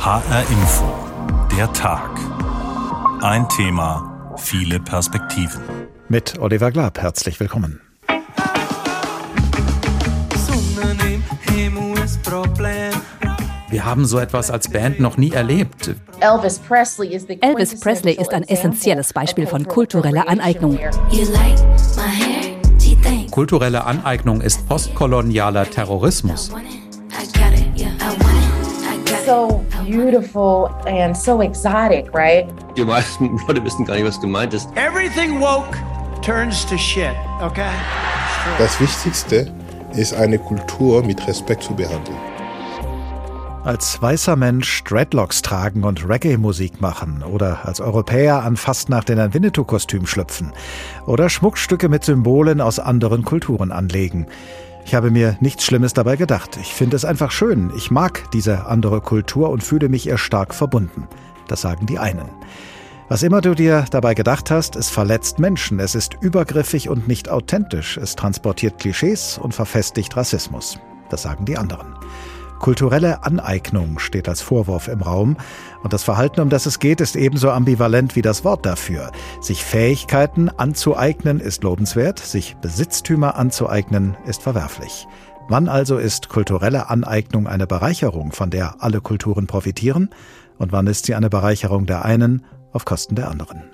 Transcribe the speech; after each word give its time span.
HR 0.00 0.46
Info. 0.48 0.94
Der 1.54 1.70
Tag. 1.74 2.08
Ein 3.20 3.46
Thema, 3.50 4.34
viele 4.38 4.80
Perspektiven. 4.80 5.60
Mit 6.08 6.38
Oliver 6.38 6.70
Glab, 6.70 6.98
herzlich 6.98 7.38
willkommen. 7.38 7.82
Wir 13.68 13.84
haben 13.84 14.06
so 14.06 14.18
etwas 14.18 14.50
als 14.50 14.70
Band 14.70 15.00
noch 15.00 15.18
nie 15.18 15.32
erlebt. 15.32 15.94
Elvis 16.20 16.58
Presley 16.60 17.14
ist 18.14 18.32
ein 18.32 18.44
essentielles 18.44 19.12
Beispiel 19.12 19.46
von 19.46 19.68
kultureller 19.68 20.26
Aneignung. 20.26 20.78
Kulturelle 23.30 23.84
Aneignung 23.84 24.40
ist 24.40 24.66
postkolonialer 24.66 25.68
Terrorismus. 25.70 26.50
So 29.26 29.62
beautiful 29.90 30.70
and 30.86 31.16
so 31.16 31.42
exotic, 31.42 32.12
right? 32.14 32.46
Die 32.76 32.84
meisten 32.84 33.38
Leute 33.46 33.64
wissen 33.64 33.84
gar 33.84 33.94
nicht, 33.94 34.06
was 34.06 34.20
gemeint 34.20 34.54
ist. 34.54 34.68
Everything 34.76 35.40
woke 35.40 35.76
turns 36.22 36.64
to 36.66 36.76
shit, 36.76 37.14
okay? 37.42 37.70
Das 38.58 38.80
Wichtigste 38.80 39.52
ist 39.94 40.14
eine 40.14 40.38
Kultur 40.38 41.02
mit 41.02 41.26
Respekt 41.26 41.64
zu 41.64 41.74
behandeln. 41.74 42.16
Als 43.64 44.00
weißer 44.00 44.36
Mensch 44.36 44.82
Dreadlocks 44.84 45.42
tragen 45.42 45.84
und 45.84 46.08
Reggae-Musik 46.08 46.80
machen 46.80 47.22
oder 47.22 47.66
als 47.66 47.82
Europäer 47.82 48.42
an 48.42 48.56
Fastnacht 48.56 49.10
in 49.10 49.18
ein 49.18 49.34
Winnetou-Kostüm 49.34 50.06
schlüpfen 50.06 50.52
oder 51.04 51.28
Schmuckstücke 51.28 51.90
mit 51.90 52.02
Symbolen 52.02 52.62
aus 52.62 52.78
anderen 52.78 53.22
Kulturen 53.22 53.70
anlegen. 53.70 54.26
Ich 54.84 54.94
habe 54.94 55.10
mir 55.10 55.36
nichts 55.40 55.64
Schlimmes 55.64 55.94
dabei 55.94 56.16
gedacht. 56.16 56.58
Ich 56.60 56.74
finde 56.74 56.96
es 56.96 57.04
einfach 57.04 57.30
schön. 57.30 57.72
Ich 57.76 57.90
mag 57.90 58.30
diese 58.32 58.66
andere 58.66 59.00
Kultur 59.00 59.50
und 59.50 59.62
fühle 59.62 59.88
mich 59.88 60.06
ihr 60.06 60.18
stark 60.18 60.54
verbunden. 60.54 61.06
Das 61.48 61.60
sagen 61.60 61.86
die 61.86 61.98
einen. 61.98 62.28
Was 63.08 63.24
immer 63.24 63.40
du 63.40 63.54
dir 63.54 63.84
dabei 63.90 64.14
gedacht 64.14 64.52
hast, 64.52 64.76
es 64.76 64.88
verletzt 64.88 65.40
Menschen, 65.40 65.80
es 65.80 65.96
ist 65.96 66.14
übergriffig 66.20 66.88
und 66.88 67.08
nicht 67.08 67.28
authentisch, 67.28 67.96
es 67.96 68.14
transportiert 68.14 68.78
Klischees 68.78 69.36
und 69.36 69.52
verfestigt 69.52 70.16
Rassismus. 70.16 70.78
Das 71.08 71.22
sagen 71.22 71.44
die 71.44 71.58
anderen. 71.58 71.96
Kulturelle 72.60 73.24
Aneignung 73.24 73.98
steht 73.98 74.28
als 74.28 74.42
Vorwurf 74.42 74.86
im 74.86 75.00
Raum 75.00 75.38
und 75.82 75.94
das 75.94 76.04
Verhalten, 76.04 76.42
um 76.42 76.50
das 76.50 76.66
es 76.66 76.78
geht, 76.78 77.00
ist 77.00 77.16
ebenso 77.16 77.50
ambivalent 77.50 78.16
wie 78.16 78.22
das 78.22 78.44
Wort 78.44 78.66
dafür. 78.66 79.10
Sich 79.40 79.64
Fähigkeiten 79.64 80.50
anzueignen 80.50 81.40
ist 81.40 81.64
lobenswert, 81.64 82.18
sich 82.18 82.56
Besitztümer 82.56 83.36
anzueignen 83.36 84.14
ist 84.26 84.42
verwerflich. 84.42 85.08
Wann 85.48 85.68
also 85.68 85.96
ist 85.96 86.28
kulturelle 86.28 86.90
Aneignung 86.90 87.48
eine 87.48 87.66
Bereicherung, 87.66 88.30
von 88.30 88.50
der 88.50 88.76
alle 88.82 89.00
Kulturen 89.00 89.46
profitieren, 89.46 90.10
und 90.58 90.70
wann 90.70 90.86
ist 90.86 91.06
sie 91.06 91.14
eine 91.14 91.30
Bereicherung 91.30 91.86
der 91.86 92.04
einen 92.04 92.44
auf 92.72 92.84
Kosten 92.84 93.14
der 93.14 93.30
anderen? 93.30 93.64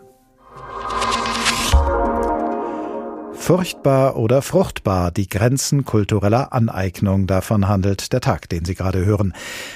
Furchtbar 3.38 4.16
oder 4.16 4.42
fruchtbar, 4.42 5.12
die 5.12 5.28
Grenzen 5.28 5.84
kultureller 5.84 6.52
Aneignung. 6.52 7.26
Davon 7.26 7.68
handelt 7.68 8.12
der 8.12 8.20
Tag, 8.20 8.48
den 8.48 8.64
Sie 8.64 8.74
gerade 8.74 9.04
hören. 9.04 9.34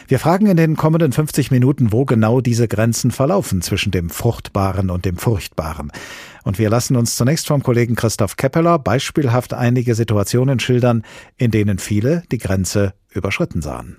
Wir 0.08 0.18
fragen 0.18 0.46
in 0.46 0.56
den 0.56 0.76
kommenden 0.76 1.12
50 1.12 1.50
Minuten, 1.50 1.92
wo 1.92 2.04
genau 2.04 2.40
diese 2.40 2.66
Grenzen 2.66 3.10
verlaufen 3.12 3.62
zwischen 3.62 3.92
dem 3.92 4.10
Fruchtbaren 4.10 4.90
und 4.90 5.04
dem 5.04 5.16
Furchtbaren. 5.16 5.92
Und 6.42 6.58
wir 6.58 6.70
lassen 6.70 6.96
uns 6.96 7.16
zunächst 7.16 7.46
vom 7.46 7.62
Kollegen 7.62 7.94
Christoph 7.94 8.36
Keppeler 8.36 8.78
beispielhaft 8.78 9.54
einige 9.54 9.94
Situationen 9.94 10.58
schildern, 10.58 11.04
in 11.36 11.50
denen 11.50 11.78
viele 11.78 12.24
die 12.32 12.38
Grenze 12.38 12.94
überschritten 13.10 13.62
sahen. 13.62 13.98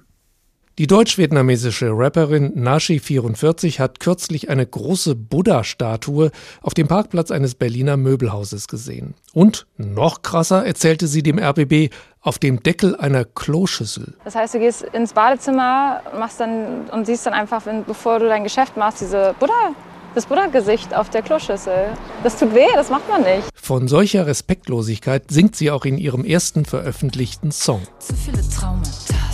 Die 0.80 0.88
deutsch-vietnamesische 0.88 1.90
Rapperin 1.92 2.56
Nashi44 2.56 3.78
hat 3.78 4.00
kürzlich 4.00 4.50
eine 4.50 4.66
große 4.66 5.16
Buddha-Statue 5.16 6.32
auf 6.62 6.74
dem 6.74 6.88
Parkplatz 6.88 7.30
eines 7.30 7.56
Berliner 7.56 7.98
Möbelhauses 7.98 8.70
gesehen. 8.70 9.14
Und 9.34 9.68
noch 9.76 10.22
krasser 10.22 10.66
erzählte 10.66 11.08
sie 11.08 11.24
dem 11.24 11.40
RBB 11.40 11.94
auf 12.22 12.40
dem 12.40 12.64
Deckel 12.64 12.96
einer 12.96 13.26
Kloschüssel. 13.26 14.14
Das 14.24 14.36
heißt, 14.36 14.54
du 14.54 14.60
gehst 14.60 14.84
ins 14.84 15.12
Badezimmer 15.12 16.02
machst 16.18 16.40
dann, 16.40 16.90
und 16.90 17.06
siehst 17.06 17.26
dann 17.26 17.34
einfach, 17.34 17.66
wenn, 17.66 17.84
bevor 17.84 18.20
du 18.20 18.28
dein 18.28 18.44
Geschäft 18.44 18.78
machst, 18.78 19.02
diese 19.02 19.36
Buddha 19.40 19.76
das 20.16 20.26
Buddha-Gesicht 20.26 20.94
auf 20.94 21.10
der 21.10 21.22
Kloschüssel. 21.22 21.94
Das 22.24 22.38
tut 22.38 22.54
weh, 22.54 22.68
das 22.76 22.90
macht 22.90 23.08
man 23.10 23.22
nicht. 23.22 23.48
Von 23.56 23.88
solcher 23.88 24.26
Respektlosigkeit 24.28 25.32
singt 25.32 25.56
sie 25.56 25.72
auch 25.72 25.86
in 25.86 25.98
ihrem 25.98 26.26
ersten 26.26 26.66
veröffentlichten 26.66 27.52
Song. 27.52 27.82
Zu 28.00 28.14
viele 28.16 28.42
Traumata 28.50 29.32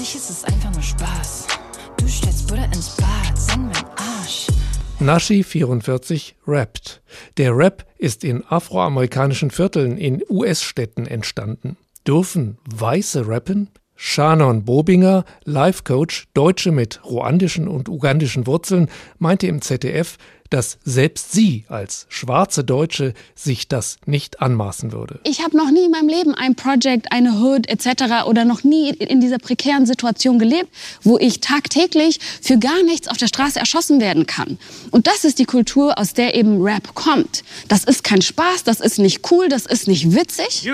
dich 0.00 0.14
ist 0.16 0.30
es 0.30 0.44
einfach 0.44 0.72
nur 0.72 0.82
Spaß. 0.82 1.46
Du 1.98 2.08
stellst 2.08 2.48
Buddha 2.48 2.64
ins 2.64 2.96
Bad, 2.96 3.36
sing 3.36 3.66
mein 3.66 3.84
Arsch. 3.96 4.46
Nashi 4.98 5.44
44 5.44 6.36
rappt. 6.46 7.02
Der 7.36 7.54
Rap 7.54 7.84
ist 7.98 8.24
in 8.24 8.42
afroamerikanischen 8.48 9.50
Vierteln 9.50 9.98
in 9.98 10.22
US-Städten 10.30 11.06
entstanden. 11.06 11.76
Dürfen 12.06 12.56
Weiße 12.64 13.28
rappen? 13.28 13.68
Shannon 13.94 14.64
Bobinger, 14.64 15.26
Life 15.44 15.82
Coach, 15.84 16.28
Deutsche 16.32 16.72
mit 16.72 17.04
ruandischen 17.04 17.68
und 17.68 17.90
ugandischen 17.90 18.46
Wurzeln, 18.46 18.88
meinte 19.18 19.46
im 19.46 19.60
ZDF, 19.60 20.16
dass 20.50 20.78
selbst 20.84 21.32
sie 21.32 21.64
als 21.68 22.06
schwarze 22.08 22.64
Deutsche 22.64 23.14
sich 23.34 23.68
das 23.68 23.98
nicht 24.04 24.42
anmaßen 24.42 24.92
würde. 24.92 25.20
Ich 25.24 25.42
habe 25.42 25.56
noch 25.56 25.70
nie 25.70 25.84
in 25.86 25.90
meinem 25.90 26.08
Leben 26.08 26.34
ein 26.34 26.56
Project, 26.56 27.12
eine 27.12 27.40
Hood 27.40 27.68
etc. 27.68 28.26
oder 28.26 28.44
noch 28.44 28.64
nie 28.64 28.90
in 28.90 29.20
dieser 29.20 29.38
prekären 29.38 29.86
Situation 29.86 30.38
gelebt, 30.38 30.68
wo 31.02 31.18
ich 31.18 31.40
tagtäglich 31.40 32.18
für 32.42 32.58
gar 32.58 32.82
nichts 32.82 33.08
auf 33.08 33.16
der 33.16 33.28
Straße 33.28 33.58
erschossen 33.58 34.00
werden 34.00 34.26
kann. 34.26 34.58
Und 34.90 35.06
das 35.06 35.24
ist 35.24 35.38
die 35.38 35.44
Kultur, 35.44 35.98
aus 35.98 36.12
der 36.12 36.34
eben 36.34 36.60
Rap 36.60 36.94
kommt. 36.94 37.44
Das 37.68 37.84
ist 37.84 38.04
kein 38.04 38.22
Spaß, 38.22 38.64
das 38.64 38.80
ist 38.80 38.98
nicht 38.98 39.30
cool, 39.30 39.48
das 39.48 39.66
ist 39.66 39.86
nicht 39.88 40.14
witzig. 40.14 40.68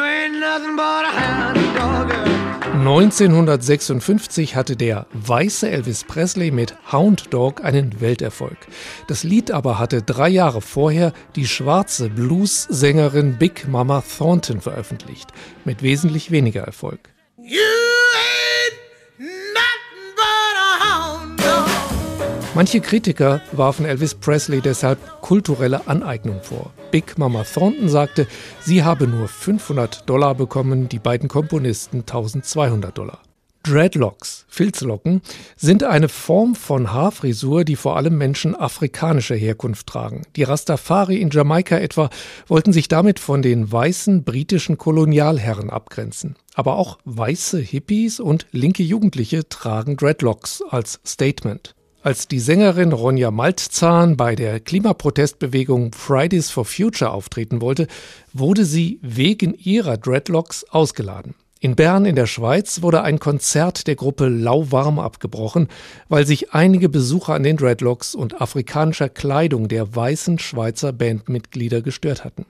1956 2.75 4.55
hatte 4.55 4.77
der 4.77 5.07
weiße 5.13 5.69
Elvis 5.69 6.05
Presley 6.05 6.51
mit 6.51 6.75
Hound 6.93 7.33
Dog 7.33 7.65
einen 7.65 8.01
Welterfolg. 8.01 8.57
Das 9.09 9.25
Lied 9.25 9.51
aber 9.51 9.66
hatte 9.75 10.03
drei 10.03 10.29
Jahre 10.29 10.61
vorher 10.61 11.13
die 11.35 11.47
schwarze 11.47 12.09
Blues-Sängerin 12.09 13.37
Big 13.39 13.69
Mama 13.69 14.03
Thornton 14.03 14.61
veröffentlicht, 14.61 15.33
mit 15.65 15.83
wesentlich 15.83 16.31
weniger 16.31 16.63
Erfolg. 16.63 17.01
Manche 22.57 22.81
Kritiker 22.81 23.43
warfen 23.53 23.85
Elvis 23.85 24.15
Presley 24.15 24.63
deshalb 24.63 25.21
kulturelle 25.21 25.87
Aneignung 25.89 26.41
vor. 26.43 26.73
Big 26.91 27.19
Mama 27.19 27.45
Thornton 27.45 27.91
sagte, 27.91 28.27
sie 28.63 28.83
habe 28.83 29.07
nur 29.07 29.29
500 29.29 30.09
Dollar 30.09 30.35
bekommen, 30.35 30.89
die 30.89 30.99
beiden 30.99 31.29
Komponisten 31.29 31.99
1200 32.01 32.97
Dollar. 32.97 33.26
Dreadlocks, 33.67 34.47
Filzlocken, 34.49 35.23
sind 35.57 35.83
eine 35.83 36.09
Form 36.09 36.55
von 36.55 36.93
Haarfrisur, 36.93 37.65
die 37.65 37.75
vor 37.75 37.97
allem 37.97 38.17
Menschen 38.17 38.55
afrikanischer 38.55 39.35
Herkunft 39.35 39.89
tragen. 39.89 40.23
Die 40.37 40.45
Rastafari 40.45 41.17
in 41.17 41.31
Jamaika 41.31 41.77
etwa 41.77 42.09
wollten 42.47 42.73
sich 42.73 42.87
damit 42.87 43.19
von 43.19 43.43
den 43.43 43.71
weißen 43.71 44.23
britischen 44.23 44.79
Kolonialherren 44.79 45.71
abgrenzen. 45.71 46.37
Aber 46.55 46.77
auch 46.77 46.99
weiße 47.07 47.59
Hippies 47.59 48.21
und 48.21 48.47
linke 48.53 48.85
Jugendliche 48.85 49.49
tragen 49.49 49.97
Dreadlocks 49.97 50.63
als 50.71 51.01
Statement. 51.05 51.75
Als 52.03 52.29
die 52.29 52.39
Sängerin 52.39 52.93
Ronja 52.93 53.33
Maltzahn 53.33 54.17
bei 54.17 54.37
der 54.37 54.61
Klimaprotestbewegung 54.61 55.93
Fridays 55.93 56.51
for 56.51 56.65
Future 56.65 57.11
auftreten 57.11 57.61
wollte, 57.61 57.89
wurde 58.33 58.65
sie 58.65 59.01
wegen 59.03 59.55
ihrer 59.55 59.97
Dreadlocks 59.97 60.63
ausgeladen. 60.71 61.35
In 61.67 61.75
Bern 61.75 62.05
in 62.05 62.15
der 62.15 62.29
Schweiz 62.29 62.81
wurde 62.83 63.03
ein 63.03 63.19
Konzert 63.19 63.89
der 63.89 63.97
Gruppe 63.97 64.29
Lauwarm 64.29 65.01
abgebrochen, 65.01 65.67
weil 66.09 66.25
sich 66.25 66.55
einige 66.55 66.89
Besucher 66.89 67.35
an 67.35 67.43
den 67.43 67.57
Dreadlocks 67.57 68.15
und 68.15 68.41
afrikanischer 68.41 69.09
Kleidung 69.09 69.67
der 69.67 69.97
weißen 69.97 70.39
Schweizer 70.39 70.93
Bandmitglieder 70.93 71.83
gestört 71.83 72.25
hatten. 72.25 72.47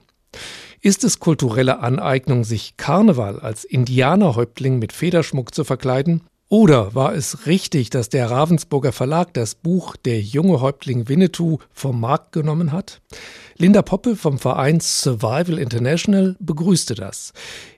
Ist 0.81 1.03
es 1.03 1.19
kulturelle 1.19 1.79
Aneignung, 1.79 2.43
sich 2.43 2.77
Karneval 2.77 3.39
als 3.39 3.63
Indianerhäuptling 3.63 4.77
mit 4.77 4.93
Federschmuck 4.93 5.51
zu 5.55 5.63
verkleiden? 5.63 6.21
Oder 6.47 6.93
war 6.93 7.15
es 7.15 7.47
richtig, 7.47 7.89
dass 7.89 8.09
der 8.09 8.29
Ravensburger 8.29 8.91
Verlag 8.91 9.33
das 9.33 9.55
Buch 9.55 9.95
Der 9.95 10.21
junge 10.21 10.61
Häuptling 10.61 11.09
Winnetou 11.09 11.57
vom 11.73 11.99
Markt 11.99 12.33
genommen 12.33 12.71
hat? 12.71 13.01
Linda 13.59 13.81
Poppe 13.81 14.15
vom 14.15 14.37
Verein 14.37 14.79
Survival 14.79 15.57
International 15.57 16.35
begrüßte 16.39 16.93
das. 16.93 17.33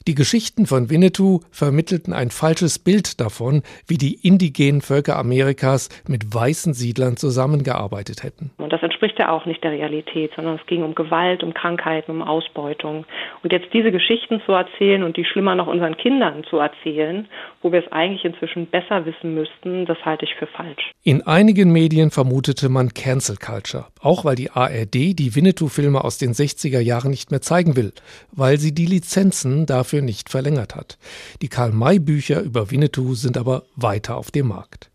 Die 0.10 0.16
Geschichten 0.16 0.66
von 0.66 0.90
Winnetou 0.90 1.40
vermittelten 1.52 2.14
ein 2.14 2.32
falsches 2.32 2.80
Bild 2.80 3.22
davon, 3.22 3.62
wie 3.88 3.98
die 3.98 4.16
indigenen 4.28 4.82
Völker 4.82 5.18
Amerikas 5.18 5.88
mit 6.08 6.34
weißen 6.34 6.74
Siedlern 6.74 7.16
zusammengearbeitet 7.16 8.24
hätten. 8.24 8.52
Und 8.58 8.74
das 8.74 8.82
entspricht 8.82 9.20
ja 9.20 9.30
auch 9.30 9.46
nicht 9.46 9.64
der 9.64 9.72
Realität, 9.72 10.32
sondern 10.36 10.56
es 10.56 10.66
ging 10.66 10.84
um 10.84 10.96
Gewalt, 10.96 11.44
um 11.44 11.54
Krankheiten, 11.54 12.12
um 12.12 12.24
Ausbeutung. 12.24 13.06
Und 13.44 13.54
jetzt 13.54 13.72
diese 13.72 13.92
Geschichten 13.92 14.42
zu 14.46 14.52
erzählen 14.52 15.04
und 15.04 15.16
die 15.16 15.26
schlimmer 15.26 15.56
noch 15.56 15.68
unseren 15.68 15.96
Kindern 15.96 16.44
zu 16.50 16.58
erzählen, 16.58 17.28
wo 17.62 17.72
wir 17.72 17.86
es 17.86 17.92
eigentlich 17.92 18.26
inzwischen 18.26 18.66
besser 18.68 19.06
wissen 19.06 19.34
müssten, 19.34 19.86
das 19.86 19.98
halte 20.04 20.26
ich 20.26 20.34
für 20.36 20.48
falsch. 20.48 20.92
In 21.04 21.22
einigen 21.28 21.72
Medien 21.72 22.10
vermutete 22.10 22.68
man 22.68 22.94
Cancel 22.94 23.38
Culture, 23.38 23.86
auch 24.02 24.26
weil 24.26 24.36
die 24.36 24.50
ARD 24.50 24.94
die 24.94 25.36
Winnetou-Filme 25.70 26.04
aus 26.04 26.18
den 26.18 26.34
60er 26.34 26.80
Jahren 26.80 27.12
nicht 27.12 27.32
mehr 27.32 27.42
zeigen 27.42 27.76
will, 27.76 27.94
weil 28.32 28.60
sie 28.60 28.74
die 28.74 28.86
Lizenzen 28.86 29.66
dafür 29.66 30.02
nicht 30.02 30.30
verlängert 30.30 30.76
hat. 30.76 30.98
Die 31.42 31.48
Karl-May-Bücher 31.48 32.42
über 32.42 32.72
Winnetou 32.72 33.14
sind 33.14 33.38
aber 33.38 33.64
weiter 33.76 34.18
auf 34.18 34.32
dem 34.32 34.48
Markt. 34.48 34.89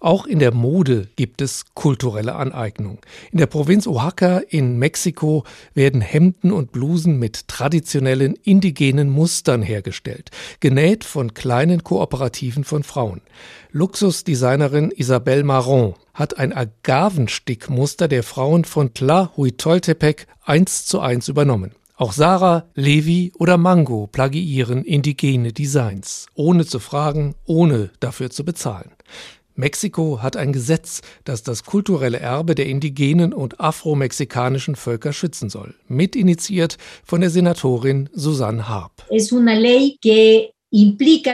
Auch 0.00 0.26
in 0.26 0.38
der 0.38 0.52
Mode 0.52 1.08
gibt 1.16 1.40
es 1.42 1.64
kulturelle 1.74 2.34
Aneignung. 2.34 3.00
In 3.32 3.38
der 3.38 3.46
Provinz 3.46 3.86
Oaxaca 3.86 4.38
in 4.48 4.78
Mexiko 4.78 5.44
werden 5.74 6.00
Hemden 6.00 6.52
und 6.52 6.72
Blusen 6.72 7.18
mit 7.18 7.48
traditionellen 7.48 8.34
indigenen 8.42 9.10
Mustern 9.10 9.62
hergestellt, 9.62 10.30
genäht 10.60 11.04
von 11.04 11.34
kleinen 11.34 11.84
Kooperativen 11.84 12.64
von 12.64 12.82
Frauen. 12.82 13.20
Luxusdesignerin 13.72 14.90
Isabelle 14.90 15.44
Marron 15.44 15.94
hat 16.14 16.38
ein 16.38 16.52
Agavenstickmuster 16.52 18.08
der 18.08 18.22
Frauen 18.22 18.64
von 18.64 18.94
Tlahuitoltepec 18.94 20.26
eins 20.44 20.86
zu 20.86 21.00
eins 21.00 21.28
übernommen. 21.28 21.72
Auch 21.98 22.12
Sarah, 22.12 22.66
Levi 22.74 23.32
oder 23.38 23.56
Mango 23.56 24.06
plagiieren 24.06 24.84
indigene 24.84 25.54
Designs, 25.54 26.26
ohne 26.34 26.66
zu 26.66 26.78
fragen, 26.78 27.34
ohne 27.46 27.90
dafür 28.00 28.28
zu 28.28 28.44
bezahlen. 28.44 28.90
Mexiko 29.56 30.22
hat 30.22 30.36
ein 30.36 30.52
Gesetz, 30.52 31.00
das 31.24 31.42
das 31.42 31.64
kulturelle 31.64 32.20
Erbe 32.20 32.54
der 32.54 32.66
indigenen 32.66 33.32
und 33.32 33.58
afromexikanischen 33.58 34.76
Völker 34.76 35.12
schützen 35.12 35.48
soll, 35.48 35.74
mitinitiiert 35.88 36.76
von 37.04 37.22
der 37.22 37.30
Senatorin 37.30 38.08
Susanne 38.12 38.68
Harp. 38.68 39.04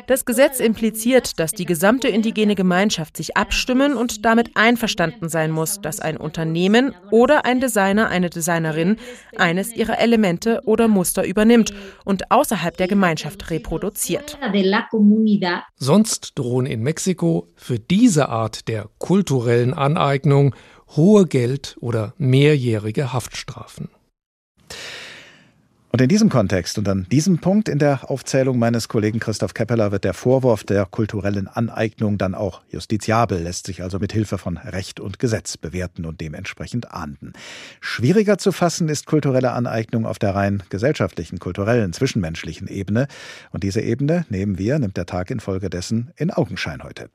Das 0.06 0.24
Gesetz 0.24 0.60
impliziert, 0.60 1.40
dass 1.40 1.52
die 1.52 1.64
gesamte 1.64 2.06
indigene 2.08 2.54
Gemeinschaft 2.54 3.16
sich 3.16 3.36
abstimmen 3.36 3.94
und 3.94 4.24
damit 4.24 4.50
einverstanden 4.54 5.28
sein 5.28 5.50
muss, 5.50 5.80
dass 5.80 6.00
ein 6.00 6.16
Unternehmen 6.16 6.94
oder 7.10 7.44
ein 7.44 7.60
Designer, 7.60 8.08
eine 8.08 8.30
Designerin 8.30 8.96
eines 9.36 9.74
ihrer 9.74 9.98
Elemente 9.98 10.60
oder 10.64 10.86
Muster 10.86 11.24
übernimmt 11.26 11.72
und 12.04 12.30
außerhalb 12.30 12.76
der 12.76 12.86
Gemeinschaft 12.86 13.50
reproduziert. 13.50 14.38
Sonst 15.76 16.38
drohen 16.38 16.66
in 16.66 16.82
Mexiko 16.82 17.48
für 17.56 17.78
diese 17.78 18.28
Art 18.28 18.68
der 18.68 18.88
kulturellen 18.98 19.74
Aneignung 19.74 20.54
hohe 20.94 21.26
Geld- 21.26 21.76
oder 21.80 22.14
mehrjährige 22.18 23.12
Haftstrafen. 23.12 23.88
Und 25.92 26.00
in 26.00 26.08
diesem 26.08 26.30
Kontext 26.30 26.78
und 26.78 26.88
an 26.88 27.06
diesem 27.12 27.36
Punkt 27.36 27.68
in 27.68 27.78
der 27.78 28.10
Aufzählung 28.10 28.58
meines 28.58 28.88
Kollegen 28.88 29.20
Christoph 29.20 29.52
Keppeler 29.52 29.92
wird 29.92 30.04
der 30.04 30.14
Vorwurf 30.14 30.64
der 30.64 30.86
kulturellen 30.86 31.48
Aneignung 31.48 32.16
dann 32.16 32.34
auch 32.34 32.62
justiziabel, 32.70 33.42
lässt 33.42 33.66
sich 33.66 33.82
also 33.82 33.98
mit 33.98 34.10
Hilfe 34.10 34.38
von 34.38 34.56
Recht 34.56 35.00
und 35.00 35.18
Gesetz 35.18 35.58
bewerten 35.58 36.06
und 36.06 36.22
dementsprechend 36.22 36.90
ahnden. 36.92 37.34
Schwieriger 37.82 38.38
zu 38.38 38.52
fassen 38.52 38.88
ist 38.88 39.04
kulturelle 39.04 39.52
Aneignung 39.52 40.06
auf 40.06 40.18
der 40.18 40.34
rein 40.34 40.62
gesellschaftlichen, 40.70 41.38
kulturellen, 41.38 41.92
zwischenmenschlichen 41.92 42.68
Ebene. 42.68 43.06
Und 43.50 43.62
diese 43.62 43.82
Ebene 43.82 44.24
nehmen 44.30 44.56
wir, 44.56 44.78
nimmt 44.78 44.96
der 44.96 45.04
Tag 45.04 45.30
infolgedessen 45.30 46.10
in 46.16 46.30
Augenschein 46.30 46.82
heute. 46.82 47.10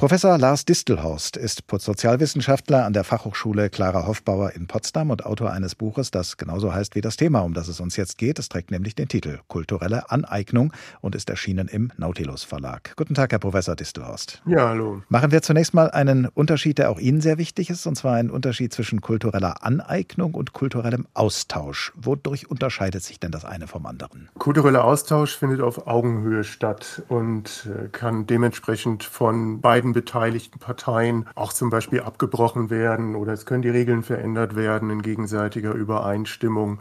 Professor 0.00 0.38
Lars 0.38 0.64
Distelhorst 0.64 1.36
ist 1.36 1.64
Sozialwissenschaftler 1.76 2.84
an 2.84 2.92
der 2.92 3.02
Fachhochschule 3.02 3.68
Clara 3.68 4.06
Hofbauer 4.06 4.52
in 4.52 4.68
Potsdam 4.68 5.10
und 5.10 5.26
Autor 5.26 5.50
eines 5.50 5.74
Buches, 5.74 6.12
das 6.12 6.36
genauso 6.36 6.72
heißt 6.72 6.94
wie 6.94 7.00
das 7.00 7.16
Thema, 7.16 7.40
um 7.40 7.52
das 7.52 7.66
es 7.66 7.80
uns 7.80 7.96
jetzt 7.96 8.16
geht. 8.16 8.38
Es 8.38 8.48
trägt 8.48 8.70
nämlich 8.70 8.94
den 8.94 9.08
Titel 9.08 9.40
Kulturelle 9.48 10.08
Aneignung 10.12 10.72
und 11.00 11.16
ist 11.16 11.28
erschienen 11.30 11.66
im 11.66 11.90
Nautilus 11.96 12.44
Verlag. 12.44 12.92
Guten 12.94 13.14
Tag, 13.14 13.32
Herr 13.32 13.40
Professor 13.40 13.74
Distelhorst. 13.74 14.40
Ja, 14.46 14.68
hallo. 14.68 15.02
Machen 15.08 15.32
wir 15.32 15.42
zunächst 15.42 15.74
mal 15.74 15.90
einen 15.90 16.26
Unterschied, 16.26 16.78
der 16.78 16.92
auch 16.92 17.00
Ihnen 17.00 17.20
sehr 17.20 17.36
wichtig 17.36 17.68
ist, 17.68 17.84
und 17.84 17.96
zwar 17.96 18.14
einen 18.14 18.30
Unterschied 18.30 18.72
zwischen 18.72 19.00
kultureller 19.00 19.64
Aneignung 19.64 20.34
und 20.34 20.52
kulturellem 20.52 21.08
Austausch. 21.14 21.92
Wodurch 21.96 22.48
unterscheidet 22.48 23.02
sich 23.02 23.18
denn 23.18 23.32
das 23.32 23.44
eine 23.44 23.66
vom 23.66 23.84
anderen? 23.84 24.28
Kultureller 24.38 24.84
Austausch 24.84 25.36
findet 25.36 25.60
auf 25.60 25.88
Augenhöhe 25.88 26.44
statt 26.44 27.02
und 27.08 27.68
äh, 27.68 27.88
kann 27.88 28.28
dementsprechend 28.28 29.02
von 29.02 29.60
beiden 29.60 29.87
beiden 29.88 29.92
beteiligten 29.92 30.58
Parteien 30.58 31.26
auch 31.34 31.52
zum 31.52 31.70
Beispiel 31.70 32.00
abgebrochen 32.00 32.70
werden 32.70 33.14
oder 33.14 33.32
es 33.32 33.46
können 33.46 33.62
die 33.62 33.70
Regeln 33.70 34.02
verändert 34.02 34.54
werden 34.54 34.90
in 34.90 35.02
gegenseitiger 35.02 35.72
Übereinstimmung 35.72 36.80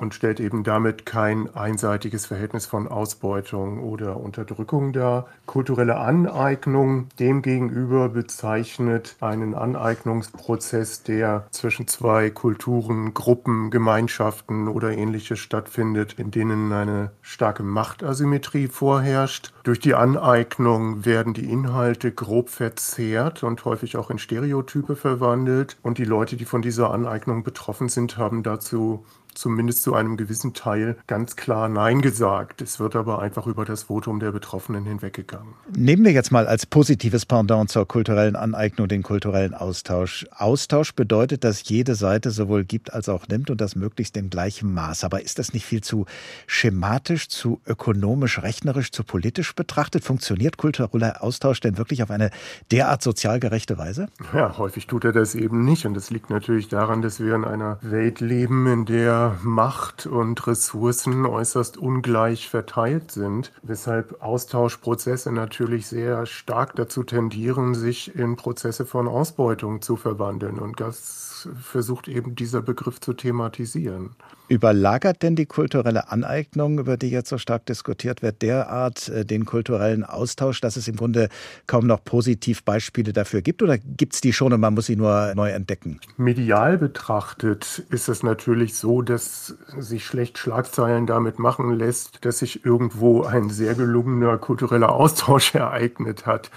und 0.00 0.14
stellt 0.14 0.40
eben 0.40 0.64
damit 0.64 1.04
kein 1.04 1.54
einseitiges 1.54 2.24
Verhältnis 2.24 2.64
von 2.64 2.88
Ausbeutung 2.88 3.82
oder 3.82 4.16
Unterdrückung 4.16 4.94
dar. 4.94 5.26
Kulturelle 5.44 5.98
Aneignung 5.98 7.08
demgegenüber 7.18 8.08
bezeichnet 8.08 9.16
einen 9.20 9.54
Aneignungsprozess, 9.54 11.02
der 11.02 11.46
zwischen 11.50 11.86
zwei 11.86 12.30
Kulturen, 12.30 13.12
Gruppen, 13.12 13.70
Gemeinschaften 13.70 14.68
oder 14.68 14.90
ähnliches 14.90 15.38
stattfindet, 15.38 16.14
in 16.14 16.30
denen 16.30 16.72
eine 16.72 17.10
starke 17.20 17.62
Machtasymmetrie 17.62 18.68
vorherrscht. 18.68 19.52
Durch 19.64 19.80
die 19.80 19.94
Aneignung 19.94 21.04
werden 21.04 21.34
die 21.34 21.50
Inhalte 21.50 22.10
grob 22.10 22.48
verzehrt 22.48 23.42
und 23.42 23.66
häufig 23.66 23.98
auch 23.98 24.10
in 24.10 24.18
Stereotype 24.18 24.96
verwandelt 24.96 25.76
und 25.82 25.98
die 25.98 26.04
Leute, 26.04 26.36
die 26.36 26.46
von 26.46 26.62
dieser 26.62 26.90
Aneignung 26.90 27.42
betroffen 27.42 27.90
sind, 27.90 28.16
haben 28.16 28.42
dazu 28.42 29.04
zumindest 29.34 29.82
zu 29.82 29.94
einem 29.94 30.16
gewissen 30.16 30.54
Teil 30.54 30.96
ganz 31.06 31.36
klar 31.36 31.68
Nein 31.68 32.00
gesagt. 32.00 32.62
Es 32.62 32.80
wird 32.80 32.96
aber 32.96 33.20
einfach 33.20 33.46
über 33.46 33.64
das 33.64 33.84
Votum 33.84 34.20
der 34.20 34.32
Betroffenen 34.32 34.84
hinweggegangen. 34.84 35.54
Nehmen 35.76 36.04
wir 36.04 36.12
jetzt 36.12 36.32
mal 36.32 36.46
als 36.46 36.66
positives 36.66 37.26
Pendant 37.26 37.70
zur 37.70 37.86
kulturellen 37.86 38.36
Aneignung 38.36 38.88
den 38.88 39.02
kulturellen 39.02 39.54
Austausch. 39.54 40.26
Austausch 40.36 40.94
bedeutet, 40.94 41.44
dass 41.44 41.68
jede 41.68 41.94
Seite 41.94 42.30
sowohl 42.30 42.64
gibt 42.64 42.92
als 42.92 43.08
auch 43.08 43.28
nimmt 43.28 43.50
und 43.50 43.60
das 43.60 43.76
möglichst 43.76 44.16
in 44.16 44.30
gleichem 44.30 44.74
Maß. 44.74 45.04
Aber 45.04 45.22
ist 45.22 45.38
das 45.38 45.52
nicht 45.52 45.64
viel 45.64 45.82
zu 45.82 46.06
schematisch, 46.46 47.28
zu 47.28 47.60
ökonomisch, 47.66 48.42
rechnerisch, 48.42 48.90
zu 48.92 49.04
politisch 49.04 49.54
betrachtet? 49.54 50.04
Funktioniert 50.04 50.56
kultureller 50.56 51.22
Austausch 51.22 51.60
denn 51.60 51.78
wirklich 51.78 52.02
auf 52.02 52.10
eine 52.10 52.30
derart 52.70 53.02
sozial 53.02 53.40
gerechte 53.40 53.78
Weise? 53.78 54.08
Ja, 54.34 54.58
häufig 54.58 54.86
tut 54.86 55.04
er 55.04 55.12
das 55.12 55.34
eben 55.34 55.64
nicht. 55.64 55.86
Und 55.86 55.94
das 55.94 56.10
liegt 56.10 56.30
natürlich 56.30 56.68
daran, 56.68 57.02
dass 57.02 57.20
wir 57.20 57.34
in 57.34 57.44
einer 57.44 57.78
Welt 57.82 58.20
leben, 58.20 58.66
in 58.66 58.86
der 58.86 59.19
Macht 59.42 60.06
und 60.06 60.46
Ressourcen 60.46 61.26
äußerst 61.26 61.76
ungleich 61.76 62.48
verteilt 62.48 63.10
sind, 63.10 63.52
weshalb 63.62 64.22
Austauschprozesse 64.22 65.32
natürlich 65.32 65.86
sehr 65.86 66.26
stark 66.26 66.76
dazu 66.76 67.02
tendieren, 67.02 67.74
sich 67.74 68.14
in 68.14 68.36
Prozesse 68.36 68.86
von 68.86 69.08
Ausbeutung 69.08 69.82
zu 69.82 69.96
verwandeln. 69.96 70.58
Und 70.58 70.80
das 70.80 71.48
versucht 71.62 72.08
eben 72.08 72.34
dieser 72.34 72.62
Begriff 72.62 73.00
zu 73.00 73.12
thematisieren. 73.12 74.16
Überlagert 74.50 75.22
denn 75.22 75.36
die 75.36 75.46
kulturelle 75.46 76.10
Aneignung, 76.10 76.80
über 76.80 76.96
die 76.96 77.08
jetzt 77.08 77.28
so 77.28 77.38
stark 77.38 77.66
diskutiert 77.66 78.20
wird, 78.20 78.42
derart 78.42 79.08
äh, 79.08 79.24
den 79.24 79.44
kulturellen 79.44 80.02
Austausch, 80.02 80.60
dass 80.60 80.76
es 80.76 80.88
im 80.88 80.96
Grunde 80.96 81.28
kaum 81.68 81.86
noch 81.86 82.02
positiv 82.02 82.64
Beispiele 82.64 83.12
dafür 83.12 83.42
gibt? 83.42 83.62
Oder 83.62 83.78
gibt 83.78 84.14
es 84.14 84.20
die 84.20 84.32
schon 84.32 84.52
und 84.52 84.58
man 84.58 84.74
muss 84.74 84.86
sie 84.86 84.96
nur 84.96 85.32
neu 85.36 85.50
entdecken? 85.50 86.00
Medial 86.16 86.78
betrachtet 86.78 87.84
ist 87.90 88.08
es 88.08 88.24
natürlich 88.24 88.74
so, 88.74 89.02
dass 89.02 89.54
sich 89.78 90.04
schlecht 90.04 90.36
Schlagzeilen 90.36 91.06
damit 91.06 91.38
machen 91.38 91.78
lässt, 91.78 92.24
dass 92.24 92.40
sich 92.40 92.64
irgendwo 92.64 93.22
ein 93.22 93.50
sehr 93.50 93.76
gelungener 93.76 94.36
kultureller 94.36 94.90
Austausch 94.90 95.54
ereignet 95.54 96.26
hat. 96.26 96.50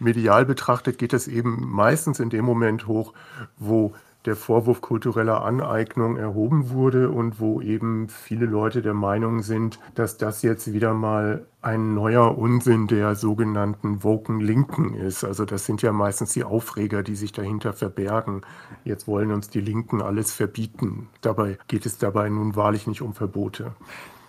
Medial 0.00 0.44
betrachtet 0.44 0.98
geht 0.98 1.14
es 1.14 1.26
eben 1.26 1.66
meistens 1.66 2.20
in 2.20 2.28
dem 2.28 2.44
Moment 2.44 2.86
hoch, 2.86 3.14
wo 3.56 3.94
der 4.28 4.36
Vorwurf 4.36 4.82
kultureller 4.82 5.42
Aneignung 5.42 6.18
erhoben 6.18 6.68
wurde 6.68 7.08
und 7.08 7.40
wo 7.40 7.62
eben 7.62 8.10
viele 8.10 8.44
Leute 8.44 8.82
der 8.82 8.92
Meinung 8.92 9.40
sind, 9.40 9.80
dass 9.94 10.18
das 10.18 10.42
jetzt 10.42 10.70
wieder 10.74 10.92
mal 10.92 11.46
ein 11.62 11.94
neuer 11.94 12.36
Unsinn 12.36 12.88
der 12.88 13.14
sogenannten 13.14 14.04
woken 14.04 14.40
Linken 14.40 14.92
ist. 14.92 15.24
Also 15.24 15.46
das 15.46 15.64
sind 15.64 15.80
ja 15.80 15.92
meistens 15.92 16.34
die 16.34 16.44
Aufreger, 16.44 17.02
die 17.02 17.16
sich 17.16 17.32
dahinter 17.32 17.72
verbergen. 17.72 18.42
Jetzt 18.84 19.08
wollen 19.08 19.32
uns 19.32 19.48
die 19.48 19.62
Linken 19.62 20.02
alles 20.02 20.30
verbieten. 20.30 21.08
Dabei 21.22 21.56
geht 21.66 21.86
es 21.86 21.96
dabei 21.96 22.28
nun 22.28 22.54
wahrlich 22.54 22.86
nicht 22.86 23.00
um 23.00 23.14
Verbote. 23.14 23.72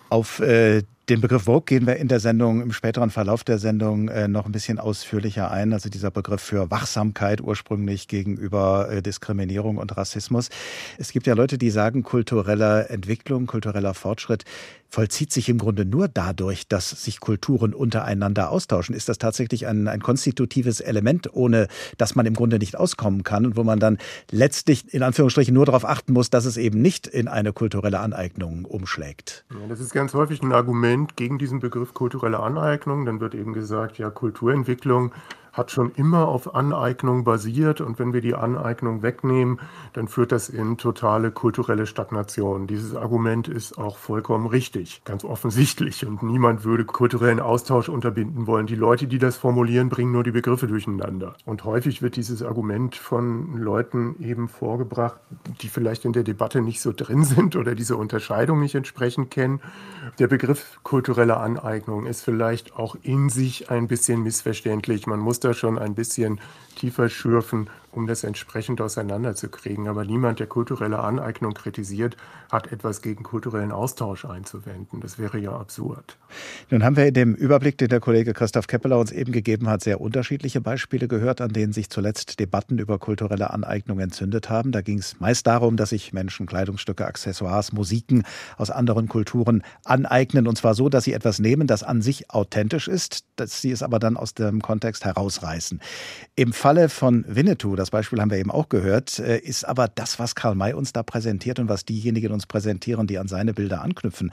Auf 0.08 0.40
äh, 0.40 0.82
den 1.10 1.20
Begriff 1.20 1.42
Vogue 1.42 1.64
gehen 1.66 1.88
wir 1.88 1.96
in 1.96 2.06
der 2.06 2.20
Sendung, 2.20 2.62
im 2.62 2.72
späteren 2.72 3.10
Verlauf 3.10 3.42
der 3.42 3.58
Sendung 3.58 4.08
äh, 4.08 4.28
noch 4.28 4.46
ein 4.46 4.52
bisschen 4.52 4.78
ausführlicher 4.78 5.50
ein. 5.50 5.72
Also 5.72 5.88
dieser 5.88 6.12
Begriff 6.12 6.40
für 6.40 6.70
Wachsamkeit 6.70 7.40
ursprünglich 7.40 8.06
gegenüber 8.06 8.88
äh, 8.90 9.02
Diskriminierung 9.02 9.76
und 9.76 9.96
Rassismus. 9.96 10.50
Es 10.98 11.10
gibt 11.10 11.26
ja 11.26 11.34
Leute, 11.34 11.58
die 11.58 11.70
sagen, 11.70 12.04
kulturelle 12.04 12.88
Entwicklung, 12.90 13.46
kultureller 13.46 13.92
Fortschritt 13.92 14.44
vollzieht 14.90 15.32
sich 15.32 15.48
im 15.48 15.58
Grunde 15.58 15.84
nur 15.84 16.08
dadurch, 16.08 16.68
dass 16.68 16.90
sich 16.90 17.20
Kulturen 17.20 17.74
untereinander 17.74 18.50
austauschen. 18.50 18.94
Ist 18.94 19.08
das 19.08 19.18
tatsächlich 19.18 19.66
ein, 19.66 19.88
ein 19.88 20.02
konstitutives 20.02 20.80
Element, 20.80 21.32
ohne 21.32 21.68
dass 21.96 22.16
man 22.16 22.26
im 22.26 22.34
Grunde 22.34 22.58
nicht 22.58 22.76
auskommen 22.76 23.22
kann 23.22 23.46
und 23.46 23.56
wo 23.56 23.64
man 23.64 23.78
dann 23.78 23.98
letztlich 24.30 24.92
in 24.92 25.02
Anführungsstrichen 25.02 25.54
nur 25.54 25.66
darauf 25.66 25.84
achten 25.84 26.12
muss, 26.12 26.30
dass 26.30 26.44
es 26.44 26.56
eben 26.56 26.82
nicht 26.82 27.06
in 27.06 27.28
eine 27.28 27.52
kulturelle 27.52 28.00
Aneignung 28.00 28.64
umschlägt? 28.64 29.44
Ja, 29.50 29.66
das 29.68 29.80
ist 29.80 29.92
ganz 29.92 30.12
häufig 30.12 30.42
ein 30.42 30.52
Argument 30.52 31.16
gegen 31.16 31.38
diesen 31.38 31.60
Begriff 31.60 31.94
kulturelle 31.94 32.40
Aneignung. 32.40 33.06
Dann 33.06 33.20
wird 33.20 33.34
eben 33.34 33.52
gesagt, 33.52 33.98
ja, 33.98 34.10
Kulturentwicklung 34.10 35.12
hat 35.52 35.70
schon 35.70 35.92
immer 35.92 36.28
auf 36.28 36.54
Aneignung 36.54 37.24
basiert 37.24 37.80
und 37.80 37.98
wenn 37.98 38.12
wir 38.12 38.20
die 38.20 38.34
Aneignung 38.34 39.02
wegnehmen, 39.02 39.60
dann 39.92 40.08
führt 40.08 40.32
das 40.32 40.48
in 40.48 40.76
totale 40.76 41.30
kulturelle 41.30 41.86
Stagnation. 41.86 42.66
Dieses 42.66 42.94
Argument 42.94 43.48
ist 43.48 43.78
auch 43.78 43.98
vollkommen 43.98 44.46
richtig, 44.46 45.02
ganz 45.04 45.24
offensichtlich 45.24 46.06
und 46.06 46.22
niemand 46.22 46.64
würde 46.64 46.84
kulturellen 46.84 47.40
Austausch 47.40 47.88
unterbinden 47.88 48.46
wollen. 48.46 48.66
Die 48.66 48.74
Leute, 48.74 49.06
die 49.06 49.18
das 49.18 49.36
formulieren, 49.36 49.88
bringen 49.88 50.12
nur 50.12 50.24
die 50.24 50.30
Begriffe 50.30 50.66
durcheinander. 50.66 51.34
Und 51.44 51.64
häufig 51.64 52.02
wird 52.02 52.16
dieses 52.16 52.42
Argument 52.42 52.94
von 52.94 53.56
Leuten 53.56 54.16
eben 54.20 54.48
vorgebracht, 54.48 55.20
die 55.62 55.68
vielleicht 55.68 56.04
in 56.04 56.12
der 56.12 56.22
Debatte 56.22 56.60
nicht 56.60 56.80
so 56.80 56.92
drin 56.94 57.24
sind 57.24 57.56
oder 57.56 57.74
diese 57.74 57.96
Unterscheidung 57.96 58.60
nicht 58.60 58.74
entsprechend 58.74 59.30
kennen. 59.30 59.60
Der 60.18 60.28
Begriff 60.28 60.78
kulturelle 60.82 61.38
Aneignung 61.38 62.06
ist 62.06 62.22
vielleicht 62.22 62.76
auch 62.76 62.96
in 63.02 63.28
sich 63.28 63.70
ein 63.70 63.88
bisschen 63.88 64.22
missverständlich. 64.22 65.06
Man 65.06 65.20
muss 65.20 65.39
da 65.40 65.54
schon 65.54 65.78
ein 65.78 65.94
bisschen 65.94 66.40
tiefer 66.76 67.08
schürfen, 67.08 67.68
um 67.92 68.06
das 68.06 68.24
entsprechend 68.24 68.80
auseinanderzukriegen. 68.80 69.88
Aber 69.88 70.04
niemand, 70.04 70.40
der 70.40 70.46
kulturelle 70.46 71.00
Aneignung 71.00 71.54
kritisiert, 71.54 72.16
hat 72.50 72.72
etwas 72.72 73.02
gegen 73.02 73.22
kulturellen 73.22 73.72
Austausch 73.72 74.24
einzuwenden. 74.24 75.00
Das 75.00 75.18
wäre 75.18 75.38
ja 75.38 75.52
absurd. 75.52 76.16
Nun 76.70 76.84
haben 76.84 76.96
wir 76.96 77.06
in 77.06 77.14
dem 77.14 77.34
Überblick, 77.34 77.78
den 77.78 77.88
der 77.88 78.00
Kollege 78.00 78.32
Christoph 78.32 78.66
Keppeler 78.66 78.98
uns 78.98 79.12
eben 79.12 79.32
gegeben 79.32 79.68
hat, 79.68 79.82
sehr 79.82 80.00
unterschiedliche 80.00 80.60
Beispiele 80.60 81.08
gehört, 81.08 81.40
an 81.40 81.52
denen 81.52 81.72
sich 81.72 81.90
zuletzt 81.90 82.40
Debatten 82.40 82.78
über 82.78 82.98
kulturelle 82.98 83.50
Aneignung 83.50 84.00
entzündet 84.00 84.50
haben. 84.50 84.72
Da 84.72 84.80
ging 84.80 84.98
es 84.98 85.18
meist 85.20 85.46
darum, 85.46 85.76
dass 85.76 85.90
sich 85.90 86.12
Menschen 86.12 86.46
Kleidungsstücke, 86.46 87.06
Accessoires, 87.06 87.72
Musiken 87.72 88.24
aus 88.56 88.70
anderen 88.70 89.08
Kulturen 89.08 89.62
aneignen. 89.84 90.46
Und 90.46 90.56
zwar 90.56 90.74
so, 90.74 90.88
dass 90.88 91.04
sie 91.04 91.12
etwas 91.12 91.38
nehmen, 91.38 91.66
das 91.66 91.82
an 91.82 92.02
sich 92.02 92.30
authentisch 92.30 92.88
ist, 92.88 93.24
dass 93.36 93.60
sie 93.60 93.70
es 93.70 93.82
aber 93.82 93.98
dann 93.98 94.16
aus 94.16 94.34
dem 94.34 94.62
Kontext 94.62 95.04
herausreißen. 95.04 95.80
Im 96.36 96.52
Falle 96.52 96.88
von 96.88 97.24
Winnetou, 97.26 97.76
das 97.76 97.90
Beispiel 97.90 98.20
haben 98.20 98.30
wir 98.30 98.38
eben 98.38 98.50
auch 98.50 98.68
gehört, 98.68 99.18
äh, 99.18 99.38
ist 99.38 99.64
aber 99.64 99.88
das, 99.88 100.18
was 100.18 100.34
Karl 100.34 100.54
May 100.54 100.72
uns 100.72 100.92
da 100.92 101.02
präsentiert 101.02 101.58
und 101.58 101.68
was 101.68 101.84
diejenigen 101.84 102.32
uns 102.32 102.46
präsentieren, 102.46 103.06
die 103.06 103.18
an 103.18 103.28
seine 103.28 103.54
Bilder 103.54 103.82
anknüpfen, 103.82 104.30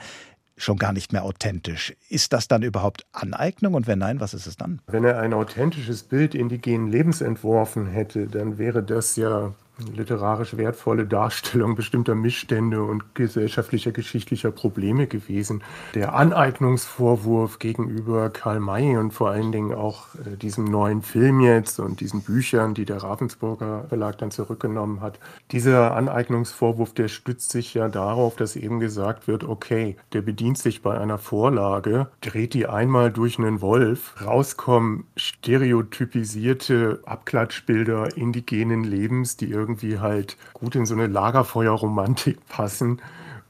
schon 0.58 0.76
gar 0.76 0.92
nicht 0.92 1.12
mehr 1.12 1.24
authentisch. 1.24 1.94
Ist 2.08 2.32
das 2.32 2.48
dann 2.48 2.62
überhaupt 2.62 3.06
Aneignung 3.12 3.74
und 3.74 3.86
wenn 3.86 3.98
nein, 3.98 4.20
was 4.20 4.34
ist 4.34 4.46
es 4.46 4.56
dann? 4.56 4.80
Wenn 4.86 5.04
er 5.04 5.18
ein 5.18 5.32
authentisches 5.32 6.02
Bild 6.02 6.34
indigenen 6.34 6.88
Lebens 6.88 7.20
entworfen 7.20 7.86
hätte, 7.86 8.26
dann 8.26 8.58
wäre 8.58 8.82
das 8.82 9.16
ja 9.16 9.54
literarisch 9.94 10.56
wertvolle 10.56 11.06
Darstellung 11.06 11.74
bestimmter 11.74 12.14
Missstände 12.14 12.82
und 12.82 13.14
gesellschaftlicher, 13.14 13.92
geschichtlicher 13.92 14.50
Probleme 14.50 15.06
gewesen. 15.06 15.62
Der 15.94 16.14
Aneignungsvorwurf 16.14 17.58
gegenüber 17.58 18.30
Karl 18.30 18.60
May 18.60 18.96
und 18.96 19.12
vor 19.12 19.30
allen 19.30 19.52
Dingen 19.52 19.74
auch 19.74 20.06
äh, 20.14 20.36
diesem 20.36 20.64
neuen 20.64 21.02
Film 21.02 21.40
jetzt 21.40 21.78
und 21.78 22.00
diesen 22.00 22.22
Büchern, 22.22 22.74
die 22.74 22.84
der 22.84 23.02
Ravensburger 23.02 23.84
Verlag 23.88 24.18
dann 24.18 24.30
zurückgenommen 24.30 25.00
hat, 25.00 25.18
dieser 25.52 25.94
Aneignungsvorwurf, 25.94 26.92
der 26.94 27.08
stützt 27.08 27.50
sich 27.50 27.74
ja 27.74 27.88
darauf, 27.88 28.36
dass 28.36 28.56
eben 28.56 28.80
gesagt 28.80 29.28
wird, 29.28 29.44
okay, 29.44 29.96
der 30.12 30.22
bedient 30.22 30.58
sich 30.58 30.82
bei 30.82 30.98
einer 30.98 31.18
Vorlage, 31.18 32.08
dreht 32.20 32.54
die 32.54 32.66
einmal 32.66 33.12
durch 33.12 33.38
einen 33.38 33.60
Wolf, 33.60 34.14
rauskommen 34.24 35.04
stereotypisierte 35.16 37.00
Abklatschbilder 37.04 38.16
indigenen 38.16 38.84
Lebens, 38.84 39.36
die 39.36 39.50
irgendwie 39.50 39.67
irgendwie 39.68 39.98
halt 39.98 40.36
gut 40.54 40.74
in 40.74 40.86
so 40.86 40.94
eine 40.94 41.06
Lagerfeuerromantik 41.06 42.48
passen 42.48 43.00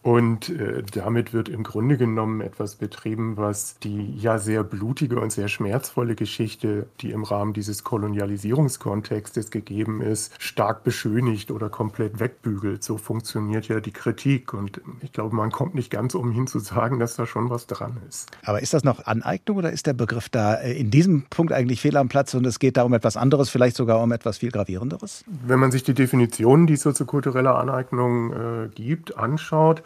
und 0.09 0.49
äh, 0.49 0.83
damit 0.95 1.35
wird 1.35 1.50
im 1.50 1.65
Grunde 1.65 1.99
genommen 1.99 2.41
etwas 2.41 2.77
betrieben, 2.77 3.37
was 3.37 3.79
die 3.81 4.17
ja 4.17 4.38
sehr 4.38 4.65
blutige 4.65 5.21
und 5.21 5.31
sehr 5.33 5.49
schmerzvolle 5.49 6.15
Geschichte, 6.15 6.87
die 7.03 7.11
im 7.11 7.25
Rahmen 7.25 7.53
dieses 7.53 7.85
Kolonialisierungskontextes 7.85 9.50
gegeben 9.50 10.00
ist, 10.00 10.33
stark 10.38 10.83
beschönigt 10.83 11.50
oder 11.50 11.69
komplett 11.69 12.21
wegbügelt. 12.21 12.83
So 12.83 12.97
funktioniert 12.97 13.69
ja 13.69 13.81
die 13.81 13.91
Kritik. 13.91 14.55
Und 14.55 14.81
ich 15.03 15.12
glaube, 15.12 15.37
man 15.37 15.53
kommt 15.53 15.75
nicht 15.75 15.91
ganz 15.91 16.15
umhin 16.15 16.47
zu 16.47 16.59
sagen, 16.59 16.99
dass 16.99 17.17
da 17.17 17.27
schon 17.27 17.50
was 17.50 17.67
dran 17.67 17.99
ist. 18.09 18.31
Aber 18.47 18.62
ist 18.62 18.73
das 18.73 18.85
noch 18.85 19.05
Aneignung 19.05 19.59
oder 19.59 19.73
ist 19.73 19.87
der 19.87 19.93
Begriff 19.93 20.31
da 20.31 20.55
äh, 20.55 20.73
in 20.73 20.91
diesem 20.91 21.27
Punkt 21.29 21.53
eigentlich 21.53 21.83
fehl 21.83 21.99
am 21.99 22.09
Platz 22.09 22.33
und 22.33 22.47
es 22.47 22.59
geht 22.59 22.79
da 22.79 22.85
um 22.85 22.95
etwas 22.95 23.19
anderes, 23.19 23.50
vielleicht 23.50 23.77
sogar 23.77 24.00
um 24.00 24.11
etwas 24.12 24.38
viel 24.38 24.53
gravierenderes? 24.53 25.27
Wenn 25.27 25.59
man 25.59 25.71
sich 25.71 25.83
die 25.83 25.93
Definitionen, 25.93 26.67
die 26.67 26.73
es 26.73 26.81
soziokulturelle 26.81 27.55
Aneignung 27.55 28.33
äh, 28.33 28.69
gibt, 28.75 29.19
anschaut, 29.19 29.83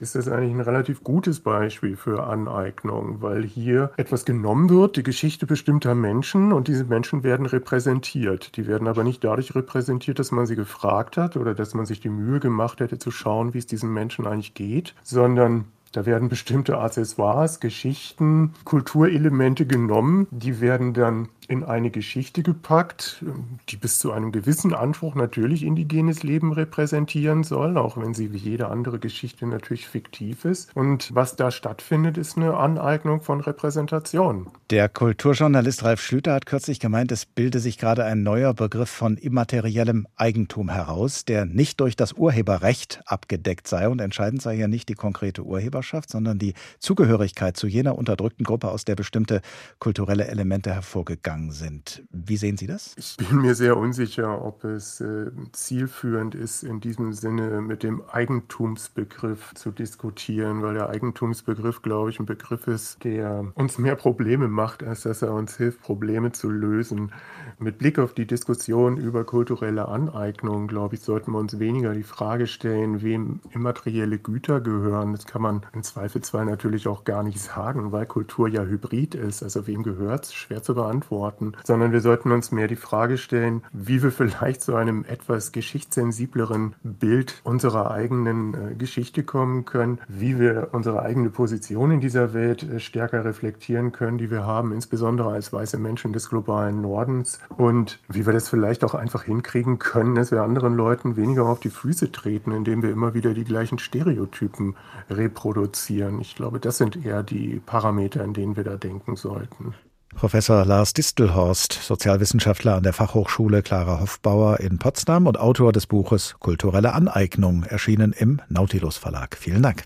ist 0.00 0.14
das 0.14 0.28
eigentlich 0.28 0.54
ein 0.54 0.60
relativ 0.60 1.02
gutes 1.02 1.40
Beispiel 1.40 1.96
für 1.96 2.24
Aneignung, 2.26 3.22
weil 3.22 3.44
hier 3.44 3.90
etwas 3.96 4.24
genommen 4.24 4.70
wird, 4.70 4.96
die 4.96 5.02
Geschichte 5.02 5.46
bestimmter 5.46 5.94
Menschen 5.94 6.52
und 6.52 6.68
diese 6.68 6.84
Menschen 6.84 7.22
werden 7.22 7.46
repräsentiert. 7.46 8.56
Die 8.56 8.66
werden 8.66 8.88
aber 8.88 9.04
nicht 9.04 9.24
dadurch 9.24 9.54
repräsentiert, 9.54 10.18
dass 10.18 10.30
man 10.30 10.46
sie 10.46 10.56
gefragt 10.56 11.16
hat 11.16 11.36
oder 11.36 11.54
dass 11.54 11.74
man 11.74 11.86
sich 11.86 12.00
die 12.00 12.08
Mühe 12.08 12.40
gemacht 12.40 12.80
hätte 12.80 12.98
zu 12.98 13.10
schauen, 13.10 13.54
wie 13.54 13.58
es 13.58 13.66
diesen 13.66 13.92
Menschen 13.92 14.26
eigentlich 14.26 14.54
geht, 14.54 14.94
sondern 15.02 15.66
da 15.94 16.06
werden 16.06 16.28
bestimmte 16.28 16.78
Accessoires, 16.78 17.60
Geschichten, 17.60 18.52
Kulturelemente 18.64 19.64
genommen, 19.64 20.26
die 20.32 20.60
werden 20.60 20.92
dann 20.92 21.28
in 21.48 21.62
eine 21.64 21.90
Geschichte 21.90 22.42
gepackt, 22.42 23.22
die 23.68 23.76
bis 23.76 23.98
zu 23.98 24.12
einem 24.12 24.32
gewissen 24.32 24.72
Anspruch 24.72 25.14
natürlich 25.14 25.62
indigenes 25.62 26.22
Leben 26.22 26.52
repräsentieren 26.52 27.44
soll, 27.44 27.76
auch 27.76 27.96
wenn 27.96 28.14
sie 28.14 28.32
wie 28.32 28.38
jede 28.38 28.68
andere 28.68 28.98
Geschichte 28.98 29.46
natürlich 29.46 29.86
fiktiv 29.86 30.44
ist. 30.44 30.74
Und 30.74 31.14
was 31.14 31.36
da 31.36 31.50
stattfindet, 31.50 32.16
ist 32.16 32.36
eine 32.36 32.56
Aneignung 32.56 33.20
von 33.20 33.40
Repräsentation. 33.40 34.48
Der 34.70 34.88
Kulturjournalist 34.88 35.84
Ralf 35.84 36.00
Schlüter 36.00 36.32
hat 36.32 36.46
kürzlich 36.46 36.80
gemeint, 36.80 37.12
es 37.12 37.26
bilde 37.26 37.60
sich 37.60 37.78
gerade 37.78 38.04
ein 38.04 38.22
neuer 38.22 38.54
Begriff 38.54 38.90
von 38.90 39.16
immateriellem 39.16 40.06
Eigentum 40.16 40.70
heraus, 40.70 41.24
der 41.24 41.44
nicht 41.44 41.80
durch 41.80 41.96
das 41.96 42.14
Urheberrecht 42.14 43.02
abgedeckt 43.06 43.68
sei. 43.68 43.88
Und 43.88 44.00
entscheidend 44.00 44.40
sei 44.40 44.54
ja 44.54 44.68
nicht 44.68 44.88
die 44.88 44.94
konkrete 44.94 45.42
Urheberschaft, 45.42 46.10
sondern 46.10 46.38
die 46.38 46.54
Zugehörigkeit 46.78 47.56
zu 47.56 47.66
jener 47.66 47.98
unterdrückten 47.98 48.44
Gruppe, 48.44 48.70
aus 48.70 48.84
der 48.84 48.96
bestimmte 48.96 49.42
kulturelle 49.78 50.26
Elemente 50.26 50.72
hervorgegangen 50.72 51.33
gegangen 51.34 51.50
sind. 51.50 52.02
Wie 52.10 52.36
sehen 52.36 52.56
Sie 52.56 52.66
das? 52.66 52.94
Ich 52.96 53.16
bin 53.16 53.40
mir 53.40 53.54
sehr 53.54 53.76
unsicher, 53.76 54.44
ob 54.44 54.64
es 54.64 55.00
äh, 55.00 55.30
zielführend 55.52 56.34
ist, 56.34 56.62
in 56.62 56.80
diesem 56.80 57.12
Sinne 57.12 57.60
mit 57.60 57.82
dem 57.82 58.02
Eigentumsbegriff 58.08 59.54
zu 59.54 59.70
diskutieren, 59.70 60.62
weil 60.62 60.74
der 60.74 60.88
Eigentumsbegriff, 60.90 61.82
glaube 61.82 62.10
ich, 62.10 62.20
ein 62.20 62.26
Begriff 62.26 62.66
ist, 62.66 63.04
der 63.04 63.52
uns 63.54 63.78
mehr 63.78 63.96
Probleme 63.96 64.48
macht, 64.48 64.82
als 64.82 65.02
dass 65.02 65.22
er 65.22 65.32
uns 65.32 65.56
hilft, 65.56 65.82
Probleme 65.82 66.32
zu 66.32 66.50
lösen. 66.50 67.12
Mit 67.58 67.78
Blick 67.78 67.98
auf 67.98 68.14
die 68.14 68.26
Diskussion 68.26 68.96
über 68.96 69.24
kulturelle 69.24 69.88
Aneignung, 69.88 70.68
glaube 70.68 70.94
ich, 70.94 71.00
sollten 71.02 71.32
wir 71.32 71.38
uns 71.38 71.58
weniger 71.58 71.94
die 71.94 72.02
Frage 72.02 72.46
stellen, 72.46 73.02
wem 73.02 73.40
immaterielle 73.50 74.18
Güter 74.18 74.60
gehören. 74.60 75.12
Das 75.12 75.26
kann 75.26 75.42
man 75.42 75.66
im 75.72 75.82
Zweifelsfall 75.82 76.44
natürlich 76.44 76.86
auch 76.86 77.04
gar 77.04 77.22
nicht 77.22 77.40
sagen, 77.40 77.92
weil 77.92 78.06
Kultur 78.06 78.48
ja 78.48 78.62
hybrid 78.62 79.14
ist. 79.14 79.42
Also 79.42 79.66
wem 79.66 79.82
gehört 79.82 80.26
es? 80.26 80.34
Schwer 80.34 80.62
zu 80.62 80.74
beantworten 80.74 81.23
beantworten, 81.24 81.52
sondern 81.64 81.92
wir 81.92 82.00
sollten 82.00 82.32
uns 82.32 82.52
mehr 82.52 82.68
die 82.68 82.76
Frage 82.76 83.18
stellen, 83.18 83.62
wie 83.72 84.02
wir 84.02 84.10
vielleicht 84.10 84.62
zu 84.62 84.74
einem 84.74 85.04
etwas 85.06 85.52
geschichtssensibleren 85.52 86.74
Bild 86.82 87.40
unserer 87.44 87.90
eigenen 87.90 88.54
äh, 88.54 88.74
Geschichte 88.74 89.22
kommen 89.22 89.64
können, 89.64 89.98
wie 90.08 90.38
wir 90.38 90.68
unsere 90.72 91.02
eigene 91.02 91.30
Position 91.30 91.90
in 91.90 92.00
dieser 92.00 92.34
Welt 92.34 92.62
äh, 92.62 92.80
stärker 92.80 93.24
reflektieren 93.24 93.92
können, 93.92 94.18
die 94.18 94.30
wir 94.30 94.44
haben, 94.44 94.72
insbesondere 94.72 95.30
als 95.30 95.52
weiße 95.52 95.78
Menschen 95.78 96.12
des 96.12 96.28
globalen 96.28 96.80
Nordens 96.80 97.38
und 97.56 97.98
wie 98.08 98.26
wir 98.26 98.32
das 98.32 98.48
vielleicht 98.48 98.84
auch 98.84 98.94
einfach 98.94 99.24
hinkriegen 99.24 99.78
können, 99.78 100.14
dass 100.14 100.30
wir 100.30 100.42
anderen 100.42 100.74
Leuten 100.74 101.16
weniger 101.16 101.46
auf 101.46 101.60
die 101.60 101.70
Füße 101.70 102.12
treten, 102.12 102.52
indem 102.52 102.82
wir 102.82 102.90
immer 102.90 103.14
wieder 103.14 103.34
die 103.34 103.44
gleichen 103.44 103.78
Stereotypen 103.78 104.76
reproduzieren. 105.10 106.20
Ich 106.20 106.34
glaube, 106.34 106.60
das 106.60 106.78
sind 106.78 107.04
eher 107.04 107.22
die 107.22 107.60
Parameter, 107.64 108.24
in 108.24 108.34
denen 108.34 108.56
wir 108.56 108.64
da 108.64 108.76
denken 108.76 109.16
sollten. 109.16 109.74
Professor 110.14 110.64
Lars 110.64 110.92
Distelhorst, 110.92 111.72
Sozialwissenschaftler 111.72 112.76
an 112.76 112.82
der 112.82 112.92
Fachhochschule 112.92 113.62
Clara 113.62 114.00
Hofbauer 114.00 114.60
in 114.60 114.78
Potsdam 114.78 115.26
und 115.26 115.38
Autor 115.38 115.72
des 115.72 115.86
Buches 115.86 116.36
Kulturelle 116.38 116.92
Aneignung, 116.92 117.64
erschienen 117.64 118.12
im 118.12 118.40
Nautilus 118.48 118.96
Verlag. 118.96 119.36
Vielen 119.36 119.62
Dank. 119.62 119.84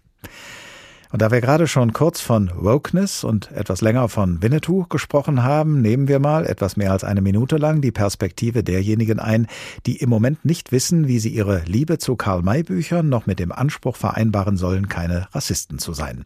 Und 1.11 1.23
da 1.23 1.31
wir 1.31 1.41
gerade 1.41 1.67
schon 1.67 1.95
kurz 1.95 2.21
von 2.21 2.51
Wokeness 2.55 3.25
und 3.25 3.51
etwas 3.53 3.81
länger 3.81 4.09
von 4.11 4.43
Winnetou 4.43 4.85
gesprochen 4.85 5.43
haben, 5.43 5.81
nehmen 5.81 6.07
wir 6.07 6.19
mal 6.19 6.45
etwas 6.45 6.77
mehr 6.77 6.93
als 6.93 7.03
eine 7.03 7.23
Minute 7.23 7.57
lang 7.57 7.81
die 7.81 7.93
Perspektive 7.93 8.63
derjenigen 8.63 9.19
ein, 9.19 9.47
die 9.87 9.97
im 9.97 10.11
Moment 10.11 10.45
nicht 10.45 10.71
wissen, 10.71 11.09
wie 11.09 11.19
sie 11.19 11.31
ihre 11.31 11.63
Liebe 11.65 11.97
zu 11.99 12.17
Karl-May-Büchern 12.17 13.09
noch 13.09 13.27
mit 13.27 13.39
dem 13.39 13.53
Anspruch 13.53 13.97
vereinbaren 13.97 14.59
sollen, 14.59 14.89
keine 14.89 15.29
Rassisten 15.33 15.79
zu 15.79 15.95
sein. 15.95 16.25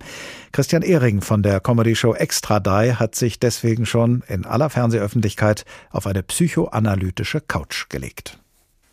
Christian 0.50 0.82
Ehring 0.82 1.20
von 1.20 1.44
der 1.44 1.60
Comedy-Show 1.60 2.14
Extra 2.14 2.58
Die 2.58 2.94
hat 2.94 3.14
sich 3.14 3.38
deswegen 3.38 3.86
schon 3.86 4.24
in 4.26 4.44
aller 4.44 4.68
Fernsehöffentlichkeit 4.68 5.64
auf 5.90 6.08
eine 6.08 6.24
psychoanalytische 6.24 7.40
Couch 7.40 7.88
gelegt. 7.88 8.38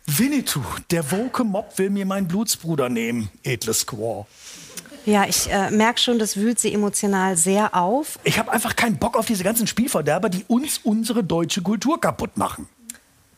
Winnetou, 0.06 0.62
der 0.90 1.10
woke 1.10 1.44
Mob 1.44 1.78
will 1.78 1.90
mir 1.90 2.06
meinen 2.06 2.28
Blutsbruder 2.28 2.88
nehmen, 2.88 3.28
edles 3.42 3.80
Squaw. 3.80 4.26
Ja, 5.06 5.24
ich 5.26 5.50
äh, 5.50 5.70
merke 5.70 5.98
schon, 5.98 6.18
das 6.18 6.36
wühlt 6.36 6.58
sie 6.58 6.72
emotional 6.72 7.36
sehr 7.36 7.74
auf. 7.74 8.18
Ich 8.24 8.38
habe 8.38 8.52
einfach 8.52 8.76
keinen 8.76 8.98
Bock 8.98 9.16
auf 9.16 9.26
diese 9.26 9.44
ganzen 9.44 9.66
Spielverderber, 9.66 10.28
die 10.28 10.44
uns 10.46 10.78
unsere 10.78 11.24
deutsche 11.24 11.62
Kultur 11.62 12.00
kaputt 12.00 12.36
machen. 12.36 12.68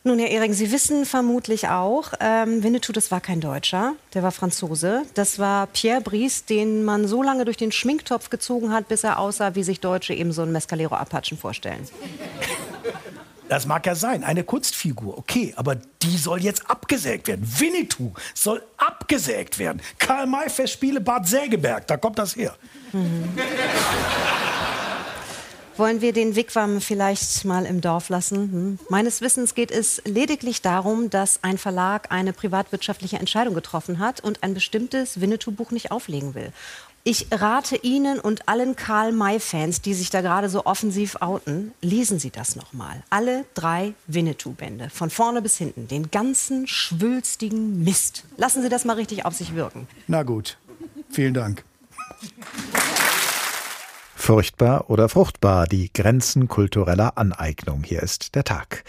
Nun, 0.05 0.19
Herr 0.19 0.29
Ehring, 0.29 0.51
Sie 0.51 0.73
wissen 0.73 1.05
vermutlich 1.05 1.69
auch, 1.69 2.11
ähm, 2.19 2.61
Winnetou, 2.61 2.91
das 2.91 3.09
war 3.09 3.21
kein 3.21 3.39
Deutscher, 3.39 3.93
der 4.13 4.21
war 4.21 4.33
Franzose. 4.33 5.03
Das 5.13 5.39
war 5.39 5.67
Pierre 5.67 6.01
Brice, 6.01 6.43
den 6.43 6.83
man 6.83 7.07
so 7.07 7.23
lange 7.23 7.45
durch 7.45 7.55
den 7.55 7.71
Schminktopf 7.71 8.29
gezogen 8.29 8.73
hat, 8.73 8.89
bis 8.89 9.05
er 9.05 9.17
aussah, 9.17 9.55
wie 9.55 9.63
sich 9.63 9.79
Deutsche 9.79 10.13
eben 10.13 10.33
so 10.33 10.41
einen 10.41 10.51
Mescalero-Apachen 10.51 11.37
vorstellen. 11.37 11.87
Das 13.49 13.65
mag 13.65 13.85
ja 13.85 13.95
sein, 13.95 14.23
eine 14.23 14.43
Kunstfigur, 14.43 15.17
okay, 15.17 15.53
aber 15.57 15.75
die 16.01 16.17
soll 16.17 16.41
jetzt 16.41 16.69
abgesägt 16.69 17.27
werden. 17.27 17.45
Winnetou 17.59 18.13
soll 18.33 18.63
abgesägt 18.77 19.59
werden. 19.59 19.81
Karl-May-Festspiele 19.99 21.01
Bad 21.01 21.27
Sägeberg, 21.27 21.85
da 21.87 21.97
kommt 21.97 22.19
das 22.19 22.35
her. 22.35 22.55
Mhm. 22.93 23.29
Wollen 25.75 26.01
wir 26.01 26.13
den 26.13 26.35
Wigwam 26.35 26.81
vielleicht 26.81 27.45
mal 27.45 27.65
im 27.65 27.81
Dorf 27.81 28.09
lassen? 28.09 28.37
Hm? 28.37 28.79
Meines 28.89 29.21
Wissens 29.21 29.55
geht 29.55 29.71
es 29.71 30.01
lediglich 30.05 30.61
darum, 30.61 31.09
dass 31.09 31.39
ein 31.41 31.57
Verlag 31.57 32.11
eine 32.11 32.31
privatwirtschaftliche 32.31 33.17
Entscheidung 33.17 33.55
getroffen 33.55 33.97
hat 33.97 34.19
und 34.19 34.43
ein 34.43 34.53
bestimmtes 34.53 35.19
Winnetou-Buch 35.19 35.71
nicht 35.71 35.91
auflegen 35.91 36.35
will. 36.35 36.51
Ich 37.05 37.27
rate 37.31 37.75
Ihnen 37.77 38.19
und 38.19 38.47
allen 38.47 38.75
Karl-May-Fans, 38.75 39.81
die 39.81 39.93
sich 39.93 40.09
da 40.09 40.21
gerade 40.21 40.47
so 40.47 40.65
offensiv 40.65 41.17
outen, 41.21 41.73
lesen 41.81 42.19
Sie 42.19 42.29
das 42.29 42.55
nochmal. 42.55 43.03
Alle 43.09 43.43
drei 43.55 43.93
Winnetou-Bände, 44.07 44.89
von 44.89 45.09
vorne 45.09 45.41
bis 45.41 45.57
hinten, 45.57 45.87
den 45.87 46.11
ganzen 46.11 46.67
schwülstigen 46.67 47.83
Mist. 47.83 48.23
Lassen 48.37 48.61
Sie 48.61 48.69
das 48.69 48.85
mal 48.85 48.93
richtig 48.93 49.25
auf 49.25 49.33
sich 49.33 49.55
wirken. 49.55 49.87
Na 50.07 50.23
gut, 50.23 50.57
vielen 51.09 51.33
Dank. 51.33 51.65
Furchtbar 54.23 54.89
oder 54.89 55.09
fruchtbar, 55.09 55.67
die 55.67 55.91
Grenzen 55.91 56.47
kultureller 56.47 57.17
Aneignung. 57.17 57.83
Hier 57.83 58.01
ist 58.01 58.35
der 58.35 58.45
Tag. 58.45 58.85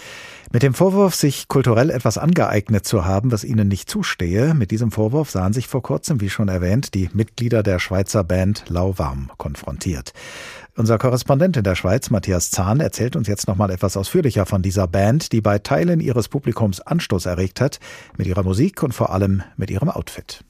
Mit 0.53 0.62
dem 0.62 0.75
Vorwurf, 0.75 1.17
sich 1.17 1.49
kulturell 1.49 1.91
etwas 1.91 2.19
angeeignet 2.19 2.87
zu 2.87 3.05
haben, 3.05 3.33
was 3.33 3.43
ihnen 3.43 3.67
nicht 3.67 3.91
zustehe, 3.91 4.55
mit 4.55 4.71
diesem 4.71 4.93
Vorwurf 4.93 5.31
sahen 5.31 5.53
sich 5.53 5.67
vor 5.67 5.83
kurzem, 5.83 6.21
wie 6.21 6.31
schon 6.31 6.47
erwähnt, 6.47 6.95
die 6.95 7.11
Mitglieder 7.12 7.64
der 7.64 7.81
Schweizer 7.81 8.23
Band 8.23 8.62
Lauwarm 8.69 9.33
konfrontiert. 9.37 10.12
Unser 10.76 10.99
Korrespondent 10.99 11.57
in 11.57 11.64
der 11.64 11.75
Schweiz, 11.75 12.11
Matthias 12.11 12.53
Zahn, 12.53 12.79
erzählt 12.79 13.17
uns 13.17 13.26
jetzt 13.26 13.49
nochmal 13.49 13.73
etwas 13.73 13.97
ausführlicher 13.97 14.47
von 14.47 14.62
dieser 14.62 14.87
Band, 14.87 15.33
die 15.33 15.41
bei 15.41 15.59
Teilen 15.59 15.99
ihres 15.99 16.29
Publikums 16.29 16.81
Anstoß 16.81 17.26
erregt 17.26 17.61
hat, 17.61 17.81
mit 18.17 18.29
ihrer 18.29 18.45
Musik 18.45 18.85
und 18.85 18.95
vor 18.95 19.11
allem 19.11 19.43
mit 19.57 19.69
ihrem 19.73 19.91
Outfit. 19.91 20.45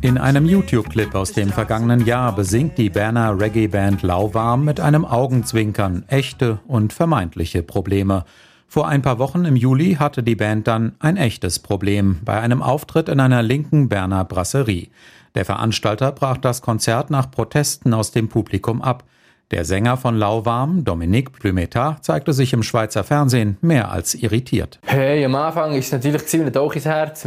In 0.00 0.18
einem 0.18 0.46
YouTube-Clip 0.46 1.14
aus 1.14 1.32
dem 1.32 1.50
vergangenen 1.50 2.04
Jahr 2.04 2.34
besingt 2.34 2.76
die 2.76 2.90
Berner 2.90 3.38
Reggae-Band 3.38 4.02
Lauwarm 4.02 4.64
mit 4.64 4.80
einem 4.80 5.04
Augenzwinkern 5.04 6.04
echte 6.08 6.58
und 6.66 6.92
vermeintliche 6.92 7.62
Probleme. 7.62 8.24
Vor 8.66 8.88
ein 8.88 9.02
paar 9.02 9.20
Wochen 9.20 9.44
im 9.44 9.54
Juli 9.54 9.94
hatte 9.94 10.24
die 10.24 10.34
Band 10.34 10.66
dann 10.66 10.96
ein 10.98 11.16
echtes 11.16 11.60
Problem 11.60 12.18
bei 12.24 12.40
einem 12.40 12.62
Auftritt 12.62 13.08
in 13.08 13.20
einer 13.20 13.42
linken 13.42 13.88
Berner 13.88 14.24
Brasserie. 14.24 14.88
Der 15.36 15.44
Veranstalter 15.44 16.10
brach 16.10 16.38
das 16.38 16.62
Konzert 16.62 17.10
nach 17.10 17.30
Protesten 17.30 17.94
aus 17.94 18.10
dem 18.10 18.28
Publikum 18.28 18.82
ab. 18.82 19.04
Der 19.52 19.66
Sänger 19.66 19.98
von 19.98 20.16
Lauwarm, 20.16 20.82
Dominique 20.82 21.30
Plumetat, 21.30 22.02
zeigte 22.02 22.32
sich 22.32 22.54
im 22.54 22.62
Schweizer 22.62 23.04
Fernsehen 23.04 23.58
mehr 23.60 23.92
als 23.92 24.14
irritiert. 24.14 24.80
Hey, 24.86 25.22
am 25.26 25.34
Anfang 25.34 25.74
ist 25.74 25.92
natürlich 25.92 26.24
ziemlich 26.26 26.52
Dolch 26.54 26.76
ins 26.76 26.86
Herz. 26.86 27.26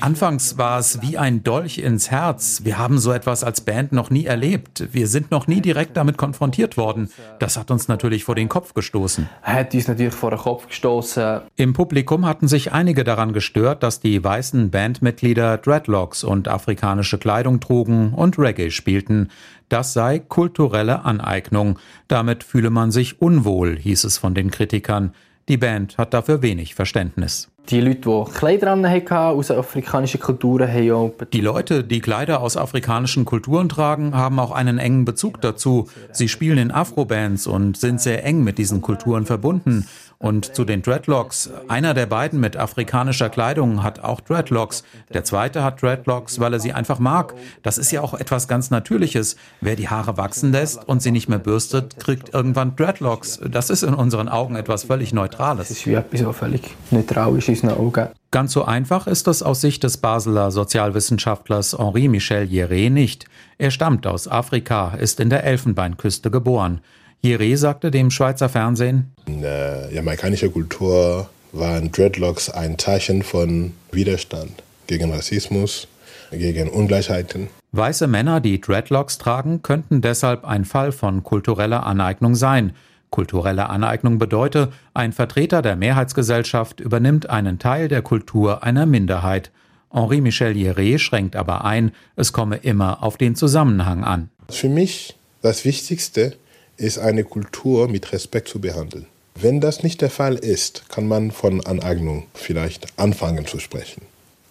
Anfangs 0.00 0.56
war 0.56 0.78
es 0.78 1.02
wie 1.02 1.18
ein 1.18 1.42
Dolch 1.42 1.78
ins 1.78 2.12
Herz. 2.12 2.60
Wir 2.62 2.78
haben 2.78 3.00
so 3.00 3.10
etwas 3.10 3.42
als 3.42 3.60
Band 3.60 3.90
noch 3.90 4.08
nie 4.10 4.24
erlebt. 4.24 4.86
Wir 4.92 5.08
sind 5.08 5.32
noch 5.32 5.48
nie 5.48 5.60
direkt 5.60 5.96
damit 5.96 6.16
konfrontiert 6.16 6.76
worden. 6.76 7.10
Das 7.40 7.56
hat 7.56 7.72
uns 7.72 7.88
natürlich 7.88 8.22
vor 8.22 8.36
den 8.36 8.48
Kopf 8.48 8.74
gestoßen. 8.74 9.28
Hat 9.42 9.74
uns 9.74 9.88
natürlich 9.88 10.14
vor 10.14 10.30
den 10.30 10.38
Kopf 10.38 10.68
gestoßen. 10.68 11.40
Im 11.56 11.72
Publikum 11.72 12.24
hatten 12.24 12.46
sich 12.46 12.70
einige 12.70 13.02
daran 13.02 13.32
gestört, 13.32 13.82
dass 13.82 13.98
die 13.98 14.22
weißen 14.22 14.70
Bandmitglieder 14.70 15.58
Dreadlocks 15.58 16.22
und 16.22 16.46
afrikanische 16.46 17.18
Kleidung 17.18 17.58
trugen 17.58 18.14
und 18.14 18.38
Reggae 18.38 18.70
spielten. 18.70 19.30
Das 19.68 19.92
sei 19.92 20.18
kulturelle 20.18 21.04
Aneignung. 21.04 21.78
Damit 22.08 22.44
fühle 22.44 22.70
man 22.70 22.90
sich 22.90 23.20
unwohl, 23.20 23.76
hieß 23.78 24.04
es 24.04 24.18
von 24.18 24.34
den 24.34 24.50
Kritikern. 24.50 25.12
Die 25.48 25.56
Band 25.56 25.98
hat 25.98 26.14
dafür 26.14 26.42
wenig 26.42 26.74
Verständnis. 26.74 27.50
Die 27.70 27.82
Leute, 27.82 28.00
die 28.00 28.32
Kleider 28.32 28.72
an 28.72 28.88
hatten, 28.88 29.12
aus 29.12 29.50
afrikanischen 29.50 30.20
Kulturen, 30.20 30.72
haben 30.72 30.90
auch... 30.90 31.12
Die 31.34 31.42
Leute, 31.42 31.84
die 31.84 32.00
Kleider 32.00 32.40
aus 32.40 32.56
afrikanischen 32.56 33.26
Kulturen 33.26 33.68
tragen, 33.68 34.14
haben 34.14 34.38
auch 34.38 34.52
einen 34.52 34.78
engen 34.78 35.04
Bezug 35.04 35.42
dazu. 35.42 35.86
Sie 36.12 36.28
spielen 36.28 36.56
in 36.56 36.70
Afrobands 36.70 37.46
und 37.46 37.76
sind 37.76 38.00
sehr 38.00 38.24
eng 38.24 38.42
mit 38.42 38.56
diesen 38.56 38.80
Kulturen 38.80 39.26
verbunden. 39.26 39.86
Und 40.20 40.56
zu 40.56 40.64
den 40.64 40.82
Dreadlocks. 40.82 41.48
Einer 41.68 41.94
der 41.94 42.06
beiden 42.06 42.40
mit 42.40 42.56
afrikanischer 42.56 43.28
Kleidung 43.28 43.84
hat 43.84 44.02
auch 44.02 44.20
Dreadlocks. 44.20 44.82
Der 45.14 45.22
zweite 45.22 45.62
hat 45.62 45.80
Dreadlocks, 45.80 46.40
weil 46.40 46.52
er 46.54 46.58
sie 46.58 46.72
einfach 46.72 46.98
mag. 46.98 47.34
Das 47.62 47.78
ist 47.78 47.92
ja 47.92 48.00
auch 48.00 48.14
etwas 48.14 48.48
ganz 48.48 48.70
Natürliches. 48.70 49.36
Wer 49.60 49.76
die 49.76 49.88
Haare 49.88 50.16
wachsen 50.16 50.50
lässt 50.50 50.88
und 50.88 51.02
sie 51.02 51.12
nicht 51.12 51.28
mehr 51.28 51.38
bürstet, 51.38 52.00
kriegt 52.00 52.34
irgendwann 52.34 52.74
Dreadlocks. 52.74 53.38
Das 53.48 53.70
ist 53.70 53.84
in 53.84 53.94
unseren 53.94 54.28
Augen 54.28 54.56
etwas 54.56 54.82
völlig 54.82 55.12
Neutrales. 55.12 55.68
Das 55.68 55.76
ist 55.76 55.86
wie 55.86 55.94
etwas, 55.94 56.24
was 56.24 56.36
völlig 56.36 56.74
neutral 56.90 57.36
ist 57.36 57.57
unseren 57.62 57.78
Augen. 57.78 58.08
Ganz 58.30 58.52
so 58.52 58.64
einfach 58.64 59.06
ist 59.06 59.26
es 59.28 59.42
aus 59.42 59.60
Sicht 59.60 59.82
des 59.84 59.96
Basler 59.96 60.50
Sozialwissenschaftlers 60.50 61.78
Henri 61.78 62.08
Michel 62.08 62.44
Jeré 62.44 62.90
nicht. 62.90 63.24
Er 63.56 63.70
stammt 63.70 64.06
aus 64.06 64.28
Afrika, 64.28 64.94
ist 64.94 65.20
in 65.20 65.30
der 65.30 65.44
Elfenbeinküste 65.44 66.30
geboren. 66.30 66.80
Jere 67.20 67.56
sagte 67.56 67.90
dem 67.90 68.10
Schweizer 68.10 68.48
Fernsehen, 68.48 69.12
In 69.26 69.42
der 69.42 69.88
jamaikanischen 69.92 70.52
Kultur 70.52 71.28
waren 71.52 71.90
Dreadlocks 71.90 72.50
ein 72.50 72.78
Zeichen 72.78 73.22
von 73.22 73.72
Widerstand 73.90 74.62
gegen 74.86 75.12
Rassismus, 75.12 75.88
gegen 76.30 76.68
Ungleichheiten. 76.68 77.48
Weiße 77.72 78.06
Männer, 78.06 78.40
die 78.40 78.60
Dreadlocks 78.60 79.18
tragen, 79.18 79.62
könnten 79.62 80.00
deshalb 80.00 80.44
ein 80.44 80.64
Fall 80.64 80.92
von 80.92 81.24
kultureller 81.24 81.84
Aneignung 81.84 82.34
sein. 82.34 82.72
Kulturelle 83.10 83.68
Aneignung 83.70 84.18
bedeutet, 84.18 84.72
ein 84.94 85.12
Vertreter 85.12 85.62
der 85.62 85.76
Mehrheitsgesellschaft 85.76 86.80
übernimmt 86.80 87.30
einen 87.30 87.58
Teil 87.58 87.88
der 87.88 88.02
Kultur 88.02 88.62
einer 88.62 88.86
Minderheit. 88.86 89.50
Henri 89.90 90.20
Michel 90.20 90.56
Jere 90.56 90.98
schränkt 90.98 91.34
aber 91.34 91.64
ein, 91.64 91.92
es 92.16 92.32
komme 92.32 92.56
immer 92.56 93.02
auf 93.02 93.16
den 93.16 93.34
Zusammenhang 93.34 94.04
an. 94.04 94.28
Für 94.50 94.68
mich 94.68 95.16
das 95.40 95.64
Wichtigste 95.64 96.36
ist 96.76 96.98
eine 96.98 97.24
Kultur 97.24 97.88
mit 97.88 98.12
Respekt 98.12 98.48
zu 98.48 98.60
behandeln. 98.60 99.06
Wenn 99.34 99.60
das 99.60 99.82
nicht 99.82 100.00
der 100.00 100.10
Fall 100.10 100.34
ist, 100.34 100.88
kann 100.88 101.06
man 101.06 101.30
von 101.30 101.64
Aneignung 101.64 102.26
vielleicht 102.34 102.98
anfangen 102.98 103.46
zu 103.46 103.60
sprechen. 103.60 104.02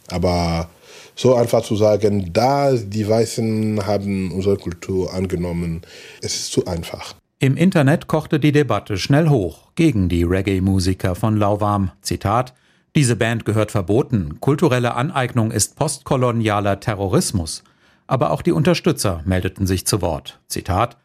Aber 0.09 0.69
so 1.15 1.35
einfach 1.35 1.63
zu 1.63 1.75
sagen, 1.75 2.31
da 2.31 2.71
die 2.73 3.07
Weißen 3.07 3.85
haben 3.85 4.31
unsere 4.31 4.57
Kultur 4.57 5.13
angenommen, 5.13 5.81
es 6.21 6.35
ist 6.35 6.51
zu 6.51 6.65
einfach. 6.67 7.15
Im 7.39 7.55
Internet 7.55 8.07
kochte 8.07 8.39
die 8.39 8.51
Debatte 8.51 8.97
schnell 8.97 9.29
hoch 9.29 9.69
gegen 9.75 10.09
die 10.09 10.23
Reggae-Musiker 10.23 11.13
von 11.13 11.37
Lauwarm. 11.37 11.91
Zitat: 12.01 12.55
Diese 12.95 13.15
Band 13.15 13.45
gehört 13.45 13.69
verboten. 13.69 14.39
Kulturelle 14.39 14.95
Aneignung 14.95 15.51
ist 15.51 15.75
postkolonialer 15.75 16.79
Terrorismus. 16.79 17.63
Aber 18.07 18.31
auch 18.31 18.41
die 18.41 18.51
Unterstützer 18.51 19.21
meldeten 19.25 19.67
sich 19.67 19.85
zu 19.85 20.01
Wort. 20.01 20.39
Zitat: 20.47 20.97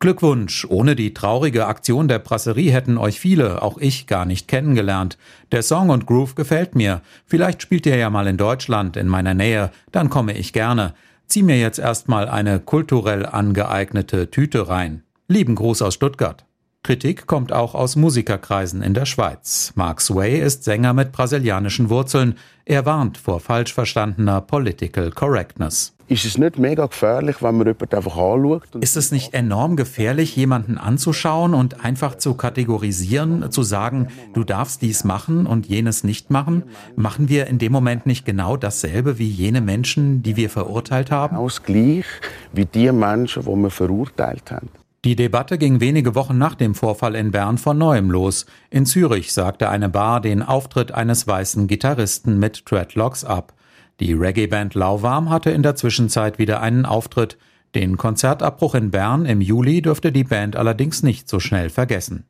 Glückwunsch, 0.00 0.66
ohne 0.68 0.96
die 0.96 1.14
traurige 1.14 1.66
Aktion 1.66 2.08
der 2.08 2.18
Brasserie 2.18 2.72
hätten 2.72 2.98
euch 2.98 3.20
viele, 3.20 3.62
auch 3.62 3.78
ich, 3.78 4.08
gar 4.08 4.24
nicht 4.24 4.48
kennengelernt. 4.48 5.16
Der 5.52 5.62
Song 5.62 5.90
und 5.90 6.06
Groove 6.06 6.34
gefällt 6.34 6.74
mir. 6.74 7.02
Vielleicht 7.24 7.62
spielt 7.62 7.86
ihr 7.86 7.96
ja 7.96 8.10
mal 8.10 8.26
in 8.26 8.36
Deutschland, 8.36 8.96
in 8.96 9.06
meiner 9.06 9.34
Nähe, 9.34 9.70
dann 9.92 10.10
komme 10.10 10.32
ich 10.32 10.52
gerne. 10.52 10.94
Zieh 11.28 11.44
mir 11.44 11.60
jetzt 11.60 11.78
erstmal 11.78 12.28
eine 12.28 12.58
kulturell 12.58 13.24
angeeignete 13.24 14.28
Tüte 14.32 14.68
rein. 14.68 15.04
Lieben 15.30 15.56
Gruß 15.56 15.82
aus 15.82 15.92
Stuttgart. 15.92 16.46
Kritik 16.82 17.26
kommt 17.26 17.52
auch 17.52 17.74
aus 17.74 17.96
Musikerkreisen 17.96 18.80
in 18.80 18.94
der 18.94 19.04
Schweiz. 19.04 19.74
Mark 19.74 20.00
Sway 20.00 20.40
ist 20.40 20.64
Sänger 20.64 20.94
mit 20.94 21.12
brasilianischen 21.12 21.90
Wurzeln. 21.90 22.36
Er 22.64 22.86
warnt 22.86 23.18
vor 23.18 23.38
falsch 23.38 23.74
verstandener 23.74 24.40
Political 24.40 25.10
Correctness. 25.10 25.94
Ist 26.06 26.24
es 26.24 26.38
nicht 26.38 26.58
mega 26.58 26.86
gefährlich, 26.86 27.42
wenn 27.42 27.58
man 27.58 27.66
jemanden 27.66 27.94
einfach 27.94 28.16
anschaut? 28.16 28.74
Ist 28.80 28.96
es 28.96 29.12
nicht 29.12 29.34
enorm 29.34 29.76
gefährlich, 29.76 30.34
jemanden 30.34 30.78
anzuschauen 30.78 31.52
und 31.52 31.84
einfach 31.84 32.14
zu 32.14 32.32
kategorisieren, 32.32 33.52
zu 33.52 33.62
sagen, 33.62 34.08
du 34.32 34.44
darfst 34.44 34.80
dies 34.80 35.04
machen 35.04 35.44
und 35.44 35.66
jenes 35.66 36.04
nicht 36.04 36.30
machen? 36.30 36.62
Machen 36.96 37.28
wir 37.28 37.48
in 37.48 37.58
dem 37.58 37.72
Moment 37.72 38.06
nicht 38.06 38.24
genau 38.24 38.56
dasselbe 38.56 39.18
wie 39.18 39.28
jene 39.28 39.60
Menschen, 39.60 40.22
die 40.22 40.36
wir 40.36 40.48
verurteilt 40.48 41.10
haben? 41.10 41.36
Ausgleich 41.36 42.06
wie 42.54 42.64
die 42.64 42.90
Menschen, 42.92 43.42
die 43.42 43.62
wir 43.62 43.70
verurteilt 43.70 44.50
haben. 44.50 44.70
Die 45.04 45.14
Debatte 45.14 45.58
ging 45.58 45.80
wenige 45.80 46.16
Wochen 46.16 46.38
nach 46.38 46.56
dem 46.56 46.74
Vorfall 46.74 47.14
in 47.14 47.30
Bern 47.30 47.56
von 47.56 47.78
neuem 47.78 48.10
los. 48.10 48.46
In 48.68 48.84
Zürich 48.84 49.32
sagte 49.32 49.68
eine 49.68 49.88
Bar 49.88 50.20
den 50.20 50.42
Auftritt 50.42 50.90
eines 50.90 51.26
weißen 51.26 51.68
Gitarristen 51.68 52.38
mit 52.40 52.68
Dreadlocks 52.68 53.24
ab. 53.24 53.54
Die 54.00 54.12
Reggae-Band 54.12 54.74
Lauwarm 54.74 55.30
hatte 55.30 55.50
in 55.50 55.62
der 55.62 55.76
Zwischenzeit 55.76 56.38
wieder 56.38 56.60
einen 56.60 56.84
Auftritt. 56.84 57.38
Den 57.76 57.96
Konzertabbruch 57.96 58.74
in 58.74 58.90
Bern 58.90 59.24
im 59.24 59.40
Juli 59.40 59.82
dürfte 59.82 60.10
die 60.10 60.24
Band 60.24 60.56
allerdings 60.56 61.04
nicht 61.04 61.28
so 61.28 61.38
schnell 61.38 61.70
vergessen. 61.70 62.24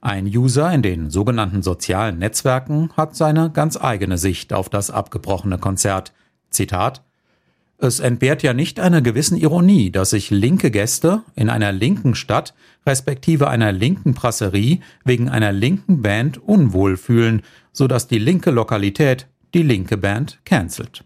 Ein 0.00 0.26
User 0.26 0.72
in 0.72 0.82
den 0.82 1.10
sogenannten 1.10 1.62
sozialen 1.62 2.18
Netzwerken 2.18 2.90
hat 2.96 3.14
seine 3.14 3.50
ganz 3.50 3.76
eigene 3.76 4.18
Sicht 4.18 4.52
auf 4.52 4.68
das 4.68 4.90
abgebrochene 4.90 5.58
Konzert. 5.58 6.12
Zitat 6.50 7.02
es 7.78 8.00
entbehrt 8.00 8.42
ja 8.42 8.52
nicht 8.52 8.80
einer 8.80 9.00
gewissen 9.00 9.36
Ironie, 9.36 9.90
dass 9.90 10.10
sich 10.10 10.30
linke 10.30 10.70
Gäste 10.70 11.22
in 11.36 11.48
einer 11.48 11.72
linken 11.72 12.14
Stadt 12.14 12.54
respektive 12.86 13.48
einer 13.48 13.72
linken 13.72 14.14
Brasserie 14.14 14.80
wegen 15.04 15.28
einer 15.28 15.52
linken 15.52 16.02
Band 16.02 16.38
unwohl 16.38 16.96
fühlen, 16.96 17.42
so 17.72 17.86
dass 17.86 18.08
die 18.08 18.18
linke 18.18 18.50
Lokalität 18.50 19.28
die 19.54 19.62
linke 19.62 19.96
Band 19.96 20.40
cancelt. 20.44 21.04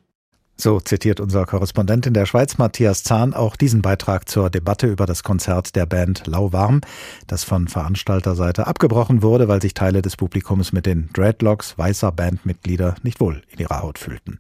So 0.56 0.80
zitiert 0.80 1.18
unser 1.18 1.44
Korrespondent 1.44 2.06
in 2.06 2.14
der 2.14 2.24
Schweiz, 2.24 2.56
Matthias 2.56 3.02
Zahn, 3.02 3.34
auch 3.34 3.56
diesen 3.56 3.82
Beitrag 3.82 4.28
zur 4.28 4.48
Debatte 4.48 4.86
über 4.86 5.06
das 5.06 5.24
Konzert 5.24 5.74
der 5.74 5.86
Band 5.86 6.26
Lauwarm, 6.26 6.82
das 7.26 7.42
von 7.42 7.68
Veranstalterseite 7.68 8.66
abgebrochen 8.66 9.22
wurde, 9.22 9.48
weil 9.48 9.60
sich 9.60 9.74
Teile 9.74 10.02
des 10.02 10.16
Publikums 10.16 10.72
mit 10.72 10.86
den 10.86 11.10
Dreadlocks 11.12 11.76
weißer 11.78 12.12
Bandmitglieder 12.12 12.94
nicht 13.02 13.18
wohl 13.18 13.42
in 13.50 13.58
ihrer 13.58 13.82
Haut 13.82 13.98
fühlten. 13.98 14.38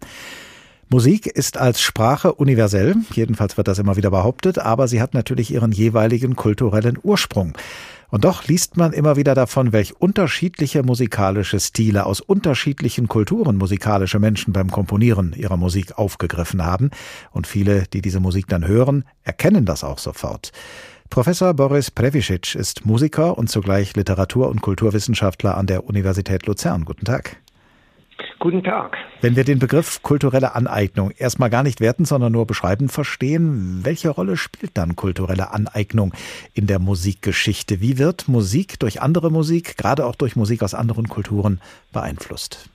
Musik 0.92 1.26
ist 1.26 1.56
als 1.56 1.80
Sprache 1.80 2.34
universell, 2.34 2.96
jedenfalls 3.14 3.56
wird 3.56 3.66
das 3.66 3.78
immer 3.78 3.96
wieder 3.96 4.10
behauptet, 4.10 4.58
aber 4.58 4.88
sie 4.88 5.00
hat 5.00 5.14
natürlich 5.14 5.50
ihren 5.50 5.72
jeweiligen 5.72 6.36
kulturellen 6.36 6.98
Ursprung. 7.02 7.54
Und 8.10 8.26
doch 8.26 8.46
liest 8.46 8.76
man 8.76 8.92
immer 8.92 9.16
wieder 9.16 9.34
davon, 9.34 9.72
welch 9.72 9.98
unterschiedliche 9.98 10.82
musikalische 10.82 11.58
Stile 11.60 12.04
aus 12.04 12.20
unterschiedlichen 12.20 13.08
Kulturen 13.08 13.56
musikalische 13.56 14.18
Menschen 14.18 14.52
beim 14.52 14.70
Komponieren 14.70 15.32
ihrer 15.34 15.56
Musik 15.56 15.96
aufgegriffen 15.96 16.62
haben. 16.62 16.90
Und 17.30 17.46
viele, 17.46 17.84
die 17.90 18.02
diese 18.02 18.20
Musik 18.20 18.46
dann 18.48 18.68
hören, 18.68 19.04
erkennen 19.22 19.64
das 19.64 19.84
auch 19.84 19.98
sofort. 19.98 20.52
Professor 21.08 21.54
Boris 21.54 21.90
Previcic 21.90 22.54
ist 22.54 22.84
Musiker 22.84 23.38
und 23.38 23.48
zugleich 23.48 23.96
Literatur- 23.96 24.50
und 24.50 24.60
Kulturwissenschaftler 24.60 25.56
an 25.56 25.66
der 25.66 25.86
Universität 25.86 26.46
Luzern. 26.46 26.84
Guten 26.84 27.06
Tag. 27.06 27.41
Guten 28.38 28.64
Tag. 28.64 28.96
Wenn 29.20 29.36
wir 29.36 29.44
den 29.44 29.58
Begriff 29.58 30.02
kulturelle 30.02 30.54
Aneignung 30.54 31.12
erstmal 31.16 31.48
gar 31.48 31.62
nicht 31.62 31.80
werten, 31.80 32.04
sondern 32.04 32.32
nur 32.32 32.46
beschreiben 32.46 32.88
verstehen, 32.88 33.80
welche 33.84 34.10
Rolle 34.10 34.36
spielt 34.36 34.76
dann 34.76 34.96
kulturelle 34.96 35.52
Aneignung 35.52 36.12
in 36.54 36.66
der 36.66 36.78
Musikgeschichte? 36.78 37.80
Wie 37.80 37.98
wird 37.98 38.28
Musik 38.28 38.80
durch 38.80 39.00
andere 39.00 39.30
Musik, 39.30 39.76
gerade 39.76 40.06
auch 40.06 40.16
durch 40.16 40.34
Musik 40.34 40.62
aus 40.62 40.74
anderen 40.74 41.08
Kulturen, 41.08 41.60
beeinflusst? 41.92 42.68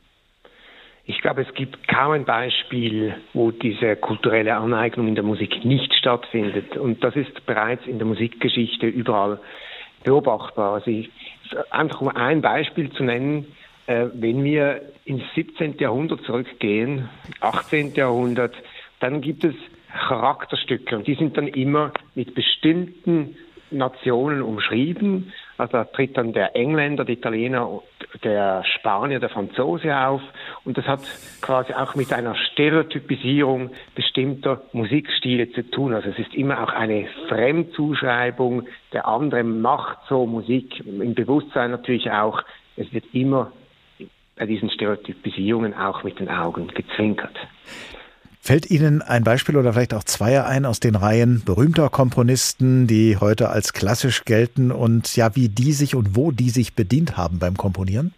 Ich 1.09 1.21
glaube, 1.21 1.41
es 1.41 1.53
gibt 1.53 1.87
kaum 1.87 2.11
ein 2.11 2.25
Beispiel, 2.25 3.15
wo 3.33 3.51
diese 3.51 3.95
kulturelle 3.95 4.55
Aneignung 4.55 5.07
in 5.07 5.15
der 5.15 5.23
Musik 5.23 5.63
nicht 5.63 5.93
stattfindet. 5.93 6.75
Und 6.75 7.01
das 7.03 7.15
ist 7.15 7.45
bereits 7.45 7.85
in 7.85 7.97
der 7.97 8.07
Musikgeschichte 8.07 8.87
überall 8.87 9.39
beobachtbar. 10.03 10.75
Also 10.75 10.91
ich, 10.91 11.09
einfach 11.69 12.01
um 12.01 12.09
ein 12.09 12.41
Beispiel 12.41 12.91
zu 12.91 13.03
nennen, 13.03 13.47
wenn 13.87 14.43
wir 14.43 14.81
ins 15.05 15.23
17. 15.35 15.77
Jahrhundert 15.79 16.21
zurückgehen, 16.23 17.09
18. 17.39 17.95
Jahrhundert, 17.95 18.53
dann 18.99 19.21
gibt 19.21 19.43
es 19.43 19.55
Charakterstücke 20.07 20.97
und 20.97 21.07
die 21.07 21.15
sind 21.15 21.37
dann 21.37 21.47
immer 21.47 21.91
mit 22.13 22.35
bestimmten 22.35 23.37
Nationen 23.71 24.41
umschrieben. 24.41 25.33
Also 25.57 25.73
da 25.73 25.83
tritt 25.85 26.17
dann 26.17 26.33
der 26.33 26.55
Engländer, 26.55 27.03
der 27.03 27.15
Italiener, 27.15 27.81
der 28.23 28.63
Spanier, 28.63 29.19
der 29.19 29.29
Franzose 29.29 29.97
auf. 29.97 30.21
Und 30.63 30.77
das 30.77 30.85
hat 30.85 31.01
quasi 31.41 31.73
auch 31.73 31.95
mit 31.95 32.13
einer 32.13 32.35
Stereotypisierung 32.35 33.71
bestimmter 33.95 34.61
Musikstile 34.71 35.51
zu 35.51 35.69
tun. 35.69 35.93
Also 35.93 36.09
es 36.09 36.19
ist 36.19 36.33
immer 36.35 36.63
auch 36.63 36.73
eine 36.73 37.07
Fremdzuschreibung. 37.27 38.67
Der 38.93 39.07
andere 39.07 39.43
macht 39.43 39.97
so 40.07 40.25
Musik. 40.25 40.85
Im 40.85 41.15
Bewusstsein 41.15 41.71
natürlich 41.71 42.11
auch. 42.11 42.41
Es 42.75 42.93
wird 42.93 43.05
immer 43.13 43.51
bei 44.37 44.45
diesen 44.45 44.69
Stereotypisierungen 44.69 45.73
auch 45.73 46.03
mit 46.03 46.19
den 46.19 46.29
Augen 46.29 46.67
gezwinkert. 46.67 47.35
Fällt 48.39 48.71
Ihnen 48.71 49.01
ein 49.01 49.23
Beispiel 49.25 49.57
oder 49.57 49.73
vielleicht 49.73 49.93
auch 49.93 50.05
Zweier 50.05 50.45
ein 50.45 50.65
aus 50.65 50.79
den 50.79 50.95
Reihen 50.95 51.43
berühmter 51.43 51.89
Komponisten, 51.89 52.87
die 52.87 53.17
heute 53.17 53.49
als 53.49 53.73
klassisch 53.73 54.23
gelten 54.23 54.71
und 54.71 55.17
ja, 55.17 55.35
wie 55.35 55.49
die 55.49 55.73
sich 55.73 55.95
und 55.95 56.15
wo 56.15 56.31
die 56.31 56.49
sich 56.49 56.73
bedient 56.73 57.17
haben 57.17 57.39
beim 57.39 57.57
Komponieren? 57.57 58.13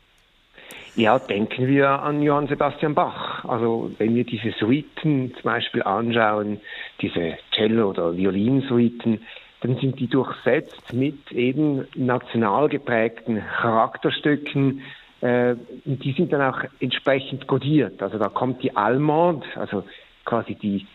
Ja, 0.95 1.17
denken 1.17 1.67
wir 1.67 1.89
an 1.89 2.21
Johann 2.21 2.47
Sebastian 2.47 2.93
Bach. 2.93 3.43
Also 3.45 3.91
wenn 3.97 4.13
wir 4.15 4.23
diese 4.23 4.51
Suiten 4.59 5.33
zum 5.33 5.43
Beispiel 5.43 5.81
anschauen, 5.81 6.59
diese 7.01 7.37
Cello- 7.55 7.89
oder 7.89 8.15
Violinsuiten, 8.15 9.21
dann 9.61 9.77
sind 9.77 9.99
die 9.99 10.07
durchsetzt 10.07 10.93
mit 10.93 11.31
eben 11.31 11.87
national 11.95 12.69
geprägten 12.69 13.41
Charakterstücken, 13.61 14.81
äh, 15.21 15.55
die 15.85 16.13
sind 16.13 16.31
dann 16.31 16.41
auch 16.41 16.63
entsprechend 16.79 17.47
kodiert. 17.47 18.01
Also 18.01 18.17
da 18.17 18.29
kommt 18.29 18.63
die 18.63 18.75
Allemande, 18.75 19.45
also 19.55 19.83
quasi 20.25 20.55
die, 20.55 20.85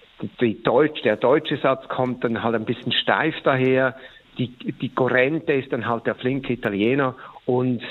die 0.40 0.62
Deutsch, 0.62 1.02
der 1.02 1.16
deutsche 1.16 1.56
Satz 1.58 1.88
kommt 1.88 2.24
dann 2.24 2.42
halt 2.42 2.54
ein 2.54 2.64
bisschen 2.64 2.92
steif 2.92 3.34
daher, 3.42 3.96
die, 4.38 4.48
die 4.48 4.88
Corrente 4.88 5.52
ist 5.52 5.72
dann 5.72 5.86
halt 5.86 6.06
der 6.06 6.14
flinke 6.14 6.52
Italiener 6.52 7.14
und 7.46 7.82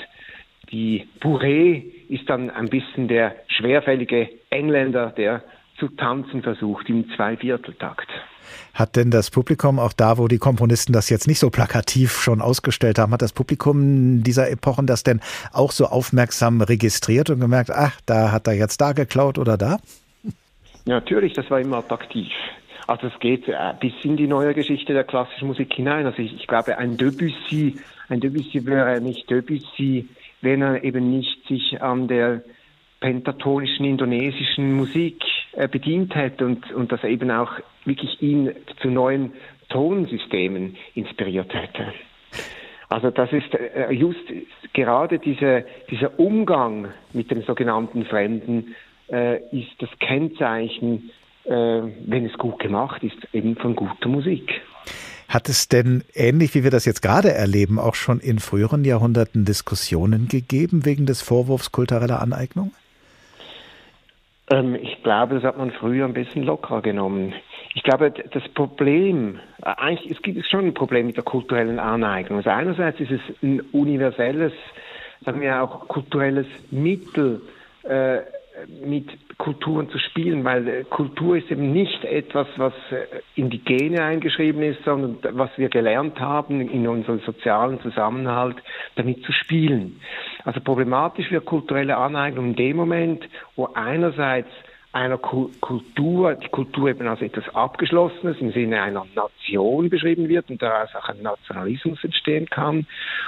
die 0.70 1.06
Bourrée 1.20 1.84
ist 2.08 2.28
dann 2.28 2.50
ein 2.50 2.68
bisschen 2.68 3.08
der 3.08 3.36
schwerfällige 3.48 4.28
Engländer, 4.50 5.10
der 5.10 5.42
zu 5.78 5.88
tanzen 5.88 6.42
versucht 6.42 6.88
im 6.88 7.08
Zweivierteltakt. 7.16 8.08
Hat 8.74 8.96
denn 8.96 9.10
das 9.10 9.30
Publikum, 9.30 9.78
auch 9.78 9.92
da, 9.92 10.18
wo 10.18 10.28
die 10.28 10.38
Komponisten 10.38 10.92
das 10.92 11.08
jetzt 11.10 11.26
nicht 11.26 11.38
so 11.38 11.50
plakativ 11.50 12.20
schon 12.20 12.40
ausgestellt 12.40 12.98
haben, 12.98 13.12
hat 13.12 13.22
das 13.22 13.32
Publikum 13.32 14.22
dieser 14.22 14.50
Epochen 14.50 14.86
das 14.86 15.02
denn 15.02 15.20
auch 15.52 15.72
so 15.72 15.86
aufmerksam 15.86 16.60
registriert 16.60 17.30
und 17.30 17.40
gemerkt, 17.40 17.70
ach, 17.70 18.00
da 18.06 18.32
hat 18.32 18.46
er 18.46 18.54
jetzt 18.54 18.80
da 18.80 18.92
geklaut 18.92 19.38
oder 19.38 19.56
da? 19.56 19.78
Ja, 20.86 20.94
natürlich, 20.94 21.32
das 21.32 21.50
war 21.50 21.60
immer 21.60 21.78
attraktiv. 21.78 22.32
Also 22.86 23.06
es 23.06 23.18
geht 23.18 23.48
äh, 23.48 23.74
bis 23.80 23.92
in 24.02 24.16
die 24.16 24.26
neue 24.26 24.52
Geschichte 24.52 24.92
der 24.92 25.04
klassischen 25.04 25.48
Musik 25.48 25.72
hinein. 25.72 26.04
Also 26.04 26.18
ich, 26.18 26.34
ich 26.34 26.46
glaube, 26.46 26.76
ein 26.76 26.96
Debussy, 26.96 27.78
ein 28.08 28.20
Debussy 28.20 28.66
wäre 28.66 29.00
nicht 29.00 29.30
Debussy, 29.30 30.08
wenn 30.42 30.60
er 30.60 30.84
eben 30.84 31.10
nicht 31.10 31.46
sich 31.48 31.80
an 31.80 32.08
der 32.08 32.42
pentatonischen 33.00 33.86
indonesischen 33.86 34.74
Musik 34.74 35.22
bedient 35.70 36.14
hätte 36.14 36.44
und, 36.46 36.72
und 36.72 36.90
dass 36.90 37.02
er 37.02 37.10
eben 37.10 37.30
auch 37.30 37.52
wirklich 37.84 38.20
ihn 38.20 38.52
zu 38.80 38.88
neuen 38.88 39.32
Tonsystemen 39.68 40.76
inspiriert 40.94 41.52
hätte. 41.54 41.92
Also 42.88 43.10
das 43.10 43.32
ist 43.32 43.54
äh, 43.54 43.90
just 43.90 44.20
gerade 44.72 45.18
diese, 45.18 45.64
dieser 45.90 46.18
Umgang 46.18 46.88
mit 47.12 47.30
dem 47.30 47.42
sogenannten 47.42 48.04
Fremden 48.04 48.74
äh, 49.10 49.38
ist 49.50 49.72
das 49.78 49.90
Kennzeichen, 49.98 51.10
äh, 51.44 51.50
wenn 51.50 52.26
es 52.26 52.34
gut 52.38 52.58
gemacht 52.58 53.02
ist, 53.02 53.16
eben 53.32 53.56
von 53.56 53.74
guter 53.74 54.08
Musik. 54.08 54.60
Hat 55.28 55.48
es 55.48 55.68
denn 55.68 56.04
ähnlich 56.14 56.54
wie 56.54 56.62
wir 56.62 56.70
das 56.70 56.84
jetzt 56.84 57.02
gerade 57.02 57.32
erleben, 57.32 57.78
auch 57.78 57.94
schon 57.94 58.20
in 58.20 58.38
früheren 58.38 58.84
Jahrhunderten 58.84 59.44
Diskussionen 59.44 60.28
gegeben 60.28 60.84
wegen 60.84 61.06
des 61.06 61.22
Vorwurfs 61.22 61.72
kultureller 61.72 62.20
Aneignung? 62.20 62.72
Ähm, 64.50 64.74
ich 64.74 65.02
glaube, 65.02 65.36
das 65.36 65.44
hat 65.44 65.56
man 65.56 65.70
früher 65.70 66.04
ein 66.04 66.12
bisschen 66.12 66.42
lockerer 66.42 66.82
genommen. 66.82 67.34
Ich 67.74 67.82
glaube, 67.82 68.10
das 68.10 68.46
Problem, 68.50 69.40
äh, 69.62 69.70
eigentlich, 69.76 70.10
es 70.10 70.22
gibt 70.22 70.44
schon 70.46 70.66
ein 70.66 70.74
Problem 70.74 71.06
mit 71.06 71.16
der 71.16 71.24
kulturellen 71.24 71.78
Aneignung. 71.78 72.38
Also 72.38 72.50
einerseits 72.50 73.00
ist 73.00 73.10
es 73.10 73.20
ein 73.42 73.60
universelles, 73.72 74.52
sagen 75.24 75.40
wir 75.40 75.62
auch 75.62 75.88
kulturelles 75.88 76.46
Mittel, 76.70 77.40
äh, 77.84 78.18
mit 78.84 79.08
Kulturen 79.38 79.90
zu 79.90 79.98
spielen, 79.98 80.44
weil 80.44 80.68
äh, 80.68 80.84
Kultur 80.84 81.36
ist 81.36 81.50
eben 81.50 81.72
nicht 81.72 82.04
etwas, 82.04 82.46
was 82.56 82.72
äh, 82.90 83.04
in 83.34 83.50
die 83.50 83.58
Gene 83.58 84.02
eingeschrieben 84.02 84.62
ist, 84.62 84.82
sondern 84.84 85.18
was 85.36 85.50
wir 85.56 85.68
gelernt 85.68 86.20
haben 86.20 86.60
in 86.60 86.86
unserem 86.86 87.20
sozialen 87.20 87.80
Zusammenhalt, 87.80 88.56
damit 88.96 89.24
zu 89.24 89.32
spielen. 89.32 90.00
Also 90.44 90.60
problematisch 90.60 91.30
wird 91.30 91.44
kulturelle 91.44 91.96
Aneignung 91.96 92.50
in 92.50 92.56
dem 92.56 92.76
Moment, 92.76 93.28
wo 93.56 93.68
einerseits 93.74 94.50
einer 94.94 95.18
Kultur, 95.18 96.34
die 96.34 96.48
Kultur 96.48 96.88
eben 96.88 97.08
als 97.08 97.20
etwas 97.20 97.52
Abgeschlossenes 97.52 98.38
im 98.40 98.52
Sinne 98.52 98.80
einer 98.80 99.04
Nation 99.16 99.90
beschrieben 99.90 100.28
wird 100.28 100.48
und 100.50 100.62
daraus 100.62 100.94
auch 100.94 101.08
ein 101.08 101.20
Nationalismus 101.20 102.02
entstehen 102.04 102.46
kann. 102.48 102.86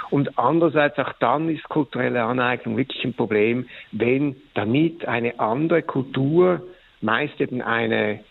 Und 0.09 0.39
andererseits 0.39 0.97
auch 0.97 1.11
dann 1.19 1.49
ist 1.49 1.67
kulturelle 1.67 2.23
Aneignung 2.23 2.77
wirklich 2.77 3.03
ein 3.03 3.13
Problem, 3.13 3.67
wenn 3.91 4.37
damit 4.53 5.05
eine 5.09 5.39
andere 5.41 5.81
Kultur, 5.83 6.61
meist 7.01 7.39
eben 7.41 7.61
eine 7.61 8.21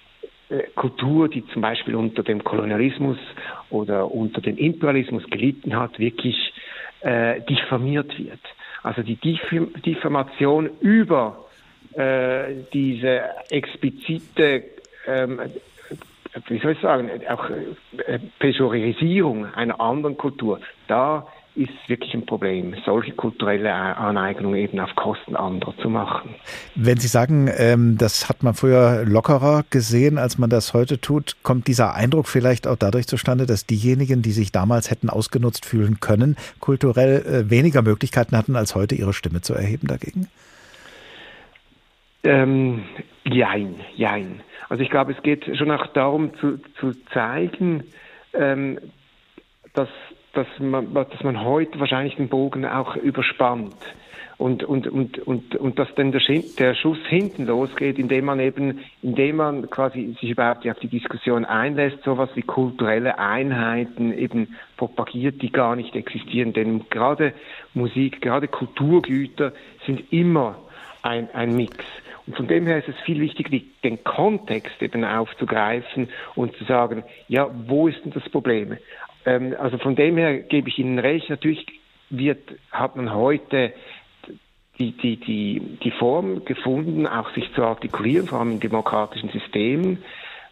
äh, 0.49 0.63
Kultur, 0.75 1.29
die 1.29 1.47
zum 1.49 1.61
Beispiel 1.61 1.95
unter 1.95 2.23
dem 2.23 2.43
Kolonialismus 2.43 3.19
oder 3.69 4.11
unter 4.11 4.41
dem 4.41 4.57
Imperialismus 4.57 5.25
gelitten 5.29 5.77
hat, 5.77 5.99
wirklich 5.99 6.55
äh, 7.01 7.43
diffamiert 7.43 8.19
wird. 8.19 8.41
Also 8.83 9.03
die 9.03 9.17
Diffamation 9.17 10.71
über 10.81 11.46
äh, 11.97 12.55
diese 12.73 13.23
explizite, 13.51 14.65
ähm, 15.07 15.41
wie 16.49 16.59
soll 16.59 16.73
ich 16.73 16.81
sagen, 16.81 17.11
auch 17.29 17.49
äh, 17.51 18.19
Pejorisierung 18.39 19.47
einer 19.55 19.81
anderen 19.81 20.17
Kultur, 20.17 20.61
da 20.89 21.27
ist 21.57 21.71
wirklich 21.87 22.13
ein 22.13 22.27
Problem, 22.27 22.75
solche 22.85 23.13
kulturelle 23.13 23.73
Aneignung 23.73 24.55
eben 24.55 24.79
auf 24.79 24.95
Kosten 24.95 25.37
anderer 25.37 25.75
zu 25.79 25.89
machen. 25.89 26.35
Wenn 26.75 26.99
Sie 26.99 27.09
sagen, 27.09 27.51
ähm, 27.57 27.97
das 27.97 28.29
hat 28.29 28.43
man 28.43 28.53
früher 28.53 29.05
lockerer 29.07 29.65
gesehen, 29.71 30.19
als 30.19 30.37
man 30.37 30.51
das 30.51 30.75
heute 30.75 31.01
tut, 31.01 31.37
kommt 31.43 31.67
dieser 31.67 31.95
Eindruck 31.95 32.29
vielleicht 32.29 32.67
auch 32.67 32.77
dadurch 32.77 33.07
zustande, 33.07 33.47
dass 33.47 33.65
diejenigen, 33.65 34.21
die 34.21 34.33
sich 34.33 34.53
damals 34.53 34.91
hätten 34.91 35.09
ausgenutzt 35.09 35.65
fühlen 35.65 35.99
können, 36.01 36.37
kulturell 36.61 37.25
äh, 37.25 37.51
weniger 37.51 37.81
Möglichkeiten 37.81 38.37
hatten, 38.37 38.55
als 38.55 38.75
heute 38.75 38.95
ihre 38.95 39.15
Stimme 39.15 39.41
zu 39.41 39.55
erheben 39.55 39.87
dagegen? 39.87 40.29
Ähm, 42.27 42.83
jein, 43.25 43.77
jein. 43.95 44.41
Also 44.69 44.83
ich 44.83 44.91
glaube, 44.91 45.13
es 45.13 45.23
geht 45.23 45.57
schon 45.57 45.71
auch 45.71 45.87
darum 45.89 46.35
zu, 46.39 46.59
zu 46.81 46.91
zeigen, 47.13 47.85
ähm, 48.35 48.81
dass, 49.75 49.89
dass, 50.33 50.49
man, 50.59 50.93
dass 50.93 51.23
man 51.23 51.45
heute 51.45 51.79
wahrscheinlich 51.79 52.17
den 52.17 52.29
Bogen 52.29 52.67
auch 52.67 52.97
überspannt. 52.97 53.77
Und, 54.39 54.65
und, 54.65 54.89
und, 54.89 55.19
und, 55.21 55.55
und 55.55 55.79
dass 55.79 55.89
dann 55.95 56.11
der, 56.13 56.21
der 56.59 56.75
Schuss 56.75 56.99
hinten 57.09 57.47
losgeht, 57.47 57.99
indem 57.99 58.27
man 58.27 58.41
eben, 58.41 58.81
indem 59.03 59.37
man 59.37 59.71
quasi 59.71 60.15
sich 60.21 60.31
überhaupt 60.31 60.69
auf 60.69 60.79
die 60.81 60.89
Diskussion 60.89 61.45
einlässt, 61.45 62.03
sowas 62.03 62.29
wie 62.35 62.43
kulturelle 62.43 63.19
Einheiten 63.19 64.13
eben 64.13 64.57
propagiert, 64.77 65.41
die 65.41 65.53
gar 65.53 65.75
nicht 65.77 65.95
existieren. 65.95 66.53
Denn 66.53 66.87
gerade 66.91 67.33
Musik, 67.73 68.21
gerade 68.21 68.49
Kulturgüter 68.49 69.53
sind 69.87 70.13
immer 70.13 70.57
ein, 71.07 71.29
ein 71.35 71.55
Mix. 71.57 71.77
Und 72.27 72.37
von 72.37 72.49
dem 72.49 72.67
her 72.67 72.79
ist 72.79 72.89
es 72.89 72.97
viel 73.05 73.21
wichtiger, 73.21 73.57
den 73.85 74.03
Kontext 74.03 74.83
eben 74.83 75.05
aufzugreifen 75.05 76.09
und 76.35 76.57
zu 76.57 76.65
sagen, 76.65 77.05
ja, 77.29 77.49
wo 77.67 77.89
ist 77.89 78.05
denn 78.05 78.13
das 78.13 78.29
Problem? 78.29 78.77
Ähm, 79.25 79.55
also 79.59 79.79
von 79.79 79.95
dem 79.95 80.17
her 80.17 80.41
gebe 80.41 80.69
ich 80.69 80.79
Ihnen 80.79 80.99
recht, 80.99 81.31
natürlich 81.31 81.67
wird, 82.11 82.41
hat 82.71 82.97
man 82.97 83.15
heute 83.15 83.73
die, 84.79 84.93
die, 84.93 85.17
die, 85.17 85.79
die 85.83 85.91
Form 85.93 86.45
gefunden, 86.45 87.07
auch 87.07 87.33
sich 87.35 87.53
zu 87.55 87.63
artikulieren, 87.63 88.27
vor 88.27 88.41
allem 88.41 88.53
in 88.53 88.61
demokratischen 88.61 89.31
Systemen, 89.31 90.03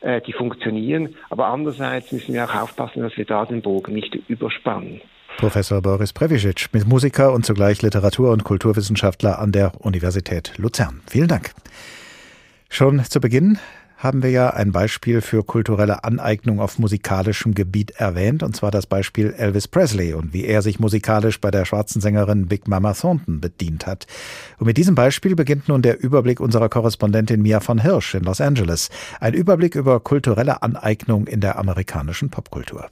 äh, 0.01 0.21
die 0.23 0.33
funktionieren. 0.33 1.17
Aber 1.29 1.49
andererseits 1.49 2.12
müssen 2.12 2.35
wir 2.35 2.45
auch 2.45 2.55
aufpassen, 2.55 3.03
dass 3.03 3.17
wir 3.17 3.27
da 3.27 3.45
den 3.45 3.62
Bogen 3.62 3.95
nicht 3.95 4.14
überspannen. 4.29 5.01
Professor 5.38 5.83
Boris 5.83 6.12
Previcic, 6.12 6.68
Musiker 6.87 7.33
und 7.33 7.44
zugleich 7.44 7.83
Literatur- 7.83 8.33
und 8.33 8.44
Kulturwissenschaftler 8.44 9.38
an 9.38 9.53
der 9.53 9.73
Universität 9.81 10.53
Luzern. 10.57 11.01
Vielen 11.07 11.29
Dank. 11.29 11.53
Schon 12.68 13.05
zu 13.05 13.20
Beginn 13.20 13.59
haben 14.05 14.23
wir 14.23 14.31
ja 14.31 14.51
ein 14.51 14.70
Beispiel 14.70 15.23
für 15.23 15.42
kulturelle 15.42 16.05
Aneignung 16.05 16.61
auf 16.61 16.79
musikalischem 16.79 17.55
Gebiet 17.55 17.92
erwähnt, 17.92 18.42
und 18.42 18.55
zwar 18.55 18.70
das 18.70 18.87
Beispiel 18.87 19.35
Elvis 19.37 19.66
Presley 19.66 20.12
und 20.12 20.35
wie 20.35 20.44
er 20.44 20.61
sich 20.61 20.79
musikalisch 20.79 21.40
bei 21.40 21.51
der 21.51 21.64
schwarzen 21.64 22.03
Sängerin 22.03 22.47
Big 22.47 22.68
Mama 22.68 22.92
Thornton 22.92 23.40
bedient 23.40 23.87
hat. 23.87 24.07
Und 24.59 24.66
mit 24.66 24.77
diesem 24.77 24.94
Beispiel 24.94 25.35
beginnt 25.35 25.68
nun 25.68 25.81
der 25.81 26.03
Überblick 26.03 26.40
unserer 26.40 26.68
Korrespondentin 26.68 27.40
Mia 27.40 27.61
von 27.61 27.81
Hirsch 27.81 28.14
in 28.14 28.25
Los 28.25 28.42
Angeles. 28.42 28.90
Ein 29.20 29.33
Überblick 29.33 29.75
über 29.75 30.01
kulturelle 30.01 30.62
Aneignung 30.62 31.27
in 31.27 31.40
der 31.40 31.59
amerikanischen 31.59 32.29
Popkultur. 32.29 32.90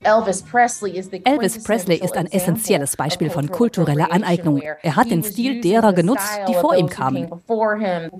Elvis 0.00 0.42
Presley 0.42 1.96
ist 1.96 2.16
ein 2.16 2.26
essentielles 2.26 2.96
Beispiel 2.96 3.30
von 3.30 3.48
kultureller 3.48 4.12
Aneignung. 4.12 4.62
Er 4.82 4.96
hat 4.96 5.10
den 5.10 5.24
Stil 5.24 5.60
derer 5.60 5.92
genutzt, 5.92 6.40
die 6.48 6.54
vor 6.54 6.76
ihm 6.76 6.88
kamen. 6.88 7.28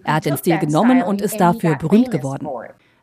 Er 0.04 0.14
hat 0.14 0.24
den 0.24 0.36
Stil 0.36 0.58
genommen 0.58 1.02
und 1.02 1.20
ist 1.20 1.38
dafür 1.38 1.76
berühmt 1.76 2.10
geworden. 2.10 2.48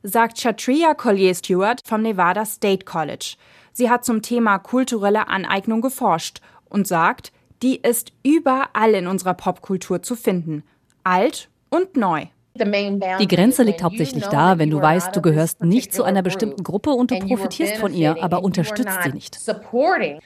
Sagt 0.03 0.39
Chatria 0.39 0.93
Collier-Stewart 0.93 1.81
vom 1.85 2.01
Nevada 2.01 2.45
State 2.45 2.85
College. 2.85 3.37
Sie 3.71 3.89
hat 3.89 4.05
zum 4.05 4.21
Thema 4.21 4.59
kulturelle 4.59 5.27
Aneignung 5.27 5.81
geforscht 5.81 6.41
und 6.69 6.87
sagt, 6.87 7.31
die 7.63 7.77
ist 7.77 8.11
überall 8.23 8.93
in 8.93 9.07
unserer 9.07 9.33
Popkultur 9.33 10.01
zu 10.03 10.15
finden. 10.15 10.63
Alt 11.03 11.49
und 11.69 11.95
neu. 11.97 12.27
Die 12.57 13.27
Grenze 13.27 13.63
liegt 13.63 13.83
hauptsächlich 13.83 14.25
da, 14.27 14.57
wenn 14.57 14.69
du 14.69 14.81
weißt, 14.81 15.13
du 15.15 15.21
gehörst 15.21 15.63
nicht 15.63 15.93
zu 15.93 16.03
einer 16.03 16.21
bestimmten 16.21 16.63
Gruppe 16.63 16.91
und 16.91 17.11
du 17.11 17.19
profitierst 17.19 17.77
von 17.77 17.93
ihr, 17.93 18.23
aber 18.23 18.43
unterstützt 18.43 18.97
sie 19.03 19.11
nicht. 19.11 19.37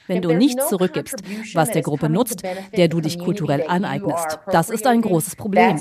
Wenn 0.06 0.22
du 0.22 0.32
nicht 0.32 0.62
zurückgibst, 0.62 1.22
was 1.54 1.70
der 1.72 1.82
Gruppe 1.82 2.08
nutzt, 2.08 2.42
der 2.76 2.88
du 2.88 3.00
dich 3.00 3.18
kulturell 3.18 3.64
aneignest. 3.66 4.38
Das 4.52 4.70
ist 4.70 4.86
ein 4.86 5.02
großes 5.02 5.34
Problem. 5.34 5.76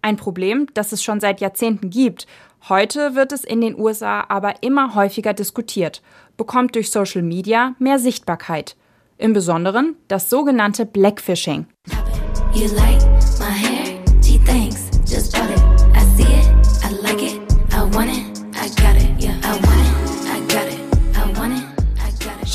Ein 0.00 0.16
Problem, 0.16 0.66
das 0.72 0.92
es 0.92 1.02
schon 1.02 1.20
seit 1.20 1.40
Jahrzehnten 1.40 1.90
gibt. 1.90 2.26
Heute 2.68 3.14
wird 3.14 3.32
es 3.32 3.44
in 3.44 3.60
den 3.60 3.78
USA 3.78 4.24
aber 4.28 4.54
immer 4.62 4.94
häufiger 4.94 5.34
diskutiert, 5.34 6.00
bekommt 6.38 6.74
durch 6.74 6.90
Social 6.90 7.22
Media 7.22 7.74
mehr 7.78 7.98
Sichtbarkeit. 7.98 8.76
Im 9.18 9.34
Besonderen 9.34 9.96
das 10.08 10.30
sogenannte 10.30 10.86
Blackfishing. 10.86 11.66
You 12.54 12.68
like 12.74 13.23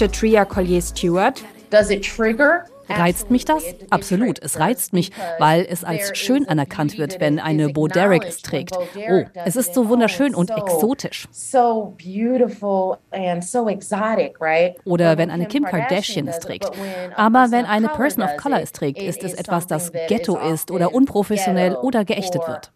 I 0.01 0.05
got 0.05 0.11
it. 0.11 0.13
Shatria 0.13 0.45
Collier 0.45 0.81
Stewart. 0.81 1.43
Does 1.69 1.91
it 1.91 2.03
trigger? 2.03 2.65
Reizt 2.87 3.29
mich 3.29 3.45
das? 3.45 3.63
Absolut, 3.91 4.39
es 4.39 4.59
reizt 4.59 4.93
mich, 4.93 5.11
weil 5.37 5.67
es 5.69 5.83
als 5.83 6.17
schön 6.17 6.47
anerkannt 6.47 6.97
wird, 6.97 7.19
wenn 7.19 7.39
eine 7.39 7.69
Bo 7.69 7.87
Derek 7.87 8.23
es 8.23 8.41
trägt. 8.41 8.75
Oh, 8.75 9.23
es 9.45 9.55
ist 9.55 9.75
so 9.75 9.89
wunderschön 9.89 10.33
und 10.33 10.49
exotisch. 10.49 11.27
Oder 14.85 15.17
wenn 15.17 15.29
eine 15.29 15.45
Kim 15.45 15.65
Kardashian 15.65 16.27
es 16.27 16.39
trägt. 16.39 16.71
Aber 17.15 17.51
wenn 17.51 17.65
eine 17.65 17.89
Person 17.89 18.23
of 18.23 18.37
Color 18.37 18.61
es 18.61 18.71
trägt, 18.71 19.01
ist 19.01 19.23
es 19.23 19.35
etwas, 19.35 19.67
das 19.67 19.91
Ghetto 20.07 20.37
ist 20.37 20.71
oder 20.71 20.93
unprofessionell 20.93 21.75
oder 21.75 22.05
geächtet 22.05 22.47
wird. 22.47 22.71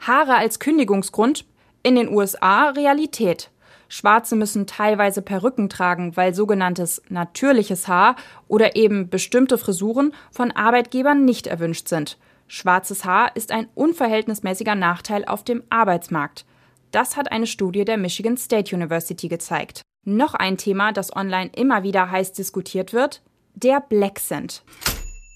Haare 0.00 0.34
als 0.36 0.58
Kündigungsgrund? 0.58 1.46
In 1.84 1.94
den 1.94 2.14
USA 2.14 2.70
Realität. 2.70 3.50
Schwarze 3.88 4.36
müssen 4.36 4.66
teilweise 4.66 5.22
Perücken 5.22 5.68
tragen, 5.68 6.16
weil 6.16 6.34
sogenanntes 6.34 7.02
natürliches 7.08 7.88
Haar 7.88 8.16
oder 8.46 8.76
eben 8.76 9.08
bestimmte 9.08 9.58
Frisuren 9.58 10.14
von 10.30 10.50
Arbeitgebern 10.52 11.24
nicht 11.24 11.46
erwünscht 11.46 11.88
sind. 11.88 12.18
Schwarzes 12.46 13.04
Haar 13.04 13.34
ist 13.34 13.50
ein 13.50 13.68
unverhältnismäßiger 13.74 14.74
Nachteil 14.74 15.24
auf 15.24 15.44
dem 15.44 15.62
Arbeitsmarkt. 15.70 16.44
Das 16.90 17.16
hat 17.16 17.30
eine 17.32 17.46
Studie 17.46 17.84
der 17.84 17.98
Michigan 17.98 18.36
State 18.36 18.74
University 18.74 19.28
gezeigt. 19.28 19.82
Noch 20.04 20.34
ein 20.34 20.56
Thema, 20.56 20.92
das 20.92 21.14
online 21.14 21.50
immer 21.54 21.82
wieder 21.82 22.10
heiß 22.10 22.32
diskutiert 22.32 22.92
wird, 22.92 23.22
der 23.54 23.80
Blaccent. 23.80 24.62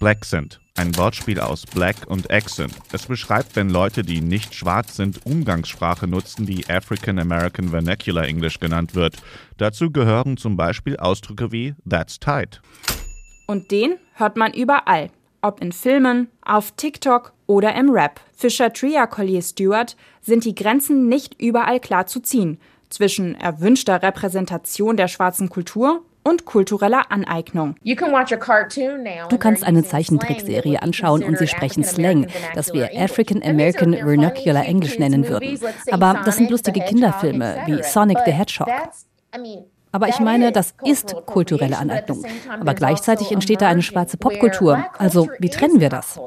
Blaccent 0.01 0.62
ein 0.75 0.97
Wortspiel 0.97 1.39
aus 1.39 1.67
Black 1.67 1.97
und 2.07 2.31
Accent. 2.31 2.75
Es 2.93 3.07
beschreibt, 3.07 3.57
wenn 3.57 3.69
Leute, 3.69 4.03
die 4.03 4.21
nicht 4.21 4.55
schwarz 4.55 4.97
sind, 4.97 5.27
Umgangssprache 5.27 6.07
nutzen, 6.07 6.47
die 6.47 6.69
African 6.69 7.19
American 7.19 7.69
Vernacular 7.69 8.25
English 8.25 8.59
genannt 8.59 8.95
wird. 8.95 9.17
Dazu 9.59 9.91
gehören 9.91 10.37
zum 10.37 10.57
Beispiel 10.57 10.97
Ausdrücke 10.97 11.53
wie 11.53 11.75
That's 11.89 12.19
tight. 12.19 12.63
Und 13.47 13.71
den 13.71 13.97
hört 14.15 14.37
man 14.37 14.55
überall. 14.55 15.11
Ob 15.43 15.61
in 15.61 15.73
Filmen, 15.73 16.29
auf 16.41 16.73
TikTok 16.73 17.33
oder 17.47 17.75
im 17.75 17.91
Rap. 17.91 18.21
Für 18.35 18.49
Shatria 18.49 19.07
Collier 19.07 19.43
Stewart 19.43 19.97
sind 20.21 20.45
die 20.45 20.55
Grenzen 20.55 21.09
nicht 21.09 21.41
überall 21.41 21.81
klar 21.81 22.07
zu 22.07 22.21
ziehen. 22.21 22.59
Zwischen 22.89 23.35
erwünschter 23.35 24.03
Repräsentation 24.03 24.97
der 24.97 25.09
schwarzen 25.09 25.49
Kultur 25.49 26.05
und 26.23 26.45
kultureller 26.45 27.11
Aneignung. 27.11 27.77
Du 27.85 29.39
kannst 29.39 29.65
eine 29.65 29.85
Zeichentrickserie 29.85 30.83
anschauen 30.83 31.25
und 31.25 31.39
sie 31.39 31.49
sprechen 31.49 31.85
Slang, 31.85 32.27
das 32.55 32.73
wir 32.73 32.91
African 32.97 33.43
American 33.43 33.95
Vernacular 33.95 34.65
English 34.65 34.99
nennen 34.99 35.29
würden. 35.29 35.59
Aber 35.91 36.21
das 36.25 36.37
sind 36.37 36.51
lustige 36.51 36.81
Kinderfilme 36.81 37.63
wie 37.67 37.83
Sonic 37.83 38.19
the 38.25 38.33
Hedgehog. 38.33 38.69
Aber 39.95 40.09
ich 40.09 40.21
meine, 40.21 40.53
das 40.53 40.75
ist 40.85 41.15
kulturelle 41.27 41.77
Aneignung. 41.79 42.25
Aber 42.49 42.73
gleichzeitig 42.75 43.31
entsteht 43.31 43.61
da 43.61 43.69
eine 43.69 43.83
schwarze 43.83 44.17
Popkultur. 44.17 44.87
Also 44.97 45.29
wie 45.39 45.51
trennen 45.51 45.81
wir 45.81 45.91
das? 45.91 46.19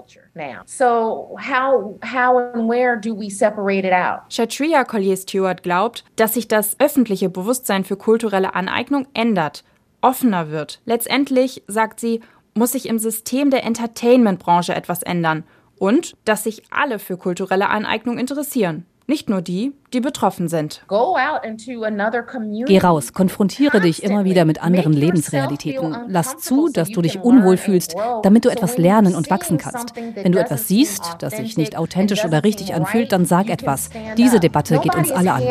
Shatria 4.30 4.84
Collier-Stewart 4.84 5.64
glaubt, 5.64 6.06
dass 6.16 6.36
sich 6.36 6.48
das 6.48 6.80
öffentliche 6.80 7.30
Bewusstsein 7.30 7.84
für 7.84 7.98
kulturelle 7.98 8.54
Aneignung 8.54 9.08
ändert, 9.16 9.64
offener 10.06 10.52
wird. 10.52 10.82
Letztendlich, 10.86 11.64
sagt 11.68 12.00
sie, 12.00 12.22
muss 12.54 12.74
sich 12.74 12.88
im 12.88 13.00
System 13.00 13.50
der 13.50 13.64
Entertainment-Branche 13.66 14.74
etwas 14.76 15.02
ändern 15.02 15.44
und 15.78 16.16
dass 16.26 16.44
sich 16.44 16.64
alle 16.70 17.00
für 17.00 17.18
kulturelle 17.18 17.70
Aneignung 17.70 18.20
interessieren. 18.20 18.86
Nicht 19.08 19.30
nur 19.30 19.42
die, 19.42 19.74
die 19.94 20.00
betroffen 20.02 20.48
sind. 20.48 20.84
Geh 20.88 22.80
raus, 22.80 23.14
konfrontiere 23.14 23.80
dich 23.80 24.02
immer 24.04 24.26
wieder 24.26 24.46
mit 24.46 24.64
anderen 24.64 24.94
Lebensrealitäten. 24.94 25.96
Lass 26.08 26.38
zu, 26.38 26.70
dass 26.70 26.90
du 26.90 27.02
dich 27.04 27.20
unwohl 27.20 27.58
fühlst, 27.58 27.96
damit 28.24 28.46
du 28.46 28.50
etwas 28.50 28.78
lernen 28.78 29.14
und 29.14 29.30
wachsen 29.30 29.60
kannst. 29.60 29.96
Wenn 29.96 30.32
du 30.32 30.40
etwas 30.40 30.68
siehst, 30.68 31.18
das 31.20 31.38
sich 31.38 31.58
nicht 31.58 31.78
authentisch 31.78 32.26
oder 32.26 32.44
richtig 32.44 32.74
anfühlt, 32.74 33.12
dann 33.12 33.26
sag 33.26 33.50
etwas. 33.50 33.90
Diese 34.18 34.40
Debatte 34.40 34.80
geht 34.80 34.96
uns 34.96 35.12
alle 35.12 35.34
an. 35.34 35.44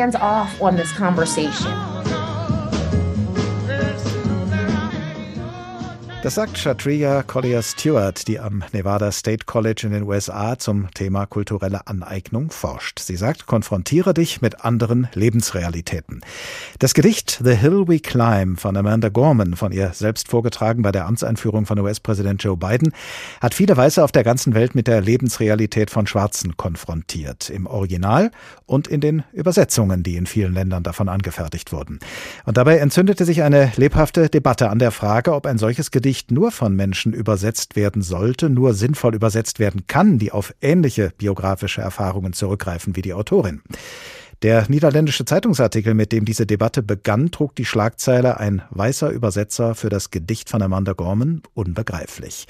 Das 6.24 6.36
sagt 6.36 6.56
Shatriya 6.56 7.22
Collier 7.22 7.60
Stewart, 7.60 8.26
die 8.26 8.40
am 8.40 8.64
Nevada 8.72 9.12
State 9.12 9.44
College 9.44 9.82
in 9.84 9.92
den 9.92 10.04
USA 10.04 10.58
zum 10.58 10.90
Thema 10.94 11.26
kulturelle 11.26 11.86
Aneignung 11.86 12.50
forscht. 12.50 12.98
Sie 12.98 13.16
sagt, 13.16 13.44
konfrontiere 13.44 14.14
dich 14.14 14.40
mit 14.40 14.64
anderen 14.64 15.06
Lebensrealitäten. 15.12 16.22
Das 16.78 16.94
Gedicht 16.94 17.42
The 17.44 17.54
Hill 17.54 17.88
We 17.88 18.00
Climb 18.00 18.58
von 18.58 18.74
Amanda 18.74 19.10
Gorman, 19.10 19.54
von 19.54 19.70
ihr 19.70 19.90
selbst 19.92 20.28
vorgetragen 20.28 20.80
bei 20.80 20.92
der 20.92 21.04
Amtseinführung 21.04 21.66
von 21.66 21.78
US-Präsident 21.78 22.42
Joe 22.42 22.56
Biden, 22.56 22.94
hat 23.42 23.52
viele 23.52 23.76
Weiße 23.76 24.02
auf 24.02 24.10
der 24.10 24.24
ganzen 24.24 24.54
Welt 24.54 24.74
mit 24.74 24.86
der 24.86 25.02
Lebensrealität 25.02 25.90
von 25.90 26.06
Schwarzen 26.06 26.56
konfrontiert. 26.56 27.50
Im 27.50 27.66
Original 27.66 28.30
und 28.64 28.88
in 28.88 29.02
den 29.02 29.24
Übersetzungen, 29.34 30.02
die 30.02 30.16
in 30.16 30.24
vielen 30.24 30.54
Ländern 30.54 30.84
davon 30.84 31.10
angefertigt 31.10 31.70
wurden. 31.70 31.98
Und 32.46 32.56
dabei 32.56 32.78
entzündete 32.78 33.26
sich 33.26 33.42
eine 33.42 33.72
lebhafte 33.76 34.30
Debatte 34.30 34.70
an 34.70 34.78
der 34.78 34.90
Frage, 34.90 35.34
ob 35.34 35.44
ein 35.44 35.58
solches 35.58 35.90
Gedicht 35.90 36.13
nicht 36.14 36.30
nur 36.30 36.52
von 36.52 36.76
Menschen 36.76 37.12
übersetzt 37.12 37.74
werden 37.74 38.00
sollte, 38.00 38.48
nur 38.48 38.72
sinnvoll 38.74 39.16
übersetzt 39.16 39.58
werden 39.58 39.88
kann, 39.88 40.16
die 40.20 40.30
auf 40.30 40.54
ähnliche 40.60 41.10
biografische 41.18 41.80
Erfahrungen 41.80 42.32
zurückgreifen 42.32 42.94
wie 42.94 43.02
die 43.02 43.14
Autorin. 43.14 43.62
Der 44.42 44.64
niederländische 44.68 45.24
Zeitungsartikel, 45.24 45.92
mit 45.92 46.12
dem 46.12 46.24
diese 46.24 46.46
Debatte 46.46 46.84
begann, 46.84 47.32
trug 47.32 47.56
die 47.56 47.64
Schlagzeile 47.64 48.38
Ein 48.38 48.62
weißer 48.70 49.10
Übersetzer 49.10 49.74
für 49.74 49.88
das 49.88 50.12
Gedicht 50.12 50.50
von 50.50 50.62
Amanda 50.62 50.92
Gorman 50.92 51.42
unbegreiflich. 51.52 52.46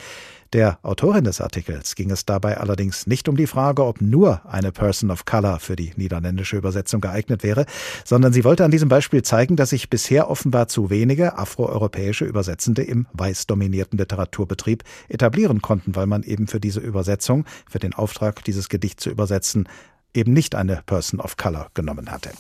Der 0.55 0.79
Autorin 0.83 1.25
des 1.25 1.41
Artikels 1.41 1.97
ging 1.97 2.13
es 2.13 2.27
dabei 2.27 2.59
allerdings 2.59 3.09
nicht 3.09 3.29
um 3.29 3.37
die 3.37 3.49
Frage, 3.49 3.85
ob 3.85 4.01
nur 4.01 4.41
eine 4.47 4.71
Person 4.71 5.11
of 5.11 5.25
Color 5.25 5.59
für 5.59 5.75
die 5.75 5.93
niederländische 5.97 6.57
Übersetzung 6.57 7.01
geeignet 7.01 7.43
wäre, 7.43 7.67
sondern 8.05 8.33
sie 8.33 8.45
wollte 8.45 8.65
an 8.65 8.71
diesem 8.71 8.89
Beispiel 8.89 9.23
zeigen, 9.23 9.57
dass 9.57 9.71
sich 9.71 9.91
bisher 9.91 10.31
offenbar 10.31 10.69
zu 10.69 10.91
wenige 10.91 11.39
afroeuropäische 11.39 12.25
Übersetzende 12.25 12.85
im 12.85 13.09
weiß 13.15 13.49
dominierten 13.49 13.99
Literaturbetrieb 13.99 14.85
etablieren 15.09 15.61
konnten, 15.61 15.97
weil 15.97 16.07
man 16.07 16.23
eben 16.23 16.47
für 16.47 16.61
diese 16.61 16.79
Übersetzung, 16.79 17.47
für 17.69 17.81
den 17.81 17.93
Auftrag, 17.93 18.45
dieses 18.45 18.69
Gedicht 18.69 19.01
zu 19.01 19.11
übersetzen, 19.11 19.69
eben 20.15 20.33
nicht 20.33 20.55
eine 20.55 20.83
Person 20.87 21.19
of 21.19 21.37
Color 21.37 21.67
genommen 21.75 22.13
hatte. 22.13 22.31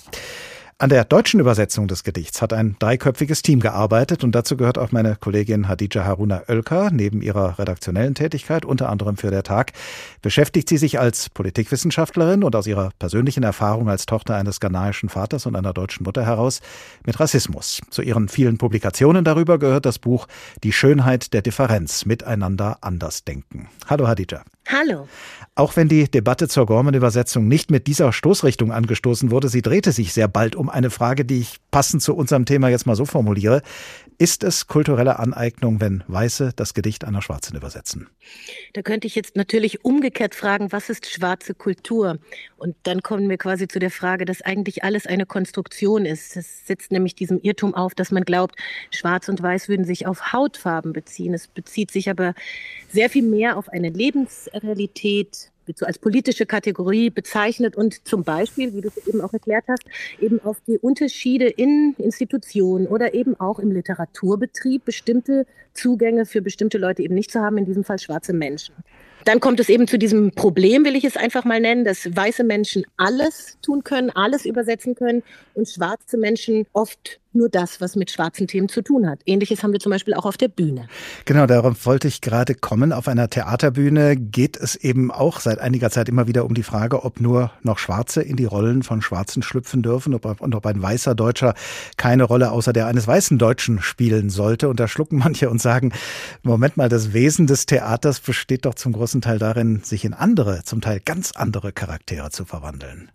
An 0.85 0.91
der 0.91 1.07
deutschen 1.07 1.41
Übersetzung 1.41 1.89
des 1.89 2.05
Gedichts 2.05 2.43
hat 2.43 2.53
ein 2.53 2.77
dreiköpfiges 2.79 3.41
Team 3.41 3.61
gearbeitet 3.61 4.23
und 4.23 4.35
dazu 4.35 4.55
gehört 4.55 4.77
auch 4.77 4.93
meine 4.93 5.17
Kollegin 5.17 5.67
Hadija 5.67 6.05
Haruna 6.05 6.43
Oelker. 6.47 6.91
Neben 6.91 7.23
ihrer 7.23 7.59
redaktionellen 7.59 8.15
Tätigkeit, 8.15 8.67
unter 8.67 8.91
anderem 8.91 9.17
für 9.17 9.31
der 9.31 9.45
Tag, 9.45 9.73
beschäftigt 10.21 10.69
sie 10.69 10.77
sich 10.77 11.01
als 11.01 11.31
Politikwissenschaftlerin 11.31 12.45
und 12.45 12.55
aus 12.55 12.67
ihrer 12.67 12.91
persönlichen 12.99 13.45
Erfahrung 13.45 13.89
als 13.89 14.05
Tochter 14.05 14.35
eines 14.35 14.61
ghanaischen 14.61 15.09
Vaters 15.09 15.47
und 15.47 15.57
einer 15.57 15.73
deutschen 15.73 16.05
Mutter 16.05 16.27
heraus 16.27 16.61
mit 17.07 17.19
Rassismus. 17.19 17.81
Zu 17.89 18.03
ihren 18.03 18.29
vielen 18.29 18.59
Publikationen 18.59 19.25
darüber 19.25 19.59
gehört 19.59 19.87
das 19.87 19.99
Buch 19.99 20.27
Die 20.65 20.73
Schönheit 20.75 21.33
der 21.33 21.41
Differenz, 21.41 22.05
miteinander 22.05 22.77
anders 22.83 23.25
denken. 23.25 23.71
Hallo 23.89 24.07
Hadija. 24.07 24.43
Hallo. 24.67 25.09
Auch 25.57 25.77
wenn 25.77 25.89
die 25.89 26.11
Debatte 26.11 26.49
zur 26.49 26.67
Gorman-Übersetzung 26.67 27.47
nicht 27.47 27.71
mit 27.71 27.87
dieser 27.87 28.13
Stoßrichtung 28.13 28.73
angestoßen 28.73 29.31
wurde, 29.31 29.49
sie 29.49 29.63
drehte 29.63 29.93
sich 29.93 30.13
sehr 30.13 30.27
bald 30.27 30.57
um 30.57 30.69
eine 30.69 30.91
Frage, 30.91 31.25
die 31.25 31.41
ich 31.41 31.59
passend 31.71 32.03
zu 32.03 32.17
unserem 32.17 32.45
Thema 32.45 32.71
jetzt 32.71 32.87
mal 32.87 32.97
so 32.97 33.05
formuliere. 33.05 33.63
Ist 34.19 34.45
es 34.45 34.69
kulturelle 34.69 35.19
Aneignung, 35.19 35.81
wenn 35.81 36.05
Weiße 36.07 36.53
das 36.55 36.75
Gedicht 36.75 37.05
einer 37.05 37.21
Schwarzen 37.21 37.57
übersetzen? 37.57 38.09
Da 38.73 38.83
könnte 38.83 39.07
ich 39.07 39.15
jetzt 39.17 39.35
natürlich 39.35 39.85
umgekehrt 39.85 40.35
fragen, 40.35 40.71
was 40.71 40.89
ist 40.89 41.11
schwarze 41.11 41.55
Kultur? 41.55 42.19
Und 42.57 42.77
dann 42.85 43.03
kommen 43.03 43.29
wir 43.29 43.39
quasi 43.39 43.67
zu 43.67 43.79
der 43.79 43.91
Frage, 43.91 44.25
dass 44.25 44.41
eigentlich 44.41 44.85
alles 44.85 45.07
eine 45.07 45.27
Konstruktion 45.27 46.07
ist. 46.07 46.37
Es 46.37 46.67
setzt 46.67 46.93
nämlich 46.93 47.15
diesem 47.17 47.41
Irrtum 47.41 47.75
auf, 47.75 47.95
dass 47.95 48.13
man 48.13 48.25
glaubt, 48.25 48.57
Schwarz 48.91 49.29
und 49.29 49.43
Weiß 49.43 49.69
würden 49.69 49.85
sich 49.85 50.07
auf 50.07 50.33
Hautfarben 50.33 50.93
beziehen. 50.93 51.35
Es 51.35 51.49
bezieht 51.49 51.91
sich 51.91 52.09
aber 52.09 52.35
sehr 52.91 53.11
viel 53.11 53.25
mehr 53.25 53.57
auf 53.57 53.69
eine 53.69 53.89
Lebensrealität, 53.89 55.51
wird 55.67 55.79
so 55.79 55.87
als 55.87 55.99
politische 55.99 56.47
Kategorie 56.47 57.11
bezeichnet 57.11 57.77
und 57.77 58.07
zum 58.07 58.25
Beispiel, 58.25 58.75
wie 58.75 58.81
du 58.81 58.89
es 58.89 59.07
eben 59.07 59.21
auch 59.21 59.33
erklärt 59.33 59.65
hast, 59.69 59.85
eben 60.21 60.41
auf 60.43 60.59
die 60.67 60.79
Unterschiede 60.79 61.47
in 61.47 61.95
Institutionen 61.99 62.87
oder 62.87 63.15
eben 63.15 63.39
auch 63.39 63.59
im 63.59 63.71
Literaturbetrieb 63.73 64.85
bestimmte 64.85 65.47
Zugänge 65.73 66.27
für 66.27 66.43
bestimmte 66.43 66.79
Leute 66.79 67.03
eben 67.03 67.15
nicht 67.15 67.31
zu 67.31 67.41
haben, 67.41 67.59
in 67.59 67.67
diesem 67.67 67.85
Fall 67.85 67.99
schwarze 67.99 68.33
Menschen. 68.33 68.75
Dann 69.25 69.41
kommt 69.41 69.59
es 69.59 69.71
eben 69.71 69.89
zu 69.89 69.99
diesem 69.99 70.33
Problem, 70.33 70.85
will 70.85 70.97
ich 70.97 71.05
es 71.05 71.17
einfach 71.17 71.45
mal 71.45 71.61
nennen, 71.61 71.85
dass 71.85 72.15
weiße 72.15 72.45
Menschen 72.45 72.85
alles 72.97 73.59
tun 73.63 73.83
können, 73.83 74.11
alles 74.11 74.45
übersetzen 74.45 74.95
können 74.95 75.23
und 75.55 75.69
schwarze 75.69 76.19
Menschen 76.19 76.67
oft 76.75 77.21
nur 77.35 77.49
das, 77.49 77.81
was 77.81 77.97
mit 77.97 78.11
schwarzen 78.11 78.47
Themen 78.47 78.69
zu 78.69 78.83
tun 78.83 79.09
hat. 79.09 79.21
Ähnliches 79.27 79.63
haben 79.63 79.73
wir 79.73 79.81
zum 79.81 79.91
Beispiel 79.91 80.15
auch 80.15 80.27
auf 80.27 80.37
der 80.37 80.49
Bühne. 80.49 80.87
Genau, 81.25 81.47
darauf 81.47 81.87
wollte 81.87 82.09
ich 82.09 82.21
gerade 82.21 82.55
kommen. 82.55 82.93
Auf 82.93 83.09
einer 83.09 83.29
Theaterbühne 83.29 84.17
geht 84.17 84.57
es 84.57 84.77
eben 84.77 85.11
auch 85.11 85.41
seit 85.41 85.59
einiger 85.59 85.91
Zeit 85.91 86.09
immer 86.09 86.27
wieder 86.27 86.45
um 86.45 86.55
die 86.55 86.63
Frage, 86.63 87.05
ob 87.05 87.21
nur 87.21 87.51
noch 87.63 87.79
Schwarze 87.79 88.23
in 88.23 88.37
die 88.37 88.45
Rollen 88.45 88.83
von 88.83 89.03
Schwarzen 89.03 89.43
schlüpfen 89.43 89.83
dürfen 89.83 90.15
ob, 90.15 90.41
und 90.41 90.55
ob 90.55 90.67
ein 90.67 90.81
weißer 90.81 91.15
Deutscher 91.15 91.55
keine 91.97 92.25
Rolle 92.25 92.51
außer 92.51 92.73
der 92.73 92.87
eines 92.87 93.07
weißen 93.07 93.39
Deutschen 93.39 93.81
spielen 93.81 94.31
sollte. 94.31 94.69
Und 94.69 94.81
da 94.81 94.89
schlucken 94.89 95.19
manche 95.19 95.51
und 95.51 95.61
sagen, 95.61 95.93
Moment 96.43 96.77
mal, 96.77 96.89
das 96.89 97.13
Wesen 97.13 97.47
des 97.47 97.67
Theaters 97.67 98.21
besteht 98.21 98.65
doch 98.65 98.75
zum 98.75 98.93
großen 98.93 99.21
Teil 99.21 99.39
darin, 99.39 99.83
sich 99.83 100.05
in 100.05 100.15
andere, 100.15 100.63
zum 100.65 100.81
Teil 100.81 101.01
ganz 101.05 101.33
andere 101.33 101.73
Charaktere 101.73 102.31
zu 102.31 102.45
verwandeln. 102.45 103.11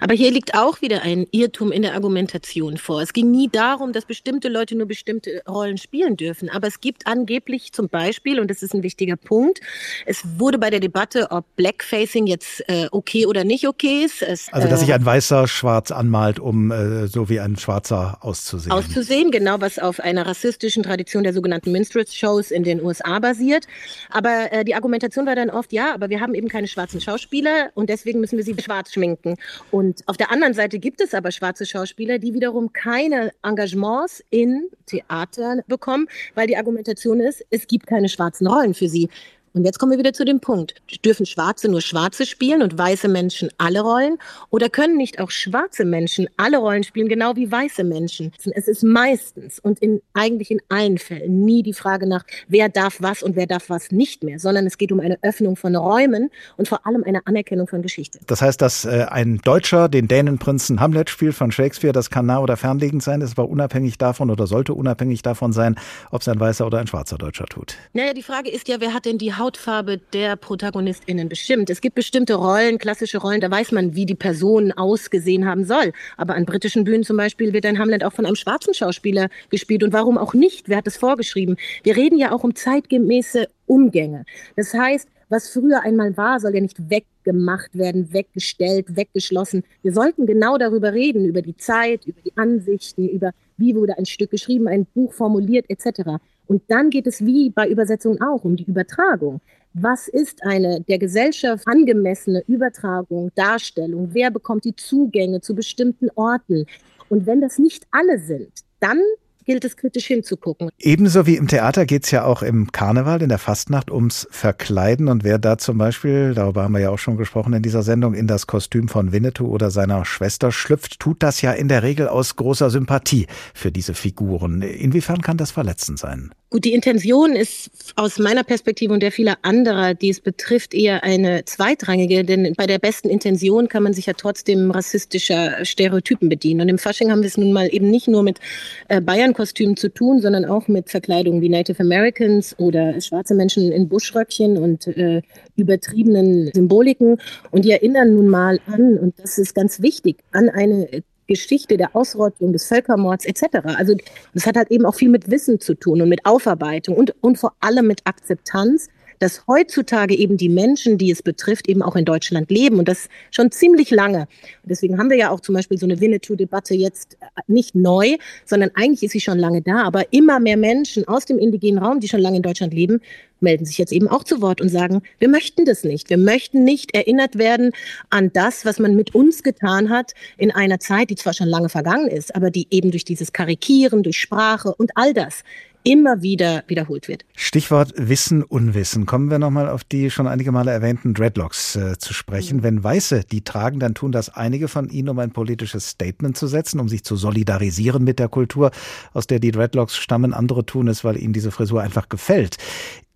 Aber 0.00 0.14
hier 0.14 0.30
liegt 0.30 0.54
auch 0.54 0.80
wieder 0.82 1.02
ein 1.02 1.26
Irrtum 1.30 1.72
in 1.72 1.82
der 1.82 1.94
Argumentation 1.94 2.76
vor. 2.76 3.02
Es 3.02 3.12
ging 3.12 3.30
nie 3.30 3.48
darum, 3.48 3.92
dass 3.92 4.04
bestimmte 4.04 4.48
Leute 4.48 4.76
nur 4.76 4.86
bestimmte 4.86 5.42
Rollen 5.48 5.78
spielen 5.78 6.16
dürfen. 6.16 6.48
Aber 6.48 6.66
es 6.66 6.80
gibt 6.80 7.06
angeblich 7.06 7.72
zum 7.72 7.88
Beispiel, 7.88 8.40
und 8.40 8.50
das 8.50 8.62
ist 8.62 8.74
ein 8.74 8.82
wichtiger 8.82 9.16
Punkt, 9.16 9.60
es 10.06 10.22
wurde 10.38 10.58
bei 10.58 10.70
der 10.70 10.80
Debatte, 10.80 11.30
ob 11.30 11.44
Blackfacing 11.56 12.26
jetzt 12.26 12.68
äh, 12.68 12.88
okay 12.90 13.26
oder 13.26 13.44
nicht 13.44 13.66
okay 13.66 14.04
ist. 14.04 14.22
Es, 14.22 14.52
also, 14.52 14.68
dass 14.68 14.80
sich 14.80 14.90
äh, 14.90 14.94
ein 14.94 15.04
Weißer 15.04 15.48
schwarz 15.48 15.90
anmalt, 15.90 16.38
um 16.38 16.70
äh, 16.70 17.06
so 17.06 17.28
wie 17.28 17.40
ein 17.40 17.56
Schwarzer 17.56 18.18
auszusehen. 18.20 18.72
Auszusehen, 18.72 19.30
genau, 19.30 19.60
was 19.60 19.78
auf 19.78 20.00
einer 20.00 20.26
rassistischen 20.26 20.82
Tradition 20.82 21.24
der 21.24 21.32
sogenannten 21.32 21.72
Minstrels-Shows 21.72 22.50
in 22.50 22.64
den 22.64 22.82
USA 22.82 23.18
basiert. 23.18 23.66
Aber 24.10 24.52
äh, 24.52 24.64
die 24.64 24.74
Argumentation 24.74 25.26
war 25.26 25.36
dann 25.36 25.50
oft, 25.50 25.72
ja, 25.72 25.94
aber 25.94 26.08
wir 26.10 26.20
haben 26.20 26.34
eben 26.34 26.48
keine 26.48 26.68
schwarzen 26.68 27.00
Schauspieler 27.00 27.70
und 27.74 27.90
deswegen 27.90 28.20
müssen 28.20 28.36
wir 28.36 28.44
sie 28.44 28.54
schwarz 28.60 28.92
schminken. 28.92 29.36
Und 29.70 30.02
auf 30.06 30.16
der 30.16 30.30
anderen 30.30 30.54
Seite 30.54 30.78
gibt 30.78 31.00
es 31.00 31.14
aber 31.14 31.30
schwarze 31.30 31.66
Schauspieler, 31.66 32.18
die 32.18 32.34
wiederum 32.34 32.72
keine 32.72 33.32
Engagements 33.42 34.22
in 34.30 34.68
Theatern 34.86 35.62
bekommen, 35.66 36.08
weil 36.34 36.46
die 36.46 36.56
Argumentation 36.56 37.20
ist, 37.20 37.44
es 37.50 37.66
gibt 37.66 37.86
keine 37.86 38.08
schwarzen 38.08 38.46
Rollen 38.46 38.74
für 38.74 38.88
sie. 38.88 39.08
Und 39.52 39.64
jetzt 39.64 39.78
kommen 39.78 39.90
wir 39.90 39.98
wieder 39.98 40.12
zu 40.12 40.24
dem 40.24 40.40
Punkt. 40.40 40.74
Dürfen 41.04 41.26
Schwarze 41.26 41.68
nur 41.68 41.80
Schwarze 41.80 42.24
spielen 42.24 42.62
und 42.62 42.78
weiße 42.78 43.08
Menschen 43.08 43.50
alle 43.58 43.80
Rollen? 43.80 44.18
Oder 44.50 44.68
können 44.68 44.96
nicht 44.96 45.18
auch 45.18 45.30
schwarze 45.30 45.84
Menschen 45.84 46.28
alle 46.36 46.58
Rollen 46.58 46.84
spielen, 46.84 47.08
genau 47.08 47.34
wie 47.34 47.50
weiße 47.50 47.82
Menschen? 47.82 48.32
Es 48.54 48.68
ist 48.68 48.84
meistens 48.84 49.58
und 49.58 49.80
in, 49.80 50.00
eigentlich 50.14 50.50
in 50.50 50.60
allen 50.68 50.98
Fällen 50.98 51.44
nie 51.44 51.62
die 51.62 51.72
Frage 51.72 52.06
nach, 52.06 52.24
wer 52.46 52.68
darf 52.68 52.98
was 53.00 53.22
und 53.22 53.34
wer 53.34 53.46
darf 53.46 53.70
was 53.70 53.90
nicht 53.90 54.22
mehr, 54.22 54.38
sondern 54.38 54.66
es 54.66 54.78
geht 54.78 54.92
um 54.92 55.00
eine 55.00 55.18
Öffnung 55.22 55.56
von 55.56 55.74
Räumen 55.74 56.30
und 56.56 56.68
vor 56.68 56.86
allem 56.86 57.02
eine 57.02 57.26
Anerkennung 57.26 57.66
von 57.66 57.82
Geschichte. 57.82 58.20
Das 58.26 58.42
heißt, 58.42 58.60
dass 58.62 58.84
äh, 58.84 59.06
ein 59.10 59.38
Deutscher 59.38 59.88
den 59.88 60.06
Dänenprinzen 60.06 60.80
Hamlet 60.80 61.10
spielt 61.10 61.34
von 61.34 61.50
Shakespeare, 61.50 61.92
das 61.92 62.10
kann 62.10 62.26
nah 62.26 62.38
oder 62.38 62.56
fernliegend 62.56 63.02
sein, 63.02 63.20
ist 63.20 63.36
aber 63.38 63.48
unabhängig 63.48 63.98
davon 63.98 64.30
oder 64.30 64.46
sollte 64.46 64.74
unabhängig 64.74 65.22
davon 65.22 65.52
sein, 65.52 65.76
ob 66.10 66.20
es 66.20 66.28
ein 66.28 66.38
weißer 66.38 66.66
oder 66.66 66.78
ein 66.78 66.86
schwarzer 66.86 67.18
Deutscher 67.18 67.46
tut. 67.46 67.76
Naja, 67.92 68.14
die 68.14 68.22
Frage 68.22 68.50
ist 68.50 68.68
ja, 68.68 68.76
wer 68.78 68.94
hat 68.94 69.06
denn 69.06 69.18
die 69.18 69.34
Hautfarbe 69.40 69.98
der 70.12 70.36
ProtagonistInnen 70.36 71.28
bestimmt. 71.28 71.70
Es 71.70 71.80
gibt 71.80 71.96
bestimmte 71.96 72.34
Rollen, 72.34 72.78
klassische 72.78 73.18
Rollen, 73.18 73.40
da 73.40 73.50
weiß 73.50 73.72
man, 73.72 73.96
wie 73.96 74.06
die 74.06 74.14
Person 74.14 74.70
ausgesehen 74.72 75.46
haben 75.46 75.64
soll. 75.64 75.92
Aber 76.16 76.34
an 76.34 76.44
britischen 76.44 76.84
Bühnen 76.84 77.02
zum 77.02 77.16
Beispiel 77.16 77.52
wird 77.52 77.66
ein 77.66 77.78
Hamlet 77.78 78.04
auch 78.04 78.12
von 78.12 78.26
einem 78.26 78.36
schwarzen 78.36 78.74
Schauspieler 78.74 79.28
gespielt. 79.50 79.82
Und 79.82 79.92
warum 79.92 80.18
auch 80.18 80.34
nicht? 80.34 80.68
Wer 80.68 80.76
hat 80.76 80.86
es 80.86 80.96
vorgeschrieben? 80.96 81.56
Wir 81.82 81.96
reden 81.96 82.18
ja 82.18 82.32
auch 82.32 82.44
um 82.44 82.54
zeitgemäße 82.54 83.48
Umgänge. 83.66 84.24
Das 84.56 84.74
heißt, 84.74 85.08
was 85.30 85.48
früher 85.48 85.82
einmal 85.82 86.16
war, 86.16 86.40
soll 86.40 86.54
ja 86.54 86.60
nicht 86.60 86.90
weggemacht 86.90 87.78
werden, 87.78 88.12
weggestellt, 88.12 88.96
weggeschlossen. 88.96 89.62
Wir 89.82 89.92
sollten 89.92 90.26
genau 90.26 90.58
darüber 90.58 90.92
reden, 90.92 91.24
über 91.24 91.40
die 91.40 91.56
Zeit, 91.56 92.04
über 92.04 92.20
die 92.20 92.36
Ansichten, 92.36 93.08
über 93.08 93.30
wie 93.56 93.76
wurde 93.76 93.96
ein 93.96 94.06
Stück 94.06 94.30
geschrieben, 94.32 94.66
ein 94.66 94.86
Buch 94.86 95.12
formuliert 95.12 95.66
etc. 95.68 96.18
Und 96.50 96.62
dann 96.66 96.90
geht 96.90 97.06
es 97.06 97.24
wie 97.24 97.50
bei 97.50 97.68
Übersetzungen 97.68 98.20
auch 98.20 98.42
um 98.42 98.56
die 98.56 98.64
Übertragung. 98.64 99.40
Was 99.72 100.08
ist 100.08 100.42
eine 100.42 100.80
der 100.80 100.98
Gesellschaft 100.98 101.62
angemessene 101.68 102.42
Übertragung, 102.48 103.30
Darstellung? 103.36 104.08
Wer 104.14 104.32
bekommt 104.32 104.64
die 104.64 104.74
Zugänge 104.74 105.40
zu 105.42 105.54
bestimmten 105.54 106.08
Orten? 106.16 106.66
Und 107.08 107.24
wenn 107.24 107.40
das 107.40 107.60
nicht 107.60 107.86
alle 107.92 108.18
sind, 108.18 108.50
dann 108.80 108.98
gilt 109.44 109.64
es 109.64 109.76
kritisch 109.76 110.06
hinzugucken. 110.06 110.70
Ebenso 110.80 111.24
wie 111.24 111.36
im 111.36 111.46
Theater 111.46 111.86
geht 111.86 112.02
es 112.02 112.10
ja 112.10 112.24
auch 112.24 112.42
im 112.42 112.72
Karneval, 112.72 113.22
in 113.22 113.28
der 113.28 113.38
Fastnacht 113.38 113.88
ums 113.92 114.26
Verkleiden. 114.32 115.06
Und 115.06 115.22
wer 115.22 115.38
da 115.38 115.56
zum 115.56 115.78
Beispiel, 115.78 116.34
darüber 116.34 116.64
haben 116.64 116.72
wir 116.72 116.80
ja 116.80 116.90
auch 116.90 116.98
schon 116.98 117.16
gesprochen 117.16 117.52
in 117.52 117.62
dieser 117.62 117.84
Sendung, 117.84 118.14
in 118.14 118.26
das 118.26 118.48
Kostüm 118.48 118.88
von 118.88 119.12
Winnetou 119.12 119.46
oder 119.46 119.70
seiner 119.70 120.04
Schwester 120.04 120.50
schlüpft, 120.50 120.98
tut 120.98 121.22
das 121.22 121.42
ja 121.42 121.52
in 121.52 121.68
der 121.68 121.84
Regel 121.84 122.08
aus 122.08 122.34
großer 122.34 122.70
Sympathie 122.70 123.28
für 123.54 123.70
diese 123.70 123.94
Figuren. 123.94 124.62
Inwiefern 124.62 125.20
kann 125.20 125.36
das 125.36 125.52
verletzend 125.52 126.00
sein? 126.00 126.32
Gut, 126.52 126.64
die 126.64 126.72
Intention 126.74 127.36
ist 127.36 127.70
aus 127.94 128.18
meiner 128.18 128.42
Perspektive 128.42 128.92
und 128.92 129.04
der 129.04 129.12
vieler 129.12 129.38
anderer, 129.42 129.94
die 129.94 130.08
es 130.08 130.20
betrifft, 130.20 130.74
eher 130.74 131.04
eine 131.04 131.44
zweitrangige, 131.44 132.24
denn 132.24 132.54
bei 132.56 132.66
der 132.66 132.80
besten 132.80 133.08
Intention 133.08 133.68
kann 133.68 133.84
man 133.84 133.92
sich 133.92 134.06
ja 134.06 134.14
trotzdem 134.14 134.72
rassistischer 134.72 135.64
Stereotypen 135.64 136.28
bedienen. 136.28 136.62
Und 136.62 136.68
im 136.68 136.78
Fasching 136.78 137.12
haben 137.12 137.20
wir 137.20 137.28
es 137.28 137.36
nun 137.36 137.52
mal 137.52 137.72
eben 137.72 137.88
nicht 137.88 138.08
nur 138.08 138.24
mit 138.24 138.40
äh, 138.88 139.00
Bayern-Kostümen 139.00 139.76
zu 139.76 139.94
tun, 139.94 140.20
sondern 140.20 140.44
auch 140.44 140.66
mit 140.66 140.90
Verkleidungen 140.90 141.40
wie 141.40 141.48
Native 141.48 141.78
Americans 141.78 142.58
oder 142.58 143.00
schwarze 143.00 143.36
Menschen 143.36 143.70
in 143.70 143.88
Buschröckchen 143.88 144.58
und 144.58 144.88
äh, 144.88 145.22
übertriebenen 145.54 146.50
Symboliken. 146.52 147.18
Und 147.52 147.64
die 147.64 147.70
erinnern 147.70 148.14
nun 148.14 148.26
mal 148.26 148.58
an, 148.66 148.98
und 148.98 149.20
das 149.20 149.38
ist 149.38 149.54
ganz 149.54 149.82
wichtig, 149.82 150.16
an 150.32 150.48
eine 150.48 151.04
Geschichte 151.30 151.76
der 151.76 151.94
Ausrottung, 151.94 152.52
des 152.52 152.66
Völkermords 152.66 153.24
etc. 153.24 153.44
Also 153.78 153.94
das 154.34 154.46
hat 154.46 154.56
halt 154.56 154.70
eben 154.70 154.84
auch 154.84 154.96
viel 154.96 155.08
mit 155.08 155.30
Wissen 155.30 155.60
zu 155.60 155.74
tun 155.74 156.02
und 156.02 156.08
mit 156.08 156.26
Aufarbeitung 156.26 156.96
und, 156.96 157.14
und 157.20 157.38
vor 157.38 157.54
allem 157.60 157.86
mit 157.86 158.00
Akzeptanz, 158.04 158.88
dass 159.20 159.46
heutzutage 159.46 160.16
eben 160.16 160.36
die 160.36 160.48
Menschen, 160.48 160.98
die 160.98 161.10
es 161.10 161.22
betrifft, 161.22 161.68
eben 161.68 161.82
auch 161.82 161.94
in 161.94 162.04
Deutschland 162.04 162.50
leben 162.50 162.78
und 162.78 162.88
das 162.88 163.08
schon 163.30 163.52
ziemlich 163.52 163.90
lange. 163.90 164.20
Und 164.62 164.70
deswegen 164.70 164.98
haben 164.98 165.10
wir 165.10 165.16
ja 165.16 165.30
auch 165.30 165.40
zum 165.40 165.54
Beispiel 165.54 165.78
so 165.78 165.86
eine 165.86 166.00
Winnetou-Debatte 166.00 166.74
jetzt 166.74 167.16
nicht 167.46 167.74
neu, 167.74 168.16
sondern 168.44 168.70
eigentlich 168.74 169.04
ist 169.04 169.12
sie 169.12 169.20
schon 169.20 169.38
lange 169.38 169.62
da, 169.62 169.84
aber 169.84 170.12
immer 170.12 170.40
mehr 170.40 170.56
Menschen 170.56 171.06
aus 171.06 171.26
dem 171.26 171.38
indigenen 171.38 171.78
Raum, 171.78 172.00
die 172.00 172.08
schon 172.08 172.20
lange 172.20 172.38
in 172.38 172.42
Deutschland 172.42 172.74
leben, 172.74 173.00
melden 173.40 173.64
sich 173.64 173.78
jetzt 173.78 173.92
eben 173.92 174.08
auch 174.08 174.24
zu 174.24 174.40
Wort 174.40 174.60
und 174.60 174.68
sagen, 174.68 175.02
wir 175.18 175.28
möchten 175.28 175.64
das 175.64 175.84
nicht. 175.84 176.10
Wir 176.10 176.18
möchten 176.18 176.64
nicht 176.64 176.94
erinnert 176.94 177.38
werden 177.38 177.72
an 178.10 178.32
das, 178.32 178.64
was 178.64 178.78
man 178.78 178.94
mit 178.94 179.14
uns 179.14 179.42
getan 179.42 179.90
hat 179.90 180.12
in 180.36 180.50
einer 180.50 180.78
Zeit, 180.78 181.10
die 181.10 181.14
zwar 181.14 181.32
schon 181.32 181.48
lange 181.48 181.68
vergangen 181.68 182.08
ist, 182.08 182.34
aber 182.34 182.50
die 182.50 182.66
eben 182.70 182.90
durch 182.90 183.04
dieses 183.04 183.32
Karikieren, 183.32 184.02
durch 184.02 184.18
Sprache 184.18 184.74
und 184.74 184.90
all 184.94 185.14
das 185.14 185.42
immer 185.82 186.22
wieder 186.22 186.64
wiederholt 186.66 187.08
wird. 187.08 187.24
Stichwort 187.34 187.92
Wissen, 187.96 188.42
Unwissen. 188.42 189.06
Kommen 189.06 189.30
wir 189.30 189.38
nochmal 189.38 189.68
auf 189.68 189.84
die 189.84 190.10
schon 190.10 190.26
einige 190.26 190.52
Male 190.52 190.70
erwähnten 190.70 191.14
Dreadlocks 191.14 191.76
äh, 191.76 191.98
zu 191.98 192.12
sprechen. 192.12 192.58
Mhm. 192.58 192.62
Wenn 192.62 192.84
Weiße 192.84 193.24
die 193.30 193.42
tragen, 193.42 193.80
dann 193.80 193.94
tun 193.94 194.12
das 194.12 194.28
einige 194.28 194.68
von 194.68 194.88
ihnen, 194.88 195.08
um 195.08 195.18
ein 195.18 195.30
politisches 195.30 195.90
Statement 195.90 196.36
zu 196.36 196.46
setzen, 196.46 196.80
um 196.80 196.88
sich 196.88 197.04
zu 197.04 197.16
solidarisieren 197.16 198.04
mit 198.04 198.18
der 198.18 198.28
Kultur, 198.28 198.70
aus 199.12 199.26
der 199.26 199.40
die 199.40 199.50
Dreadlocks 199.50 199.96
stammen. 199.96 200.34
Andere 200.34 200.66
tun 200.66 200.88
es, 200.88 201.04
weil 201.04 201.16
ihnen 201.16 201.32
diese 201.32 201.50
Frisur 201.50 201.82
einfach 201.82 202.08
gefällt. 202.08 202.56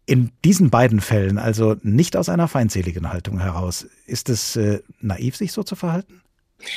In 0.06 0.30
diesen 0.44 0.68
beiden 0.68 1.00
Fällen, 1.00 1.38
also 1.38 1.76
nicht 1.82 2.16
aus 2.16 2.28
einer 2.28 2.46
feindseligen 2.46 3.10
Haltung 3.10 3.40
heraus, 3.40 3.86
ist 4.06 4.28
es 4.28 4.56
äh, 4.56 4.80
naiv, 5.00 5.36
sich 5.36 5.52
so 5.52 5.62
zu 5.62 5.76
verhalten? 5.76 6.20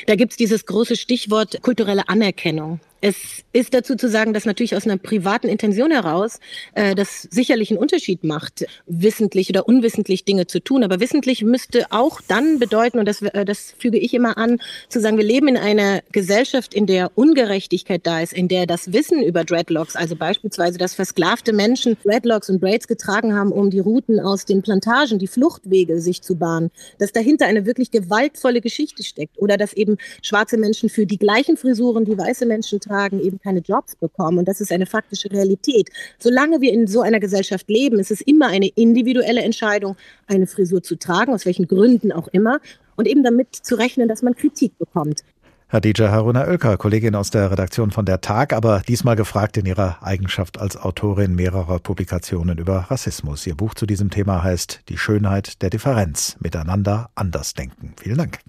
Da 0.05 0.15
gibt 0.15 0.33
es 0.33 0.37
dieses 0.37 0.65
große 0.65 0.95
Stichwort 0.95 1.61
kulturelle 1.61 2.07
Anerkennung. 2.09 2.79
Es 2.99 3.43
ist 3.53 3.75
dazu 3.75 3.95
zu 3.95 4.09
sagen, 4.09 4.33
dass 4.33 4.45
natürlich 4.45 4.75
aus 4.75 4.85
einer 4.85 4.97
privaten 4.97 5.47
Intention 5.49 5.91
heraus 5.91 6.39
äh, 6.73 6.95
das 6.95 7.27
sicherlich 7.29 7.69
einen 7.69 7.77
Unterschied 7.77 8.23
macht, 8.23 8.65
wissentlich 8.87 9.49
oder 9.49 9.67
unwissentlich 9.67 10.25
Dinge 10.25 10.47
zu 10.47 10.59
tun. 10.59 10.83
Aber 10.83 10.99
wissentlich 10.99 11.43
müsste 11.43 11.85
auch 11.91 12.21
dann 12.27 12.57
bedeuten, 12.57 12.97
und 12.97 13.07
das, 13.07 13.21
äh, 13.21 13.45
das 13.45 13.75
füge 13.77 13.99
ich 13.99 14.15
immer 14.15 14.37
an, 14.37 14.59
zu 14.89 14.99
sagen, 14.99 15.17
wir 15.17 15.23
leben 15.23 15.47
in 15.47 15.57
einer 15.57 16.01
Gesellschaft, 16.11 16.73
in 16.73 16.87
der 16.87 17.11
Ungerechtigkeit 17.15 18.01
da 18.07 18.21
ist, 18.21 18.33
in 18.33 18.47
der 18.47 18.65
das 18.65 18.91
Wissen 18.93 19.21
über 19.21 19.43
Dreadlocks, 19.43 19.95
also 19.95 20.15
beispielsweise, 20.15 20.79
dass 20.79 20.95
versklavte 20.95 21.53
Menschen 21.53 21.97
Dreadlocks 22.03 22.49
und 22.49 22.59
Braids 22.59 22.87
getragen 22.87 23.35
haben, 23.35 23.51
um 23.51 23.69
die 23.69 23.79
Routen 23.79 24.19
aus 24.19 24.45
den 24.45 24.63
Plantagen, 24.63 25.19
die 25.19 25.27
Fluchtwege 25.27 26.01
sich 26.01 26.23
zu 26.23 26.35
bahnen, 26.35 26.71
dass 26.97 27.11
dahinter 27.11 27.45
eine 27.45 27.67
wirklich 27.67 27.91
gewaltvolle 27.91 28.59
Geschichte 28.59 29.03
steckt 29.03 29.37
oder 29.37 29.57
dass 29.57 29.73
eben 29.73 29.97
schwarze 30.23 30.57
Menschen 30.57 30.89
für 30.89 31.05
die 31.05 31.19
gleichen 31.19 31.57
Frisuren, 31.57 32.03
die 32.03 32.17
weiße 32.17 32.47
Menschen 32.47 32.79
tragen, 32.87 33.19
eben 33.19 33.39
keine 33.39 33.59
Jobs 33.59 33.95
bekommen. 33.95 34.39
Und 34.39 34.47
das 34.47 34.61
ist 34.61 34.71
eine 34.71 34.85
faktische 34.85 35.31
Realität. 35.31 35.89
Solange 36.19 36.61
wir 36.61 36.73
in 36.73 36.87
so 36.87 37.01
einer 37.01 37.19
Gesellschaft 37.19 37.69
leben, 37.69 37.99
ist 37.99 38.11
es 38.11 38.21
immer 38.21 38.47
eine 38.47 38.67
individuelle 38.67 39.41
Entscheidung, 39.41 39.95
eine 40.27 40.47
Frisur 40.47 40.81
zu 40.81 40.95
tragen, 40.97 41.33
aus 41.33 41.45
welchen 41.45 41.67
Gründen 41.67 42.11
auch 42.11 42.27
immer. 42.29 42.59
Und 42.95 43.07
eben 43.07 43.23
damit 43.23 43.55
zu 43.55 43.75
rechnen, 43.75 44.07
dass 44.07 44.23
man 44.23 44.35
Kritik 44.35 44.77
bekommt. 44.79 45.23
Hadija 45.69 46.09
Haruna 46.09 46.47
Oelker, 46.47 46.77
Kollegin 46.77 47.13
aus 47.13 47.29
der 47.29 47.51
Redaktion 47.51 47.91
von 47.91 48.05
der 48.05 48.21
Tag, 48.21 48.53
aber 48.53 48.81
diesmal 48.87 49.17
gefragt 49.17 49.57
in 49.57 49.65
ihrer 49.65 50.01
Eigenschaft 50.01 50.57
als 50.57 50.77
Autorin 50.77 51.35
mehrerer 51.35 51.79
Publikationen 51.79 52.57
über 52.57 52.85
Rassismus. 52.89 53.45
Ihr 53.45 53.55
Buch 53.55 53.73
zu 53.73 53.85
diesem 53.85 54.09
Thema 54.09 54.43
heißt 54.43 54.83
Die 54.87 54.97
Schönheit 54.97 55.61
der 55.61 55.69
Differenz. 55.69 56.37
Miteinander 56.39 57.09
anders 57.15 57.53
denken. 57.53 57.93
Vielen 58.01 58.17
Dank. 58.17 58.39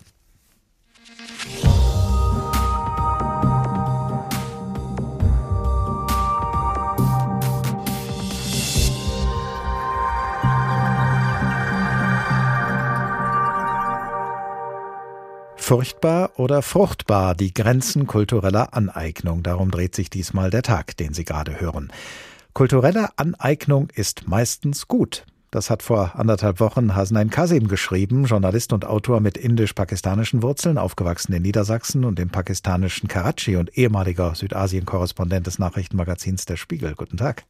Furchtbar 15.69 16.31
oder 16.37 16.62
fruchtbar 16.62 17.35
die 17.35 17.53
Grenzen 17.53 18.07
kultureller 18.07 18.73
Aneignung. 18.73 19.43
Darum 19.43 19.71
dreht 19.71 19.95
sich 19.95 20.09
diesmal 20.09 20.49
der 20.49 20.62
Tag, 20.62 20.97
den 20.97 21.12
Sie 21.12 21.27
gerade 21.27 21.61
hören. 21.61 21.93
Kulturelle 22.55 23.11
Aneignung 23.16 23.91
ist 23.95 24.27
meistens 24.27 24.89
gut. 24.89 25.27
Das 25.51 25.69
hat 25.69 25.83
vor 25.83 26.12
anderthalb 26.14 26.61
Wochen 26.61 26.97
Hasnain 26.97 27.29
Kasim 27.29 27.69
geschrieben, 27.69 28.25
Journalist 28.25 28.73
und 28.73 28.87
Autor 28.87 29.21
mit 29.21 29.37
indisch-pakistanischen 29.37 30.43
Wurzeln, 30.43 30.79
aufgewachsen 30.79 31.35
in 31.35 31.43
Niedersachsen 31.43 32.07
und 32.07 32.19
im 32.19 32.31
pakistanischen 32.31 33.07
Karachi 33.07 33.57
und 33.57 33.77
ehemaliger 33.77 34.35
Südasien-Korrespondent 34.35 35.47
des 35.47 35.59
Nachrichtenmagazins 35.59 36.47
Der 36.47 36.57
Spiegel. 36.57 36.95
Guten 36.95 37.19
Tag. 37.19 37.45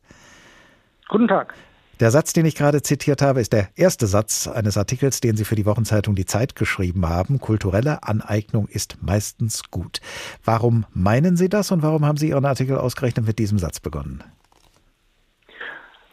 Guten 1.09 1.29
Tag. 1.29 1.55
Der 2.01 2.13
Satz, 2.13 2.33
den 2.33 2.47
ich 2.47 2.55
gerade 2.55 2.81
zitiert 2.81 3.23
habe, 3.23 3.41
ist 3.41 3.53
der 3.53 3.71
erste 3.75 4.07
Satz 4.07 4.47
eines 4.47 4.79
Artikels, 4.79 5.21
den 5.21 5.37
Sie 5.37 5.45
für 5.45 5.57
die 5.57 5.67
Wochenzeitung 5.67 6.15
Die 6.15 6.27
Zeit 6.27 6.55
geschrieben 6.55 7.09
haben. 7.09 7.41
Kulturelle 7.41 8.05
Aneignung 8.05 8.69
ist 8.69 9.03
meistens 9.03 9.69
gut. 9.73 10.01
Warum 10.45 10.87
meinen 10.95 11.37
Sie 11.37 11.49
das 11.49 11.73
und 11.73 11.83
warum 11.83 12.07
haben 12.07 12.17
Sie 12.17 12.29
Ihren 12.29 12.45
Artikel 12.45 12.79
ausgerechnet 12.79 13.27
mit 13.27 13.41
diesem 13.41 13.59
Satz 13.59 13.81
begonnen? 13.81 14.23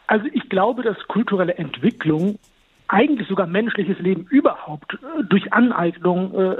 Also 0.08 0.26
ich 0.32 0.48
glaube, 0.48 0.82
dass 0.82 0.96
kulturelle 1.06 1.54
Entwicklung, 1.54 2.40
eigentlich 2.88 3.28
sogar 3.28 3.46
menschliches 3.46 3.98
Leben 4.00 4.26
überhaupt, 4.30 4.94
äh, 4.94 5.24
durch 5.28 5.52
Aneignung 5.52 6.34
äh, 6.34 6.56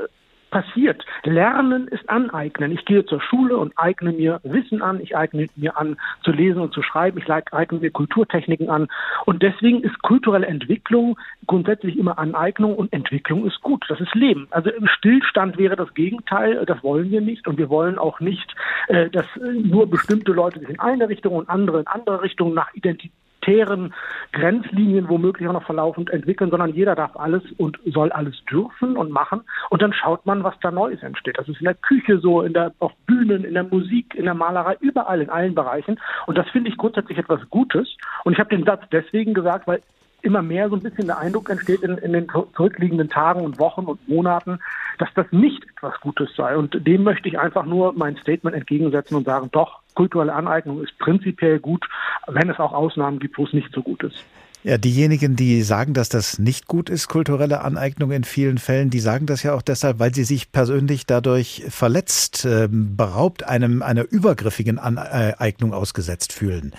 passiert. 0.51 1.05
Lernen 1.25 1.89
ist 1.89 2.09
aneignen. 2.09 2.73
Ich 2.73 2.85
gehe 2.85 3.05
zur 3.05 3.21
Schule 3.21 3.57
und 3.57 3.73
eigne 3.77 4.13
mir 4.13 4.41
Wissen 4.43 4.83
an, 4.83 5.01
ich 5.01 5.17
eigne 5.17 5.49
mir 5.57 5.77
an 5.77 5.97
zu 6.23 6.31
lesen 6.31 6.61
und 6.61 6.73
zu 6.73 6.83
schreiben, 6.83 7.19
ich 7.19 7.31
eigne 7.31 7.79
mir 7.79 7.91
Kulturtechniken 7.91 8.71
an. 8.71 8.89
Und 9.25 9.43
deswegen 9.43 9.83
ist 9.83 10.01
kulturelle 10.03 10.47
Entwicklung 10.47 11.19
grundsätzlich 11.47 11.99
immer 11.99 12.19
Aneignung 12.19 12.75
und 12.75 12.93
Entwicklung 12.93 13.47
ist 13.47 13.61
gut. 13.63 13.85
Das 13.89 14.01
ist 14.01 14.15
Leben. 14.15 14.47
Also 14.51 14.71
im 14.71 14.87
Stillstand 14.87 15.59
wäre 15.59 15.77
das 15.77 15.93
Gegenteil, 15.95 16.65
das 16.67 16.83
wollen 16.83 17.11
wir 17.11 17.21
nicht 17.21 17.47
und 17.47 17.59
wir 17.59 17.69
wollen 17.69 17.99
auch 17.99 18.21
nicht, 18.21 18.55
äh, 18.89 19.11
dass 19.11 19.27
nur 19.37 19.89
bestimmte 19.89 20.33
Leute 20.33 20.61
sich 20.61 20.69
in 20.69 20.81
eine 20.81 21.09
Richtung 21.09 21.35
und 21.35 21.49
andere 21.49 21.81
in 21.81 21.87
andere 21.87 22.23
Richtungen 22.23 22.55
nach 22.55 22.73
Identität 22.75 23.13
elitären 23.47 23.95
Grenzlinien 24.33 25.09
womöglich 25.09 25.49
auch 25.49 25.53
noch 25.53 25.65
verlaufend 25.65 26.11
entwickeln, 26.11 26.51
sondern 26.51 26.75
jeder 26.75 26.95
darf 26.95 27.17
alles 27.17 27.43
und 27.57 27.79
soll 27.87 28.13
alles 28.13 28.35
dürfen 28.51 28.97
und 28.97 29.11
machen. 29.11 29.43
Und 29.71 29.83
dann 29.83 29.93
schaut 29.93 30.27
man, 30.27 30.45
was 30.45 30.55
da 30.61 30.71
Neues 30.71 31.03
entsteht. 31.03 31.39
Das 31.39 31.49
ist 31.49 31.61
in 31.61 31.65
der 31.65 31.75
Küche 31.75 32.19
so, 32.19 32.43
in 32.43 32.53
der, 32.53 32.73
auf 32.81 32.93
Bühnen, 33.07 33.45
in 33.45 33.55
der 33.55 33.65
Musik, 33.65 34.15
in 34.15 34.25
der 34.25 34.35
Malerei, 34.35 34.77
überall, 34.81 35.23
in 35.23 35.31
allen 35.31 35.55
Bereichen. 35.55 35.99
Und 36.27 36.37
das 36.37 36.49
finde 36.51 36.71
ich 36.71 36.77
grundsätzlich 36.77 37.19
etwas 37.19 37.41
Gutes. 37.51 37.97
Und 38.25 38.33
ich 38.33 38.39
habe 38.39 38.55
den 38.55 38.65
Satz 38.65 38.83
deswegen 38.93 39.35
gesagt, 39.35 39.67
weil 39.67 39.81
immer 40.23 40.43
mehr 40.43 40.69
so 40.69 40.75
ein 40.75 40.83
bisschen 40.83 41.07
der 41.07 41.19
Eindruck 41.19 41.51
entsteht 41.51 41.83
in, 41.83 41.99
in 41.99 42.13
den 42.13 42.27
zurückliegenden 42.57 43.09
Tagen 43.09 43.43
und 43.43 43.61
Wochen 43.61 43.85
und 43.85 44.09
Monaten, 44.09 44.59
dass 44.99 45.09
das 45.15 45.27
nicht 45.31 45.65
etwas 45.77 46.01
Gutes 46.01 46.35
sei. 46.37 46.57
Und 46.57 46.87
dem 46.87 47.05
möchte 47.05 47.29
ich 47.29 47.39
einfach 47.39 47.65
nur 47.65 47.93
mein 47.93 48.17
Statement 48.17 48.57
entgegensetzen 48.57 49.17
und 49.17 49.25
sagen, 49.25 49.51
doch, 49.53 49.83
kulturelle 49.97 50.33
Aneignung 50.33 50.83
ist 50.85 50.97
prinzipiell 50.99 51.59
gut, 51.59 51.85
wenn 52.29 52.49
es 52.49 52.61
auch 52.61 52.73
Ausnahmen 52.73 53.19
gibt, 53.19 53.37
wo 53.39 53.45
es 53.45 53.53
nicht 53.53 53.73
so 53.73 53.83
gut 53.83 54.05
ist. 54.05 54.25
Ja, 54.63 54.79
diejenigen, 54.79 55.37
die 55.37 55.63
sagen, 55.63 55.95
dass 55.95 56.09
das 56.09 56.41
nicht 56.41 56.67
gut 56.67 56.91
ist, 56.91 57.07
kulturelle 57.07 57.61
Aneignung 57.61 58.11
in 58.11 58.25
vielen 58.25 58.59
Fällen, 58.59 58.91
die 58.91 58.99
sagen 58.99 59.27
das 59.27 59.45
ja 59.45 59.55
auch 59.55 59.63
deshalb, 59.63 60.01
weil 60.01 60.13
sie 60.13 60.25
sich 60.25 60.51
persönlich 60.51 61.07
dadurch 61.07 61.65
verletzt, 61.69 62.45
äh, 62.45 62.69
beraubt 62.69 63.45
einem 63.45 63.83
einer 63.83 64.11
übergriffigen 64.11 64.81
Aneignung 64.81 65.73
ausgesetzt 65.73 66.33
fühlen. 66.33 66.73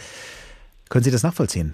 Können 0.89 1.03
Sie 1.05 1.11
das 1.11 1.23
nachvollziehen? 1.23 1.73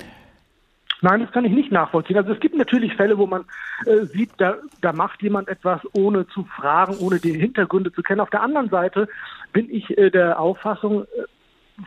Nein, 1.04 1.20
das 1.20 1.34
kann 1.34 1.43
ich 1.43 1.51
nicht 1.51 1.70
nachvollziehen. 1.70 2.16
Also 2.16 2.32
es 2.32 2.39
gibt 2.39 2.56
natürlich 2.56 2.95
Fälle, 2.95 3.18
wo 3.18 3.28
man 3.28 3.43
äh, 3.86 4.06
sieht, 4.06 4.32
da, 4.38 4.56
da 4.80 4.93
macht 4.93 5.22
jemand 5.22 5.49
etwas, 5.49 5.82
ohne 5.91 6.26
zu 6.28 6.45
fragen, 6.45 6.95
ohne 6.97 7.20
die 7.20 7.38
Hintergründe 7.38 7.91
zu 7.91 8.01
kennen. 8.01 8.22
Auf 8.22 8.30
der 8.30 8.41
anderen 8.41 8.70
Seite 8.70 9.10
bin 9.51 9.70
ich 9.70 9.97
äh, 9.97 10.10
der 10.10 10.39
Auffassung, 10.39 11.04
äh, 11.04 11.06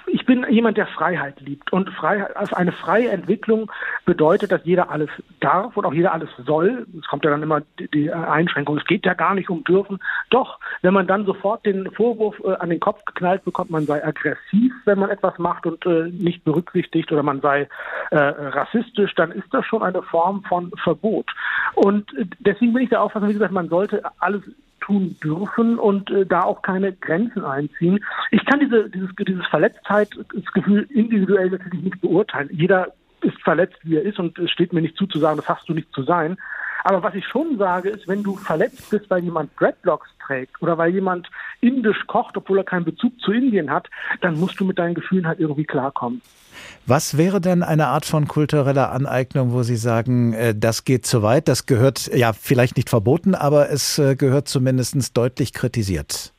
ich 0.07 0.27
bin 0.27 0.45
jemand, 0.51 0.77
der 0.77 0.87
Freiheit 0.89 1.41
liebt. 1.41 1.73
Und 1.73 1.91
Freiheit, 1.91 2.37
also 2.37 2.57
eine 2.57 2.73
freie 2.73 3.11
Entwicklung 3.11 3.71
bedeutet, 4.05 4.51
dass 4.51 4.65
jeder 4.65 4.91
alles 4.91 5.11
darf 5.41 5.77
und 5.77 5.85
auch 5.85 5.93
jeder 5.93 6.13
alles 6.13 6.29
soll. 6.45 6.87
Es 6.99 7.07
kommt 7.07 7.25
ja 7.25 7.31
dann 7.31 7.43
immer 7.43 7.63
die 7.79 8.13
Einschränkung, 8.13 8.79
es 8.79 8.85
geht 8.85 9.07
ja 9.07 9.15
gar 9.15 9.35
nicht 9.35 9.49
um 9.49 9.63
dürfen. 9.63 10.01
Doch, 10.31 10.59
wenn 10.83 10.95
man 10.95 11.07
dann 11.07 11.25
sofort 11.25 11.65
den 11.65 11.91
Vorwurf 11.93 12.37
äh, 12.45 12.55
an 12.55 12.71
den 12.71 12.81
Kopf 12.81 13.05
geknallt 13.05 13.45
bekommt, 13.45 13.71
man 13.71 13.87
sei 13.87 14.05
aggressiv, 14.05 14.73
wenn 14.85 14.99
man 14.99 15.11
etwas 15.11 15.39
macht 15.39 15.67
und 15.67 15.87
äh, 15.87 16.11
nicht 16.11 16.45
berücksichtigt 16.45 17.13
oder 17.13 17.23
man 17.23 17.41
sei 17.41 17.69
äh, 18.11 18.17
rassistisch, 18.17 19.15
dann 19.15 19.31
ist 19.31 19.53
das 19.53 19.65
schon 19.67 19.83
eine 19.83 20.03
Form 20.03 20.43
von 20.49 20.73
Verbot. 20.83 21.31
Und 21.75 22.13
äh, 22.15 22.27
deswegen 22.41 22.73
bin 22.73 22.83
ich 22.83 22.91
der 22.91 23.03
Auffassung, 23.03 23.29
wie 23.29 23.35
gesagt, 23.35 23.53
man 23.53 23.69
sollte 23.69 24.03
alles 24.19 24.43
tun 24.81 25.17
dürfen 25.23 25.79
und 25.79 26.11
äh, 26.11 26.27
da 26.27 26.43
auch 26.43 26.63
keine 26.63 26.93
Grenzen 26.93 27.45
einziehen. 27.45 28.05
Ich 28.31 28.45
kann 28.45 28.61
diese, 28.61 28.89
dieses, 28.91 29.11
dieses 29.27 29.47
Verletztheitsgefühl 29.47 30.87
individuell 30.91 31.51
natürlich 31.51 31.83
nicht 31.83 32.01
beurteilen. 32.01 32.49
Jeder 32.53 32.93
ist 33.23 33.41
verletzt, 33.43 33.79
wie 33.83 33.97
er 33.97 34.03
ist 34.03 34.19
und 34.19 34.39
es 34.39 34.51
steht 34.51 34.73
mir 34.73 34.83
nicht 34.83 34.97
zu, 34.97 35.07
zu 35.07 35.19
sagen, 35.19 35.37
das 35.37 35.49
hast 35.49 35.69
du 35.69 35.75
nicht 35.75 35.93
zu 35.93 36.03
sein. 36.03 36.37
Aber 36.87 37.03
was 37.03 37.17
ich 37.17 37.27
schon 37.27 37.59
sage, 37.59 37.89
ist, 37.89 38.07
wenn 38.07 38.23
du 38.23 38.37
verletzt 38.37 38.91
bist, 38.91 39.11
weil 39.11 39.25
jemand 39.25 39.51
Dreadlocks 39.59 40.09
trägt 40.25 40.63
oder 40.63 40.79
weil 40.79 40.93
jemand 40.93 41.29
indisch 41.61 42.07
kocht, 42.07 42.37
obwohl 42.37 42.59
er 42.59 42.65
keinen 42.65 42.85
Bezug 42.85 43.13
zu 43.21 43.33
Indien 43.33 43.73
hat, 43.73 43.89
dann 44.21 44.39
musst 44.39 44.61
du 44.61 44.65
mit 44.65 44.79
deinen 44.79 44.95
Gefühlen 44.95 45.27
halt 45.27 45.41
irgendwie 45.41 45.65
klarkommen. 45.65 46.23
Was 46.87 47.19
wäre 47.19 47.41
denn 47.41 47.65
eine 47.65 47.89
Art 47.89 48.05
von 48.05 48.29
kultureller 48.29 48.93
Aneignung, 48.93 49.51
wo 49.51 49.65
Sie 49.65 49.75
sagen, 49.75 50.33
äh, 50.33 50.55
das 50.57 50.85
geht 50.85 51.07
zu 51.07 51.25
weit, 51.25 51.49
das 51.49 51.67
gehört 51.67 52.07
ja 52.15 52.33
vielleicht 52.33 52.77
nicht 52.77 52.89
verboten, 52.89 53.35
aber 53.35 53.69
es 53.69 53.99
äh, 53.99 54.15
gehört 54.15 54.47
zumindest 54.47 55.17
deutlich 55.17 55.53
kritisiert? 55.53 56.36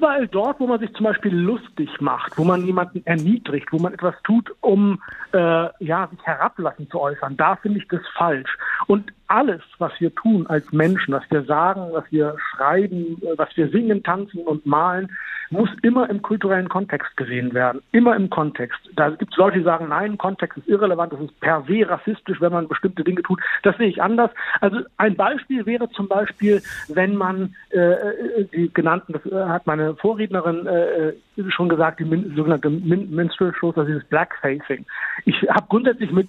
Überall 0.00 0.28
dort, 0.28 0.58
wo 0.60 0.66
man 0.66 0.80
sich 0.80 0.90
zum 0.94 1.04
Beispiel 1.04 1.36
lustig 1.36 2.00
macht, 2.00 2.38
wo 2.38 2.42
man 2.42 2.64
jemanden 2.64 3.04
erniedrigt, 3.04 3.70
wo 3.70 3.78
man 3.78 3.92
etwas 3.92 4.14
tut, 4.24 4.50
um 4.62 4.98
äh, 5.32 5.68
ja 5.84 6.08
sich 6.10 6.22
herablassen 6.22 6.88
zu 6.88 6.98
äußern, 6.98 7.36
da 7.36 7.56
finde 7.56 7.80
ich 7.80 7.88
das 7.88 8.00
falsch. 8.16 8.56
Und 8.86 9.12
alles, 9.26 9.60
was 9.76 9.92
wir 9.98 10.14
tun 10.14 10.46
als 10.46 10.72
Menschen, 10.72 11.12
was 11.12 11.24
wir 11.28 11.42
sagen, 11.42 11.82
was 11.92 12.04
wir 12.08 12.34
schreiben, 12.50 13.20
äh, 13.20 13.36
was 13.36 13.54
wir 13.58 13.68
singen, 13.68 14.02
tanzen 14.02 14.40
und 14.40 14.64
malen, 14.64 15.10
muss 15.50 15.68
immer 15.82 16.08
im 16.08 16.22
kulturellen 16.22 16.68
Kontext 16.68 17.16
gesehen 17.16 17.52
werden. 17.54 17.82
Immer 17.92 18.16
im 18.16 18.30
Kontext. 18.30 18.78
Da 18.94 19.10
gibt 19.10 19.32
es 19.32 19.38
Leute, 19.38 19.58
die 19.58 19.64
sagen, 19.64 19.88
nein, 19.88 20.16
Kontext 20.16 20.58
ist 20.58 20.68
irrelevant, 20.68 21.12
das 21.12 21.20
ist 21.20 21.40
per 21.40 21.64
se 21.66 21.88
rassistisch, 21.88 22.40
wenn 22.40 22.52
man 22.52 22.68
bestimmte 22.68 23.02
Dinge 23.04 23.22
tut. 23.22 23.40
Das 23.62 23.76
sehe 23.76 23.88
ich 23.88 24.00
anders. 24.00 24.30
Also 24.60 24.78
ein 24.96 25.16
Beispiel 25.16 25.66
wäre 25.66 25.90
zum 25.90 26.08
Beispiel, 26.08 26.62
wenn 26.88 27.16
man 27.16 27.54
äh, 27.70 27.78
äh 27.78 28.44
die 28.52 28.72
genannten, 28.72 29.12
das 29.12 29.26
äh, 29.26 29.44
hat 29.44 29.66
meine 29.66 29.96
Vorrednerin 29.96 30.66
äh, 30.66 31.12
schon 31.48 31.68
gesagt, 31.68 32.00
die 32.00 32.04
min 32.04 32.34
sogenannte 32.36 32.70
min 32.70 33.10
Minstrel 33.10 33.52
Shows, 33.54 33.76
also 33.76 33.88
dieses 33.88 34.04
Blackfacing. 34.04 34.86
Ich 35.24 35.36
habe 35.48 35.66
grundsätzlich 35.68 36.12
mit 36.12 36.28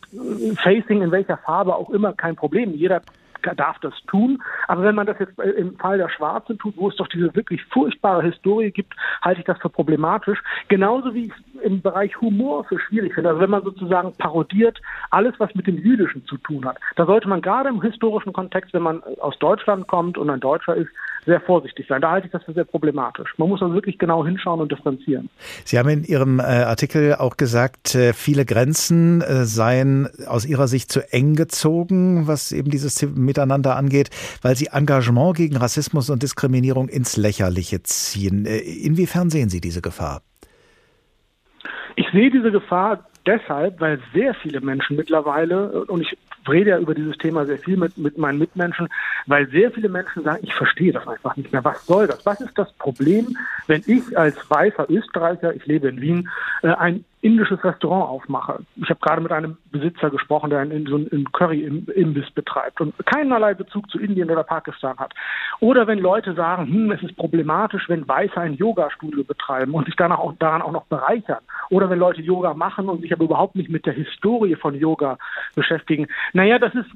Facing 0.58 1.02
in 1.02 1.12
welcher 1.12 1.38
Farbe 1.38 1.76
auch 1.76 1.90
immer 1.90 2.14
kein 2.14 2.36
Problem. 2.36 2.74
Jeder 2.74 3.02
darf 3.42 3.80
das 3.80 3.94
tun. 4.08 4.42
Aber 4.68 4.84
wenn 4.84 4.96
man 4.96 5.08
das 5.08 5.20
jetzt 5.20 5.38
im 5.40 5.78
Fall 5.78 5.98
der 5.98 6.10
Schwarzen 6.10 6.58
tut, 6.58 6.76
wo 6.78 6.90
es 6.90 6.96
doch 6.96 7.08
diese 7.08 7.34
wirklich 7.36 7.64
furchtbare 7.66 8.24
Historie 8.24 8.72
gibt, 8.72 8.94
halte 9.22 9.42
ich 9.42 9.46
das 9.46 9.60
für 9.60 9.70
problematisch. 9.70 10.42
Genauso 10.68 11.14
wie 11.14 11.26
ich 11.26 11.32
es 11.32 11.62
im 11.64 11.82
Bereich 11.82 12.20
Humor 12.22 12.64
für 12.66 12.80
schwierig 12.80 13.14
finde. 13.14 13.30
Also 13.30 13.42
wenn 13.42 13.50
man 13.50 13.64
sozusagen 13.64 14.14
parodiert 14.14 14.82
alles, 15.10 15.34
was 15.38 15.54
mit 15.56 15.68
dem 15.68 15.78
Jüdischen 15.78 16.26
zu 16.26 16.38
tun 16.38 16.66
hat. 16.66 16.78
Da 16.96 17.06
sollte 17.06 17.28
man 17.28 17.42
gerade 17.42 17.70
im 17.70 17.82
historischen 17.82 18.34
Kontext, 18.34 18.74
wenn 18.74 18.84
man 18.84 19.04
aus 19.20 19.38
Deutschland 19.40 19.88
kommt 19.88 20.18
und 20.18 20.30
ein 20.30 20.40
Deutscher 20.40 20.76
ist, 20.76 20.90
sehr 21.26 21.40
vorsichtig 21.42 21.86
sein. 21.88 22.02
Da 22.02 22.12
halte 22.12 22.28
ich 22.28 22.32
das 22.32 22.44
für 22.44 22.54
sehr 22.54 22.64
problematisch. 22.64 23.34
Man 23.38 23.50
muss 23.50 23.62
also 23.62 23.74
wirklich 23.74 24.00
genau 24.00 24.26
hinschauen 24.26 24.60
und 24.60 24.72
differenzieren. 24.72 25.30
Sie 25.66 25.78
haben 25.78 25.90
in 25.90 26.04
Ihrem 26.04 26.40
äh, 26.40 26.44
Artikel 26.44 27.16
auch 27.16 27.38
gesagt, 27.38 27.96
äh, 27.96 28.14
viele 28.14 28.46
Grenzen 28.46 29.22
äh, 29.22 29.46
seien 29.46 30.10
aus 30.28 30.46
Ihrer 30.46 30.68
Sicht 30.68 30.92
zu 30.92 31.02
eng 31.14 31.36
gezogen, 31.36 32.28
was 32.28 32.52
eben 32.52 32.72
dieses 32.72 32.96
Miteinander 33.32 33.78
angeht, 33.78 34.10
weil 34.42 34.56
sie 34.56 34.68
Engagement 34.68 35.38
gegen 35.38 35.56
Rassismus 35.56 36.10
und 36.10 36.22
Diskriminierung 36.22 36.90
ins 36.90 37.16
Lächerliche 37.16 37.82
ziehen. 37.84 38.46
Inwiefern 38.46 39.30
sehen 39.30 39.50
Sie 39.50 39.62
diese 39.62 39.82
Gefahr? 39.82 40.22
Ich 41.96 42.08
sehe 42.12 42.30
diese 42.30 42.52
Gefahr 42.52 43.06
deshalb, 43.26 43.80
weil 43.80 44.00
sehr 44.14 44.34
viele 44.42 44.60
Menschen 44.62 44.98
mittlerweile, 44.98 45.86
und 45.86 46.02
ich 46.02 46.18
rede 46.50 46.72
ja 46.72 46.80
über 46.80 46.96
dieses 46.96 47.18
Thema 47.18 47.46
sehr 47.46 47.58
viel 47.58 47.78
mit, 47.78 47.98
mit 47.98 48.18
meinen 48.18 48.40
Mitmenschen, 48.40 48.88
weil 49.28 49.50
sehr 49.50 49.72
viele 49.72 49.90
Menschen 49.90 50.24
sagen, 50.24 50.40
ich 50.44 50.54
verstehe 50.54 50.92
das 50.92 51.08
einfach 51.08 51.36
nicht 51.36 51.52
mehr. 51.52 51.64
Was 51.64 51.86
soll 51.86 52.08
das? 52.08 52.26
Was 52.26 52.42
ist 52.42 52.58
das 52.58 52.72
Problem, 52.74 53.38
wenn 53.68 53.84
ich 53.86 54.18
als 54.18 54.38
weißer 54.50 54.90
Österreicher, 54.90 55.56
ich 55.56 55.66
lebe 55.66 55.88
in 55.88 56.02
Wien, 56.02 56.30
äh, 56.64 56.70
ein 56.70 57.06
indisches 57.22 57.64
Restaurant 57.64 58.10
aufmache. 58.10 58.60
Ich 58.78 58.90
habe 58.90 59.00
gerade 59.00 59.22
mit 59.22 59.32
einem 59.32 59.58
Besitzer 59.72 60.10
gesprochen, 60.10 60.50
der 60.50 60.60
einen, 60.60 60.88
so 60.88 60.96
einen 60.96 61.32
Curry-Imbiss 61.32 62.32
betreibt 62.32 62.82
und 62.82 62.94
keinerlei 63.06 63.54
Bezug 63.54 63.90
zu 63.92 64.00
Indien 64.00 64.30
oder 64.30 64.44
Pakistan 64.44 64.98
hat. 64.98 65.14
Oder 65.60 65.86
wenn 65.86 66.00
Leute 66.00 66.34
sagen, 66.34 66.68
hm, 66.68 66.92
es 66.92 67.04
ist 67.04 67.16
problematisch, 67.16 67.88
wenn 67.88 68.08
Weiße 68.08 68.38
ein 68.38 68.56
Yoga-Studio 68.56 69.24
betreiben 69.24 69.74
und 69.74 69.86
sich 69.86 69.96
danach 69.96 70.18
auch, 70.18 70.34
daran 70.40 70.64
auch 70.64 70.72
noch 70.72 70.86
bereichern. 70.86 71.42
Oder 71.70 71.90
wenn 71.90 72.00
Leute 72.00 72.22
Yoga 72.22 72.56
machen 72.56 72.90
und 72.90 73.02
sich 73.02 73.14
aber 73.14 73.26
überhaupt 73.26 73.56
nicht 73.56 73.70
mit 73.70 73.86
der 73.86 73.94
Historie 73.94 74.56
von 74.56 74.74
Yoga 74.74 75.18
beschäftigen. 75.54 76.08
Naja, 76.34 76.60
das 76.60 76.74
ist 76.76 76.90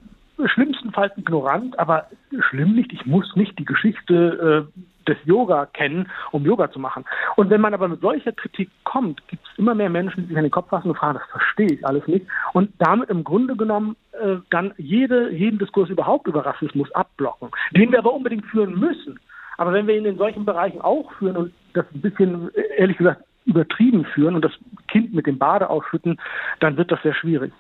schlimmstenfalls 0.54 1.18
ignorant, 1.18 1.78
aber 1.80 2.08
schlimm 2.50 2.76
nicht. 2.76 2.92
Ich 2.94 3.06
muss 3.06 3.36
nicht 3.36 3.58
die 3.58 3.66
Geschichte 3.66 4.68
äh, 4.76 4.82
des 5.08 5.18
Yoga 5.26 5.66
kennen, 5.68 6.10
um 6.32 6.46
Yoga 6.46 6.72
zu 6.72 6.80
machen. 6.80 7.06
Und 7.36 7.50
wenn 7.50 7.62
man 7.62 7.74
aber 7.74 7.88
mit 7.88 8.02
solcher 8.02 8.32
Kritik 8.32 8.70
kommt, 8.84 9.26
gibt 9.28 9.46
es 9.48 9.60
immer 9.60 9.76
mehr 9.76 9.90
Menschen, 9.90 10.24
die 10.24 10.28
sich 10.30 10.38
an 10.38 10.44
den 10.44 10.52
Kopf 10.52 10.70
fassen 10.70 10.90
und 10.90 10.98
fragen, 10.98 11.20
das 11.20 11.30
verstehe 11.30 11.72
ich 11.78 11.86
alles 11.86 12.08
nicht. 12.08 12.26
Und 12.54 12.72
damit 12.80 13.10
im 13.10 13.24
Grunde 13.24 13.56
genommen 13.56 13.96
äh, 14.14 14.38
dann 14.50 14.74
jede, 14.78 15.32
jeden 15.32 15.60
Diskurs 15.60 15.90
überhaupt 15.90 16.28
über 16.28 16.46
Rassismus 16.46 16.92
abblocken, 16.94 17.50
den 17.72 17.92
wir 17.92 18.00
aber 18.00 18.14
unbedingt 18.14 18.46
führen 18.46 18.78
müssen. 18.80 19.20
Aber 19.58 19.72
wenn 19.74 19.88
wir 19.88 19.96
ihn 19.96 20.06
in 20.06 20.18
solchen 20.18 20.44
Bereichen 20.44 20.82
auch 20.82 21.12
führen 21.14 21.38
und 21.38 21.54
das 21.74 21.86
ein 21.94 22.02
bisschen, 22.02 22.50
ehrlich 22.78 22.98
gesagt, 22.98 23.22
übertrieben 23.46 24.06
führen 24.06 24.36
und 24.36 24.44
das 24.44 24.52
Kind 24.88 25.14
mit 25.14 25.28
dem 25.28 25.38
Bade 25.38 25.70
ausschütten, 25.70 26.20
dann 26.60 26.78
wird 26.78 26.92
das 26.92 27.02
sehr 27.04 27.14
schwierig. 27.14 27.54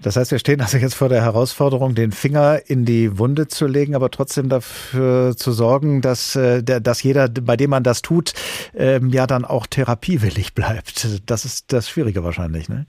Das 0.00 0.16
heißt, 0.16 0.30
wir 0.30 0.38
stehen 0.38 0.60
also 0.60 0.78
jetzt 0.78 0.94
vor 0.94 1.08
der 1.08 1.22
Herausforderung, 1.22 1.94
den 1.94 2.12
Finger 2.12 2.60
in 2.66 2.84
die 2.84 3.18
Wunde 3.18 3.48
zu 3.48 3.66
legen, 3.66 3.94
aber 3.94 4.10
trotzdem 4.10 4.48
dafür 4.48 5.36
zu 5.36 5.52
sorgen, 5.52 6.00
dass, 6.00 6.36
äh, 6.36 6.62
dass 6.62 7.02
jeder, 7.02 7.28
bei 7.28 7.56
dem 7.56 7.70
man 7.70 7.82
das 7.82 8.02
tut, 8.02 8.32
ähm, 8.74 9.10
ja 9.10 9.26
dann 9.26 9.44
auch 9.44 9.66
therapiewillig 9.66 10.54
bleibt. 10.54 11.20
Das 11.26 11.44
ist 11.44 11.72
das 11.72 11.88
Schwierige 11.88 12.24
wahrscheinlich, 12.24 12.68
ne? 12.68 12.86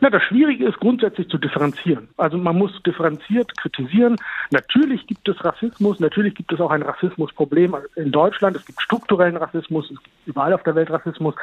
Na, 0.00 0.10
das 0.10 0.22
Schwierige 0.22 0.66
ist 0.66 0.78
grundsätzlich 0.80 1.28
zu 1.28 1.38
differenzieren. 1.38 2.08
Also 2.16 2.36
man 2.36 2.56
muss 2.56 2.72
differenziert 2.82 3.56
kritisieren. 3.56 4.16
Natürlich 4.50 5.06
gibt 5.06 5.28
es 5.28 5.44
Rassismus, 5.44 6.00
natürlich 6.00 6.34
gibt 6.34 6.52
es 6.52 6.60
auch 6.60 6.70
ein 6.70 6.82
Rassismusproblem 6.82 7.76
in 7.96 8.10
Deutschland. 8.10 8.56
Es 8.56 8.64
gibt 8.64 8.80
strukturellen 8.82 9.36
Rassismus, 9.36 9.90
es 9.90 10.02
gibt 10.02 10.16
überall 10.26 10.52
auf 10.52 10.62
der 10.62 10.74
Welt 10.74 10.90
Rassismus. 10.90 11.34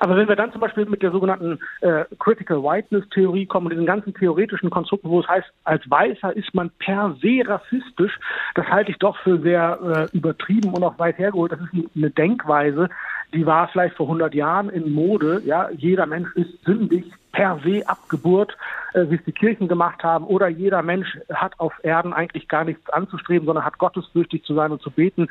Aber 0.00 0.16
wenn 0.16 0.28
wir 0.28 0.36
dann 0.36 0.52
zum 0.52 0.60
Beispiel 0.60 0.86
mit 0.86 1.02
der 1.02 1.10
sogenannten 1.10 1.58
äh, 1.80 2.04
Critical 2.18 2.62
Whiteness 2.62 3.08
Theorie 3.10 3.46
kommen 3.46 3.70
diesen 3.70 3.86
ganzen 3.86 4.14
theoretischen 4.14 4.70
Konstrukten, 4.70 5.10
wo 5.10 5.20
es 5.20 5.28
heißt, 5.28 5.48
als 5.64 5.88
Weißer 5.90 6.36
ist 6.36 6.54
man 6.54 6.70
per 6.78 7.16
se 7.20 7.42
rassistisch, 7.46 8.18
das 8.54 8.66
halte 8.66 8.90
ich 8.90 8.98
doch 8.98 9.16
für 9.18 9.40
sehr 9.40 10.08
äh, 10.12 10.16
übertrieben 10.16 10.72
und 10.74 10.84
auch 10.84 10.98
weit 10.98 11.18
hergeholt. 11.18 11.52
Das 11.52 11.60
ist 11.60 11.96
eine 11.96 12.10
Denkweise, 12.10 12.88
die 13.34 13.46
war 13.46 13.68
vielleicht 13.68 13.96
vor 13.96 14.06
100 14.06 14.34
Jahren 14.34 14.68
in 14.68 14.92
Mode. 14.92 15.42
Ja, 15.44 15.70
jeder 15.70 16.06
Mensch 16.06 16.34
ist 16.36 16.62
sündig 16.64 17.04
per 17.36 17.60
se 17.62 17.86
ab 17.86 17.98
Geburt, 18.08 18.56
äh, 18.94 19.04
wie 19.10 19.16
es 19.16 19.24
die 19.24 19.32
Kirchen 19.32 19.68
gemacht 19.68 20.02
haben. 20.02 20.24
Oder 20.24 20.48
jeder 20.48 20.82
Mensch 20.82 21.18
hat 21.32 21.52
auf 21.60 21.74
Erden 21.82 22.14
eigentlich 22.14 22.48
gar 22.48 22.64
nichts 22.64 22.88
anzustreben, 22.90 23.44
sondern 23.44 23.64
hat 23.64 23.76
gottesfürchtig 23.78 24.42
zu 24.44 24.54
sein 24.54 24.72
und 24.72 24.80
zu 24.80 24.90
beten, 24.90 25.28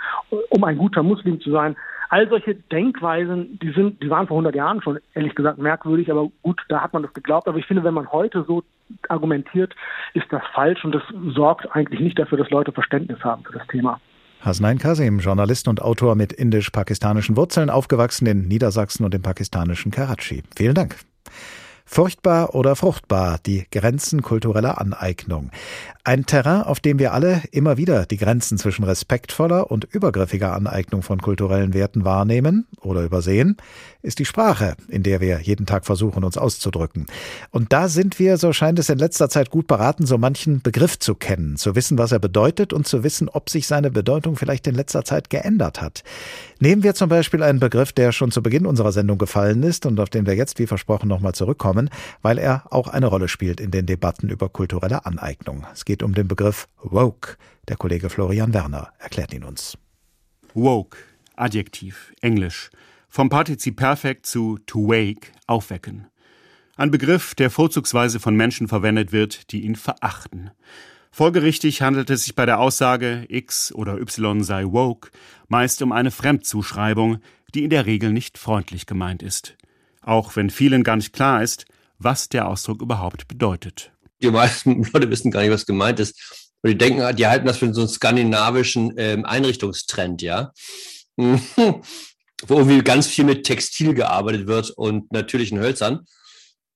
um 0.50 0.64
ein 0.64 0.78
guter 0.78 1.02
Muslim 1.02 1.42
zu 1.42 1.52
sein. 1.52 1.76
All 2.10 2.30
solche 2.30 2.54
Denkweisen, 2.54 3.58
die 3.60 3.72
sind, 3.72 4.04
die 4.04 4.10
waren 4.12 4.28
vor 4.28 4.36
100 4.36 4.56
Jahren 4.56 4.84
schon 4.84 5.00
ehrlich 5.16 5.34
gesagt 5.34 5.58
merkwürdig, 5.58 6.12
aber 6.12 6.30
gut, 6.44 6.62
da 6.70 6.82
hat 6.82 6.94
man 6.94 7.02
das 7.02 7.14
geglaubt. 7.14 7.48
Aber 7.48 7.58
ich 7.58 7.66
finde, 7.66 7.84
wenn 7.84 7.96
man 7.96 8.12
heute 8.12 8.46
so 8.48 8.64
argumentiert, 9.10 9.76
ist 10.14 10.28
das 10.30 10.44
falsch 10.54 10.86
und 10.86 10.94
das 10.94 11.02
sorgt 11.34 11.76
eigentlich 11.76 12.00
nicht 12.00 12.20
dafür, 12.20 12.38
dass 12.38 12.52
Leute 12.52 12.72
Verständnis 12.72 13.24
haben 13.24 13.44
für 13.44 13.54
das 13.54 13.66
Thema. 13.68 14.00
Hasnain 14.42 14.78
Kasim, 14.78 15.18
Journalist 15.18 15.68
und 15.68 15.82
Autor 15.82 16.14
mit 16.14 16.32
indisch-pakistanischen 16.32 17.36
Wurzeln, 17.36 17.72
aufgewachsen 17.72 18.28
in 18.28 18.48
Niedersachsen 18.48 19.04
und 19.04 19.16
im 19.16 19.24
pakistanischen 19.24 19.90
Karachi. 19.92 20.44
Vielen 20.56 20.76
Dank. 20.76 20.98
Furchtbar 21.88 22.56
oder 22.56 22.76
fruchtbar, 22.76 23.40
die 23.46 23.68
Grenzen 23.72 24.24
kultureller 24.24 24.82
Aneignung. 24.82 25.52
Ein 26.04 26.26
Terrain, 26.26 26.62
auf 26.62 26.80
dem 26.80 27.00
wir 27.00 27.14
alle 27.14 27.42
immer 27.52 27.78
wieder 27.78 28.06
die 28.06 28.18
Grenzen 28.18 28.58
zwischen 28.60 28.84
respektvoller 28.84 29.72
und 29.72 29.86
übergriffiger 29.86 30.54
Aneignung 30.54 31.02
von 31.02 31.20
kulturellen 31.20 31.74
Werten 31.74 32.06
wahrnehmen 32.06 32.68
oder 32.82 33.04
übersehen, 33.04 33.58
ist 34.04 34.20
die 34.20 34.26
Sprache, 34.26 34.76
in 34.88 35.02
der 35.02 35.20
wir 35.20 35.40
jeden 35.42 35.66
Tag 35.66 35.86
versuchen, 35.86 36.24
uns 36.24 36.38
auszudrücken. 36.38 37.08
Und 37.50 37.74
da 37.74 37.88
sind 37.88 38.20
wir, 38.20 38.38
so 38.38 38.54
scheint 38.54 38.78
es 38.78 38.90
in 38.90 39.00
letzter 39.00 39.30
Zeit 39.30 39.50
gut 39.50 39.66
beraten, 39.66 40.06
so 40.06 40.20
manchen 40.20 40.62
Begriff 40.62 41.00
zu 41.00 41.16
kennen, 41.16 41.58
zu 41.58 41.76
wissen, 41.76 41.98
was 41.98 42.12
er 42.12 42.20
bedeutet 42.20 42.72
und 42.72 42.88
zu 42.88 43.04
wissen, 43.04 43.28
ob 43.30 43.50
sich 43.50 43.66
seine 43.66 43.90
Bedeutung 43.90 44.36
vielleicht 44.36 44.68
in 44.68 44.76
letzter 44.76 45.06
Zeit 45.06 45.32
geändert 45.32 45.82
hat. 45.82 46.04
Nehmen 46.60 46.84
wir 46.84 46.94
zum 46.94 47.10
Beispiel 47.10 47.42
einen 47.42 47.60
Begriff, 47.60 47.94
der 47.94 48.12
schon 48.12 48.32
zu 48.32 48.44
Beginn 48.44 48.68
unserer 48.68 48.92
Sendung 48.92 49.18
gefallen 49.18 49.64
ist 49.64 49.88
und 49.88 50.00
auf 50.00 50.10
den 50.10 50.28
wir 50.28 50.36
jetzt, 50.36 50.60
wie 50.60 50.68
versprochen, 50.68 51.10
nochmal 51.10 51.34
zurückkommen, 51.34 51.75
weil 52.22 52.38
er 52.38 52.72
auch 52.72 52.88
eine 52.88 53.08
Rolle 53.08 53.28
spielt 53.28 53.60
in 53.60 53.72
den 53.72 53.86
Debatten 53.86 54.30
über 54.30 54.50
kulturelle 54.50 55.06
Aneignung. 55.06 55.66
Es 55.74 55.86
geht 55.86 56.04
um 56.04 56.14
den 56.14 56.28
Begriff 56.28 56.68
woke. 56.82 57.38
Der 57.68 57.78
Kollege 57.78 58.10
Florian 58.10 58.54
Werner 58.54 58.94
erklärt 59.00 59.34
ihn 59.34 59.44
uns. 59.44 59.78
Woke, 60.54 60.98
Adjektiv, 61.36 62.14
Englisch. 62.22 62.70
Vom 63.10 63.30
Partizip 63.30 63.78
Perfekt 63.78 64.26
zu 64.26 64.58
to 64.66 64.88
wake, 64.88 65.32
aufwecken. 65.48 66.08
Ein 66.78 66.92
Begriff, 66.92 67.36
der 67.36 67.50
vorzugsweise 67.50 68.20
von 68.20 68.36
Menschen 68.36 68.68
verwendet 68.68 69.12
wird, 69.12 69.52
die 69.52 69.62
ihn 69.62 69.76
verachten. 69.76 70.52
Folgerichtig 71.12 71.82
handelt 71.82 72.10
es 72.10 72.26
sich 72.26 72.36
bei 72.36 72.46
der 72.46 72.60
Aussage 72.60 73.26
X 73.30 73.72
oder 73.72 73.98
Y 73.98 74.44
sei 74.44 74.66
woke 74.66 75.12
meist 75.48 75.82
um 75.82 75.94
eine 75.94 76.12
Fremdzuschreibung, 76.12 77.20
die 77.54 77.64
in 77.64 77.70
der 77.70 77.86
Regel 77.86 78.12
nicht 78.12 78.38
freundlich 78.38 78.86
gemeint 78.86 79.24
ist. 79.24 79.56
Auch 80.06 80.36
wenn 80.36 80.50
vielen 80.50 80.84
gar 80.84 80.96
nicht 80.96 81.14
klar 81.14 81.42
ist, 81.42 81.66
was 81.98 82.30
der 82.30 82.48
Ausdruck 82.48 82.82
überhaupt 82.82 83.28
bedeutet. 83.28 83.92
Die 84.22 84.30
meisten 84.30 84.84
Leute 84.94 85.10
wissen 85.10 85.32
gar 85.32 85.42
nicht, 85.42 85.52
was 85.52 85.66
gemeint 85.66 86.00
ist. 86.00 86.54
Und 86.62 86.70
die 86.70 86.78
denken, 86.78 87.16
die 87.16 87.28
halten 87.28 87.48
das 87.48 87.58
für 87.58 87.74
so 87.74 87.82
einen 87.82 87.90
skandinavischen 87.90 88.94
ähm, 88.98 89.26
Einrichtungstrend, 89.26 90.22
ja. 90.22 90.52
wo 91.18 91.84
irgendwie 92.50 92.82
ganz 92.84 93.08
viel 93.08 93.26
mit 93.26 93.46
Textil 93.46 93.94
gearbeitet 93.94 94.48
wird 94.48 94.70
und 94.72 95.12
natürlichen 95.12 95.60
Hölzern. 95.60 96.06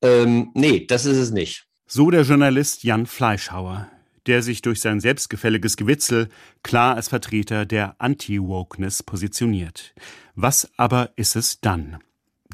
Ähm, 0.01 0.51
nee, 0.55 0.85
das 0.87 1.05
ist 1.05 1.17
es 1.17 1.31
nicht. 1.31 1.65
So 1.85 2.09
der 2.09 2.23
Journalist 2.23 2.83
Jan 2.83 3.05
Fleischhauer 3.05 3.89
der 4.29 4.43
sich 4.43 4.61
durch 4.61 4.79
sein 4.79 4.99
selbstgefälliges 4.99 5.75
Gewitzel 5.75 6.29
klar 6.61 6.95
als 6.95 7.07
Vertreter 7.07 7.65
der 7.65 7.95
Anti-Wokeness 7.97 9.01
positioniert. 9.01 9.95
Was 10.35 10.69
aber 10.77 11.09
ist 11.15 11.35
es 11.35 11.61
dann? 11.61 11.97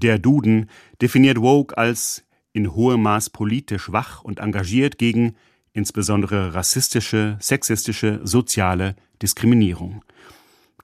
Der 0.02 0.20
Duden 0.20 0.70
definiert 1.02 1.40
Woke 1.40 1.78
als 1.78 2.26
in 2.54 2.74
hohem 2.74 3.02
Maß 3.02 3.30
politisch 3.30 3.92
wach 3.92 4.24
und 4.24 4.40
engagiert 4.40 4.98
gegen 4.98 5.36
insbesondere 5.74 6.54
rassistische, 6.54 7.38
sexistische, 7.40 8.22
soziale 8.24 8.96
Diskriminierung. 9.22 10.04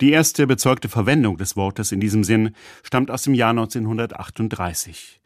Die 0.01 0.11
erste 0.11 0.47
bezeugte 0.47 0.89
Verwendung 0.89 1.37
des 1.37 1.55
Wortes 1.55 1.91
in 1.91 1.99
diesem 1.99 2.23
Sinn 2.23 2.55
stammt 2.83 3.11
aus 3.11 3.23
dem 3.23 3.33
Jahr 3.33 3.51
1938. 3.51 5.21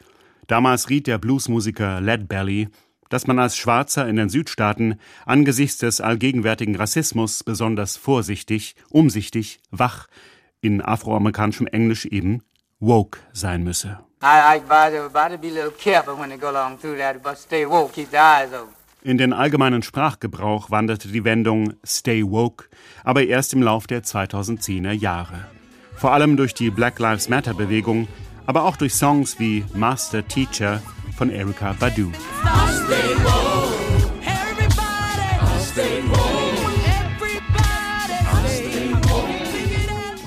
Damals 0.48 0.90
riet 0.90 1.08
der 1.08 1.18
Bluesmusiker 1.18 2.02
Led 2.02 2.28
Belly 2.28 2.68
dass 3.10 3.28
man 3.28 3.40
als 3.40 3.58
Schwarzer 3.58 4.08
in 4.08 4.16
den 4.16 4.30
Südstaaten 4.30 4.96
angesichts 5.26 5.78
des 5.78 6.02
allgegenwärtigen 6.02 6.76
Rassismus 6.76 7.44
besonders 7.44 7.98
vorsichtig, 7.98 8.76
umsichtig, 8.90 9.60
wach, 9.72 10.08
in 10.62 10.82
afroamerikanischem 10.82 11.68
Englisch 11.68 12.06
eben 12.06 12.42
woke 12.86 13.20
sein 13.34 13.64
müsse. 13.64 14.00
In 19.04 19.18
den 19.20 19.34
allgemeinen 19.34 19.84
Sprachgebrauch 19.84 20.72
wanderte 20.72 21.08
die 21.10 21.24
Wendung 21.24 21.74
Stay 21.86 22.24
Woke 22.24 22.66
aber 23.04 23.24
erst 23.24 23.54
im 23.54 23.62
Lauf 23.62 23.86
der 23.88 24.04
2010er 24.04 24.92
Jahre. 24.92 25.46
Vor 25.96 26.12
allem 26.12 26.38
durch 26.38 26.54
die 26.54 26.72
Black 26.72 27.00
Lives 27.00 27.30
Matter 27.30 27.54
Bewegung, 27.54 28.08
aber 28.48 28.64
auch 28.64 28.78
durch 28.78 28.94
Songs 28.94 29.40
wie 29.40 29.64
Master 29.74 30.28
Teacher 30.28 30.82
von 31.16 31.30
Erika 31.30 31.74
Badu. 31.80 32.12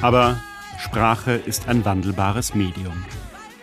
Aber 0.01 0.41
Sprache 0.79 1.33
ist 1.33 1.69
ein 1.69 1.85
wandelbares 1.85 2.55
Medium. 2.55 3.05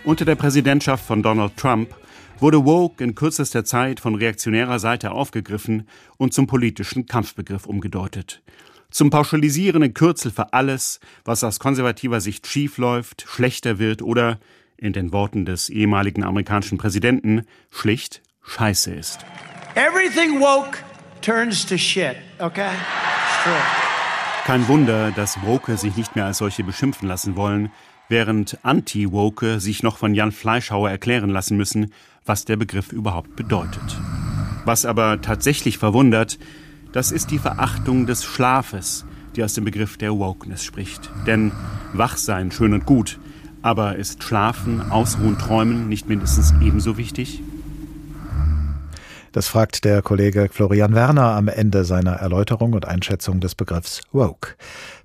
Unter 0.03 0.25
der 0.25 0.35
Präsidentschaft 0.35 1.05
von 1.05 1.23
Donald 1.23 1.55
Trump 1.55 1.95
wurde 2.39 2.65
Woke 2.65 3.01
in 3.01 3.15
kürzester 3.15 3.63
Zeit 3.63 4.01
von 4.01 4.15
reaktionärer 4.15 4.79
Seite 4.79 5.11
aufgegriffen 5.11 5.87
und 6.17 6.33
zum 6.33 6.45
politischen 6.45 7.05
Kampfbegriff 7.05 7.65
umgedeutet. 7.65 8.43
Zum 8.91 9.09
pauschalisierenden 9.09 9.93
Kürzel 9.93 10.29
für 10.29 10.51
alles, 10.53 10.99
was 11.23 11.43
aus 11.43 11.59
konservativer 11.59 12.19
Sicht 12.19 12.47
schiefläuft, 12.47 13.25
schlechter 13.27 13.79
wird 13.79 14.01
oder 14.01 14.39
in 14.77 14.91
den 14.91 15.13
Worten 15.13 15.45
des 15.45 15.69
ehemaligen 15.69 16.23
amerikanischen 16.23 16.77
Präsidenten 16.77 17.45
schlicht 17.71 18.21
Scheiße 18.43 18.93
ist. 18.93 19.25
Everything 19.75 20.39
woke 20.39 20.79
turns 21.21 21.65
to 21.65 21.77
shit, 21.77 22.17
okay? 22.39 22.71
Kein 24.45 24.67
Wunder, 24.67 25.09
dass 25.09 25.41
Woke 25.41 25.75
sich 25.75 25.97
nicht 25.97 26.15
mehr 26.15 26.25
als 26.25 26.37
solche 26.37 26.63
beschimpfen 26.63 27.07
lassen 27.07 27.35
wollen, 27.35 27.71
während 28.09 28.59
Anti-Woke 28.61 29.59
sich 29.59 29.81
noch 29.81 29.97
von 29.97 30.13
Jan 30.13 30.31
Fleischhauer 30.31 30.87
erklären 30.87 31.31
lassen 31.31 31.57
müssen, 31.57 31.91
was 32.27 32.45
der 32.45 32.55
Begriff 32.55 32.91
überhaupt 32.91 33.35
bedeutet. 33.35 33.97
Was 34.63 34.85
aber 34.85 35.19
tatsächlich 35.19 35.79
verwundert, 35.79 36.37
das 36.91 37.11
ist 37.11 37.31
die 37.31 37.39
Verachtung 37.39 38.05
des 38.05 38.23
Schlafes, 38.23 39.07
die 39.35 39.43
aus 39.43 39.55
dem 39.55 39.65
Begriff 39.65 39.97
der 39.97 40.15
Wokeness 40.15 40.63
spricht. 40.63 41.09
Denn 41.25 41.51
Wachsein 41.93 42.51
schön 42.51 42.75
und 42.75 42.85
gut, 42.85 43.19
aber 43.63 43.95
ist 43.95 44.21
Schlafen, 44.21 44.91
Ausruhen, 44.91 45.39
Träumen 45.39 45.89
nicht 45.89 46.07
mindestens 46.07 46.53
ebenso 46.61 46.97
wichtig? 46.97 47.41
Das 49.35 49.49
fragt 49.49 49.83
der 49.83 50.01
Kollege 50.01 50.47
Florian 50.49 50.95
Werner 50.95 51.35
am 51.35 51.49
Ende 51.49 51.83
seiner 51.83 52.13
Erläuterung 52.13 52.71
und 52.71 52.85
Einschätzung 52.85 53.41
des 53.41 53.53
Begriffs 53.53 53.99
Woke. 54.13 54.55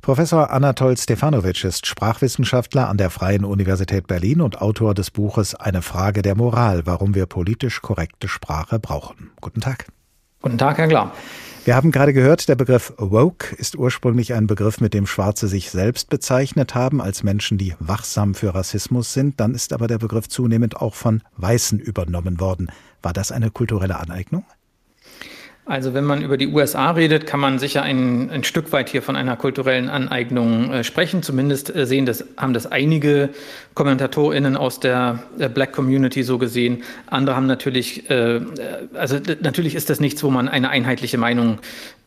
Professor 0.02 0.52
Anatol 0.52 0.96
Stefanovic 0.96 1.64
ist 1.64 1.84
Sprachwissenschaftler 1.84 2.88
an 2.88 2.96
der 2.96 3.10
Freien 3.10 3.44
Universität 3.44 4.06
Berlin 4.06 4.40
und 4.40 4.62
Autor 4.62 4.94
des 4.94 5.10
Buches 5.10 5.56
Eine 5.56 5.82
Frage 5.82 6.22
der 6.22 6.36
Moral, 6.36 6.86
warum 6.86 7.16
wir 7.16 7.26
politisch 7.26 7.82
korrekte 7.82 8.28
Sprache 8.28 8.78
brauchen. 8.78 9.32
Guten 9.40 9.62
Tag. 9.62 9.86
Guten 10.42 10.58
Tag, 10.58 10.78
Herr 10.78 10.86
Klar. 10.86 11.12
Wir 11.64 11.74
haben 11.74 11.90
gerade 11.90 12.12
gehört, 12.12 12.48
der 12.48 12.54
Begriff 12.54 12.94
woke 12.98 13.54
ist 13.56 13.76
ursprünglich 13.76 14.32
ein 14.32 14.46
Begriff, 14.46 14.80
mit 14.80 14.94
dem 14.94 15.06
Schwarze 15.06 15.48
sich 15.48 15.70
selbst 15.70 16.08
bezeichnet 16.08 16.76
haben 16.76 17.02
als 17.02 17.22
Menschen, 17.22 17.58
die 17.58 17.74
wachsam 17.80 18.34
für 18.34 18.54
Rassismus 18.54 19.12
sind. 19.12 19.40
Dann 19.40 19.54
ist 19.54 19.72
aber 19.72 19.88
der 19.88 19.98
Begriff 19.98 20.28
zunehmend 20.28 20.76
auch 20.76 20.94
von 20.94 21.20
Weißen 21.36 21.80
übernommen 21.80 22.38
worden. 22.38 22.70
War 23.02 23.12
das 23.12 23.32
eine 23.32 23.50
kulturelle 23.50 23.98
Aneignung? 23.98 24.44
Also 25.70 25.94
wenn 25.94 26.04
man 26.04 26.20
über 26.22 26.36
die 26.36 26.48
USA 26.48 26.90
redet, 26.90 27.26
kann 27.26 27.38
man 27.38 27.60
sicher 27.60 27.82
ein, 27.82 28.28
ein 28.30 28.42
Stück 28.42 28.72
weit 28.72 28.88
hier 28.88 29.02
von 29.02 29.14
einer 29.14 29.36
kulturellen 29.36 29.88
Aneignung 29.88 30.72
äh, 30.72 30.82
sprechen. 30.82 31.22
Zumindest 31.22 31.74
äh, 31.74 31.86
sehen 31.86 32.06
das, 32.06 32.24
haben 32.36 32.54
das 32.54 32.66
einige 32.66 33.28
KommentatorInnen 33.74 34.56
aus 34.56 34.80
der, 34.80 35.22
der 35.38 35.48
Black 35.48 35.72
Community 35.72 36.24
so 36.24 36.38
gesehen. 36.38 36.82
Andere 37.06 37.36
haben 37.36 37.46
natürlich, 37.46 38.10
äh, 38.10 38.40
also 38.94 39.18
natürlich 39.42 39.76
ist 39.76 39.90
das 39.90 40.00
nichts, 40.00 40.24
wo 40.24 40.30
man 40.30 40.48
eine 40.48 40.70
einheitliche 40.70 41.18
Meinung 41.18 41.60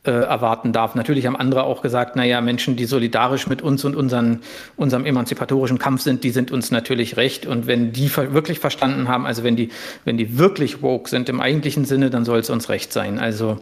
äh, 0.05 0.11
erwarten 0.11 0.73
darf. 0.73 0.95
Natürlich 0.95 1.25
haben 1.25 1.35
andere 1.35 1.63
auch 1.63 1.81
gesagt, 1.81 2.15
naja, 2.15 2.41
Menschen, 2.41 2.75
die 2.75 2.85
solidarisch 2.85 3.47
mit 3.47 3.61
uns 3.61 3.85
und 3.85 3.95
unseren, 3.95 4.41
unserem 4.75 5.05
emanzipatorischen 5.05 5.79
Kampf 5.79 6.01
sind, 6.01 6.23
die 6.23 6.31
sind 6.31 6.51
uns 6.51 6.71
natürlich 6.71 7.15
recht. 7.17 7.45
Und 7.45 7.67
wenn 7.67 7.93
die 7.93 8.13
wirklich 8.15 8.59
verstanden 8.59 9.07
haben, 9.07 9.25
also 9.25 9.43
wenn 9.43 9.55
die, 9.55 9.69
wenn 10.03 10.17
die 10.17 10.37
wirklich 10.37 10.81
woke 10.81 11.09
sind 11.09 11.29
im 11.29 11.39
eigentlichen 11.39 11.85
Sinne, 11.85 12.09
dann 12.09 12.25
soll 12.25 12.39
es 12.39 12.49
uns 12.49 12.69
recht 12.69 12.91
sein. 12.91 13.17
Also 13.17 13.59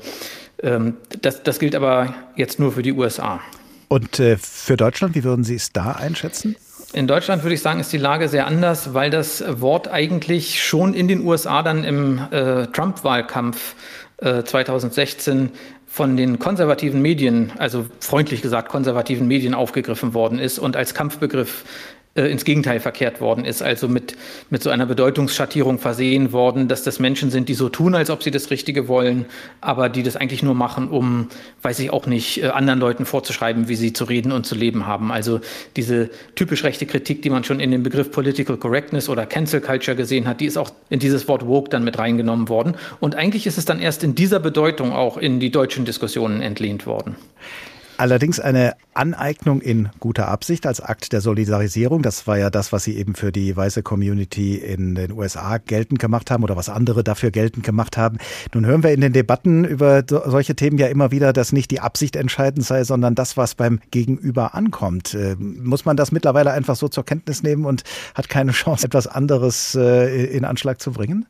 ähm, 0.64 0.96
das, 1.22 1.44
das 1.44 1.60
gilt 1.60 1.76
aber 1.76 2.14
jetzt 2.36 2.60
nur 2.60 2.72
für 2.72 2.82
die 2.82 2.94
USA. 2.94 3.40
Und 3.88 4.20
äh, 4.20 4.38
für 4.38 4.78
Deutschland, 4.78 5.16
wie 5.16 5.24
würden 5.24 5.44
Sie 5.44 5.56
es 5.56 5.72
da 5.72 5.92
einschätzen? 5.92 6.56
In 6.94 7.08
Deutschland 7.08 7.44
würde 7.44 7.54
ich 7.54 7.62
sagen, 7.62 7.80
ist 7.80 7.94
die 7.94 7.98
Lage 7.98 8.28
sehr 8.28 8.48
anders, 8.48 8.94
weil 8.94 9.10
das 9.10 9.44
Wort 9.62 9.88
eigentlich 9.88 10.64
schon 10.64 10.94
in 10.94 11.08
den 11.08 11.26
USA 11.26 11.64
dann 11.64 11.84
im 11.84 12.20
äh, 12.32 12.68
Trump-Wahlkampf 12.68 13.76
äh, 14.18 14.44
2016 14.44 15.52
von 15.92 16.16
den 16.16 16.40
konservativen 16.40 17.02
Medien, 17.02 17.52
also 17.58 17.86
freundlich 18.00 18.42
gesagt 18.42 18.70
konservativen 18.70 19.28
Medien 19.28 19.54
aufgegriffen 19.54 20.14
worden 20.14 20.40
ist 20.40 20.58
und 20.58 20.78
als 20.78 20.94
Kampfbegriff 20.94 21.66
äh, 22.14 22.24
ins 22.30 22.44
Gegenteil 22.44 22.82
verkehrt 22.82 23.22
worden 23.22 23.46
ist, 23.46 23.62
also 23.62 23.88
mit, 23.88 24.18
mit 24.50 24.62
so 24.62 24.70
einer 24.70 24.86
Bedeutungsschattierung 24.86 25.80
versehen 25.80 26.34
worden, 26.34 26.68
dass 26.68 26.84
das 26.84 27.00
Menschen 27.00 27.32
sind, 27.32 27.48
die 27.48 27.54
so 27.54 27.70
tun, 27.70 27.96
als 27.96 28.10
ob 28.10 28.22
sie 28.22 28.32
das 28.32 28.52
Richtige 28.52 28.90
wollen, 28.90 29.26
aber 29.62 29.88
die 29.88 30.04
das 30.04 30.18
eigentlich 30.18 30.44
nur 30.44 30.54
machen, 30.54 30.90
um, 30.90 31.30
weiß 31.62 31.80
ich 31.80 31.92
auch 31.92 32.08
nicht, 32.08 32.44
äh, 32.44 32.48
anderen 32.48 32.82
Leuten 32.82 33.06
vorzuschreiben, 33.06 33.70
wie 33.70 33.76
sie 33.76 33.94
zu 33.94 34.04
reden 34.04 34.34
und 34.34 34.46
zu 34.46 34.56
leben 34.56 34.86
haben. 34.86 35.10
Also 35.10 35.40
diese 35.78 36.10
typisch 36.36 36.66
rechte 36.66 36.86
Kritik, 36.86 37.22
die 37.22 37.30
man 37.30 37.46
schon 37.46 37.62
in 37.62 37.72
dem 37.72 37.82
Begriff 37.82 38.12
Political 38.12 38.58
Correctness 38.58 39.08
oder 39.08 39.26
Cancel 39.26 39.62
Culture 39.62 39.96
gesehen 39.96 40.28
hat, 40.28 40.42
die 40.42 40.48
ist 40.48 40.58
auch 40.58 40.72
in 40.90 41.00
dieses 41.00 41.30
Wort 41.30 41.48
Woke 41.48 41.70
dann 41.70 41.86
mit 41.86 41.98
reingenommen 41.98 42.50
worden. 42.50 42.76
Und 43.00 43.16
eigentlich 43.16 43.48
ist 43.48 43.58
es 43.58 43.64
dann 43.64 43.80
erst 43.80 44.04
in 44.04 44.16
dieser 44.16 44.42
Bedeutung 44.42 44.92
auch 44.92 45.16
in 45.16 45.40
die 45.40 45.50
deutschen 45.50 45.86
Diskussionen 45.86 46.42
entlehnt 46.42 46.86
worden. 46.86 47.16
Allerdings 48.02 48.40
eine 48.40 48.74
Aneignung 48.96 49.62
in 49.62 49.90
guter 50.00 50.28
Absicht 50.28 50.66
als 50.66 50.82
Akt 50.82 51.14
der 51.14 51.22
Solidarisierung. 51.22 52.02
Das 52.02 52.26
war 52.26 52.36
ja 52.36 52.50
das, 52.50 52.74
was 52.74 52.84
Sie 52.84 52.98
eben 52.98 53.14
für 53.14 53.32
die 53.32 53.56
weiße 53.56 53.84
Community 53.84 54.56
in 54.56 54.96
den 54.96 55.12
USA 55.12 55.60
geltend 55.60 56.00
gemacht 56.00 56.32
haben 56.32 56.44
oder 56.44 56.56
was 56.56 56.68
andere 56.68 57.04
dafür 57.04 57.30
geltend 57.30 57.64
gemacht 57.64 57.98
haben. 57.98 58.18
Nun 58.56 58.66
hören 58.66 58.82
wir 58.82 58.92
in 58.92 59.02
den 59.02 59.14
Debatten 59.14 59.66
über 59.66 60.04
solche 60.08 60.56
Themen 60.56 60.80
ja 60.80 60.88
immer 60.88 61.12
wieder, 61.12 61.32
dass 61.32 61.52
nicht 61.52 61.70
die 61.70 61.80
Absicht 61.80 62.16
entscheidend 62.16 62.66
sei, 62.66 62.86
sondern 62.86 63.14
das, 63.14 63.38
was 63.38 63.54
beim 63.54 63.80
Gegenüber 63.92 64.56
ankommt. 64.56 65.14
Äh, 65.14 65.36
muss 65.36 65.86
man 65.86 65.96
das 65.96 66.12
mittlerweile 66.12 66.54
einfach 66.54 66.76
so 66.76 66.88
zur 66.88 67.06
Kenntnis 67.06 67.44
nehmen 67.44 67.66
und 67.66 67.84
hat 68.16 68.30
keine 68.30 68.52
Chance, 68.54 68.88
etwas 68.88 69.06
anderes 69.06 69.76
äh, 69.76 70.26
in 70.26 70.44
Anschlag 70.44 70.82
zu 70.82 70.92
bringen? 70.92 71.28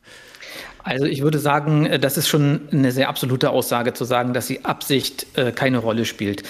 Also 0.84 1.04
ich 1.04 1.22
würde 1.22 1.38
sagen, 1.38 1.86
äh, 1.86 1.98
das 1.98 2.16
ist 2.16 2.28
schon 2.28 2.62
eine 2.72 2.92
sehr 2.92 3.08
absolute 3.08 3.50
Aussage 3.50 3.92
zu 3.92 4.04
sagen, 4.04 4.32
dass 4.32 4.46
die 4.46 4.64
Absicht 4.64 5.26
äh, 5.36 5.52
keine 5.52 5.78
Rolle 5.78 6.04
spielt. 6.04 6.42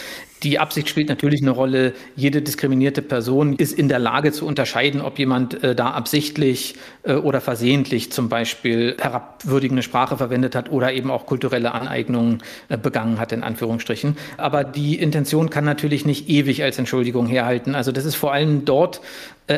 Die 0.43 0.59
Absicht 0.59 0.89
spielt 0.89 1.09
natürlich 1.09 1.41
eine 1.41 1.53
Rolle. 1.53 1.93
Jede 2.17 2.43
diskriminierte 2.43 3.01
Person 3.01 3.55
ist 3.55 3.79
in 3.79 3.89
der 3.89 4.01
Lage 4.01 4.33
zu 4.33 4.45
unterscheiden, 4.45 5.01
ob 5.01 5.19
jemand 5.19 5.63
äh, 5.63 5.77
da 5.77 5.91
absichtlich 5.91 6.75
äh, 7.05 7.15
oder 7.15 7.41
versehentlich 7.41 8.11
zum 8.11 8.29
Beispiel 8.29 8.97
herabwürdigende 9.01 9.85
Sprache 9.85 10.17
verwendet 10.17 10.57
hat 10.57 10.71
oder 10.73 10.93
eben 10.93 11.13
auch 11.13 11.27
kulturelle 11.27 11.73
Aneignungen 11.73 12.43
äh, 12.69 12.77
begangen 12.77 13.21
hat, 13.21 13.31
in 13.31 13.45
Anführungsstrichen. 13.45 14.17
Aber 14.37 14.65
die 14.65 14.99
Intention 14.99 15.49
kann 15.49 15.65
natürlich 15.65 16.05
nicht 16.07 16.29
ewig 16.29 16.65
als 16.65 16.77
Entschuldigung 16.77 17.27
herhalten. 17.27 17.77
Also 17.77 17.93
das 17.93 18.05
ist 18.05 18.17
vor 18.17 18.33
allem 18.33 18.65
dort 18.65 19.01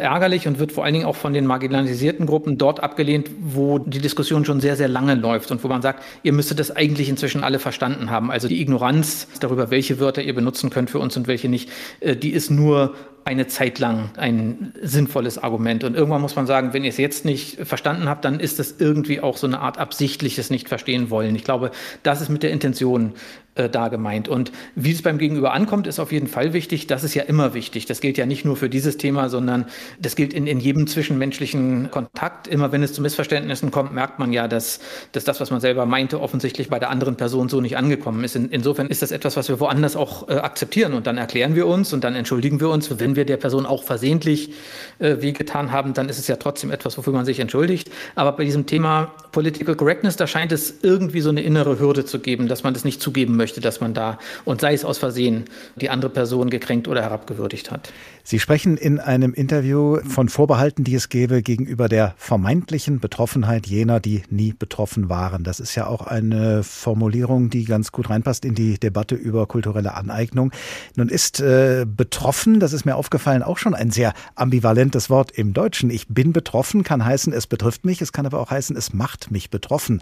ärgerlich 0.01 0.47
und 0.47 0.59
wird 0.59 0.73
vor 0.73 0.85
allen 0.85 0.95
Dingen 0.95 1.07
auch 1.07 1.17
von 1.17 1.33
den 1.33 1.47
marginalisierten 1.47 2.27
Gruppen 2.27 2.59
dort 2.59 2.81
abgelehnt, 2.81 3.31
wo 3.41 3.79
die 3.79 4.01
Diskussion 4.01 4.45
schon 4.45 4.61
sehr, 4.61 4.77
sehr 4.77 4.89
lange 4.89 5.15
läuft 5.15 5.51
und 5.51 5.63
wo 5.65 5.69
man 5.69 5.83
sagt, 5.83 6.03
ihr 6.23 6.33
müsstet 6.33 6.59
das 6.59 6.71
eigentlich 6.71 7.09
inzwischen 7.09 7.45
alle 7.45 7.59
verstanden 7.59 8.11
haben. 8.11 8.31
Also 8.31 8.49
die 8.49 8.61
Ignoranz 8.61 9.29
darüber, 9.41 9.71
welche 9.71 10.01
Wörter 10.01 10.23
ihr 10.23 10.35
benutzen 10.35 10.71
könnt 10.71 10.91
für 10.91 10.99
uns 10.99 11.17
und 11.17 11.27
welche 11.27 11.49
nicht, 11.49 11.71
äh, 12.01 12.17
die 12.17 12.31
ist 12.31 12.51
nur 12.51 12.95
eine 13.25 13.47
Zeit 13.47 13.79
lang 13.79 14.11
ein 14.17 14.75
sinnvolles 14.83 15.39
Argument. 15.39 15.85
Und 15.85 15.95
irgendwann 15.95 16.21
muss 16.21 16.37
man 16.37 16.47
sagen, 16.47 16.73
wenn 16.73 16.85
ihr 16.85 16.91
es 16.91 16.99
jetzt 16.99 17.25
nicht 17.25 17.67
verstanden 17.67 18.09
habt, 18.09 18.25
dann 18.25 18.41
ist 18.41 18.59
das 18.59 18.77
irgendwie 18.79 19.21
auch 19.21 19.37
so 19.37 19.47
eine 19.47 19.61
Art 19.61 19.79
absichtliches 19.79 20.51
Nicht-Verstehen 20.51 21.11
wollen. 21.11 21.35
Ich 21.35 21.45
glaube, 21.45 21.71
das 22.03 22.21
ist 22.21 22.29
mit 22.29 22.43
der 22.43 22.51
Intention 22.51 23.15
äh, 23.55 23.69
da 23.69 23.89
gemeint. 23.89 24.29
Und 24.29 24.51
wie 24.75 24.91
es 24.91 25.03
beim 25.03 25.19
Gegenüber 25.19 25.53
ankommt, 25.53 25.87
ist 25.87 26.01
auf 26.01 26.11
jeden 26.11 26.27
Fall 26.27 26.53
wichtig. 26.53 26.87
Das 26.87 27.05
ist 27.05 27.15
ja 27.15 27.23
immer 27.23 27.55
wichtig. 27.55 27.87
Das 27.87 28.01
gilt 28.01 28.19
ja 28.19 28.27
nicht 28.27 28.45
nur 28.45 28.57
für 28.57 28.69
dieses 28.69 28.97
Thema, 28.97 29.29
sondern 29.29 29.67
das 30.01 30.17
gilt 30.17 30.33
in, 30.35 30.47
in 30.47 30.59
jedem 30.59 30.87
zwischenmenschlichen 30.87 31.91
Kontakt. 31.91 32.49
Immer 32.49 32.73
wenn 32.73 32.83
es 32.83 32.93
zu 32.93 33.01
Missverständnissen 33.01 33.71
kommt, 33.71 33.95
merkt 33.95 34.19
man 34.19 34.33
ja, 34.33 34.49
dass, 34.49 34.81
dass 35.13 35.25
das, 35.25 35.41
was 35.41 35.51
man 35.51 35.61
selber 35.61 35.87
meinte, 35.87 36.21
offensichtlich 36.21 36.69
bei 36.69 36.79
der 36.79 36.91
anderen 36.91 37.17
Person 37.17 37.49
so 37.49 37.61
nicht 37.61 37.77
angekommen 37.77 38.25
ist. 38.25 38.35
In, 38.35 38.49
insofern 38.51 38.89
ist 38.89 39.03
das 39.03 39.13
etwas, 39.13 39.37
was 39.37 39.49
wir 39.49 39.61
woanders 39.61 39.95
auch 39.95 40.29
äh, 40.29 40.33
akzeptieren. 40.33 40.93
Und 40.93 41.07
dann 41.07 41.17
erklären 41.17 41.55
wir 41.55 41.67
uns 41.67 41.93
und 41.93 42.03
dann 42.03 42.17
entschuldigen 42.17 42.61
wir 42.61 42.71
uns. 42.71 42.99
Wenn 42.99 43.14
wir 43.17 43.25
der 43.25 43.37
Person 43.37 43.67
auch 43.67 43.83
versehentlich 43.83 44.51
äh, 44.99 45.17
wehgetan 45.21 45.73
haben, 45.73 45.95
dann 45.95 46.09
ist 46.09 46.19
es 46.19 46.29
ja 46.29 46.37
trotzdem 46.37 46.71
etwas, 46.71 46.97
wofür 46.99 47.13
man 47.13 47.25
sich 47.25 47.41
entschuldigt. 47.41 47.91
Aber 48.15 48.33
bei 48.33 48.45
diesem 48.45 48.67
Thema 48.67 49.13
Political 49.33 49.75
Correctness, 49.75 50.17
da 50.17 50.27
scheint 50.27 50.53
es 50.53 50.75
irgendwie 50.83 51.21
so 51.21 51.31
eine 51.31 51.43
innere 51.43 51.79
Hürde 51.79 52.05
zu 52.05 52.19
geben, 52.19 52.49
dass 52.49 52.63
man 52.63 52.75
das 52.75 52.85
nicht 52.85 53.01
zugeben 53.01 53.37
möchte, 53.37 53.61
dass 53.61 53.81
man 53.81 53.95
da, 53.95 54.19
und 54.45 54.61
sei 54.61 54.75
es 54.75 54.85
aus 54.85 54.99
Versehen, 54.99 55.45
die 55.77 55.91
andere 55.91 56.11
Person 56.11 56.51
gekränkt 56.51 56.89
oder 56.89 57.03
herabgewürdigt 57.03 57.71
hat. 57.71 57.93
Sie 58.27 58.41
sprechen 58.41 58.79
in 58.79 58.99
einem 58.99 59.35
Interview 59.35 59.99
von 60.09 60.31
Vorbehalten, 60.31 60.83
die 60.83 60.95
es 60.95 61.11
gäbe 61.11 61.43
gegenüber 61.43 61.91
der 61.91 62.15
vermeintlichen 62.17 62.99
Betroffenheit 62.99 63.67
jener, 63.67 64.01
die 64.01 64.23
nie 64.31 64.55
betroffen 64.55 65.11
waren. 65.11 65.45
Das 65.45 65.61
ist 65.61 65.75
ja 65.75 65.87
auch 65.87 66.07
eine 66.07 66.63
Formulierung, 66.63 67.51
die 67.51 67.67
ganz 67.67 67.93
gut 67.93 68.09
reinpasst 68.09 68.47
in 68.47 68.55
die 68.55 68.79
Debatte 68.79 69.15
über 69.15 69.47
kulturelle 69.47 69.93
Aneignung. 69.93 70.53
Nun 70.97 71.11
ist 71.11 71.41
äh, 71.41 71.85
betroffen, 71.87 72.61
das 72.61 72.73
ist 72.73 72.87
mir 72.87 72.97
aufgefallen, 72.97 73.43
auch 73.43 73.59
schon 73.59 73.75
ein 73.75 73.91
sehr 73.91 74.15
ambivalentes 74.37 75.11
Wort 75.11 75.31
im 75.31 75.53
Deutschen. 75.53 75.91
Ich 75.91 76.09
bin 76.09 76.33
betroffen 76.33 76.83
kann 76.83 77.05
heißen, 77.05 77.31
es 77.35 77.47
betrifft 77.47 77.85
mich, 77.85 78.01
es 78.01 78.13
kann 78.13 78.25
aber 78.25 78.41
auch 78.41 78.51
heißen, 78.51 78.75
es 78.75 78.95
macht 78.95 79.33
mich 79.33 79.51
betroffen. 79.51 80.01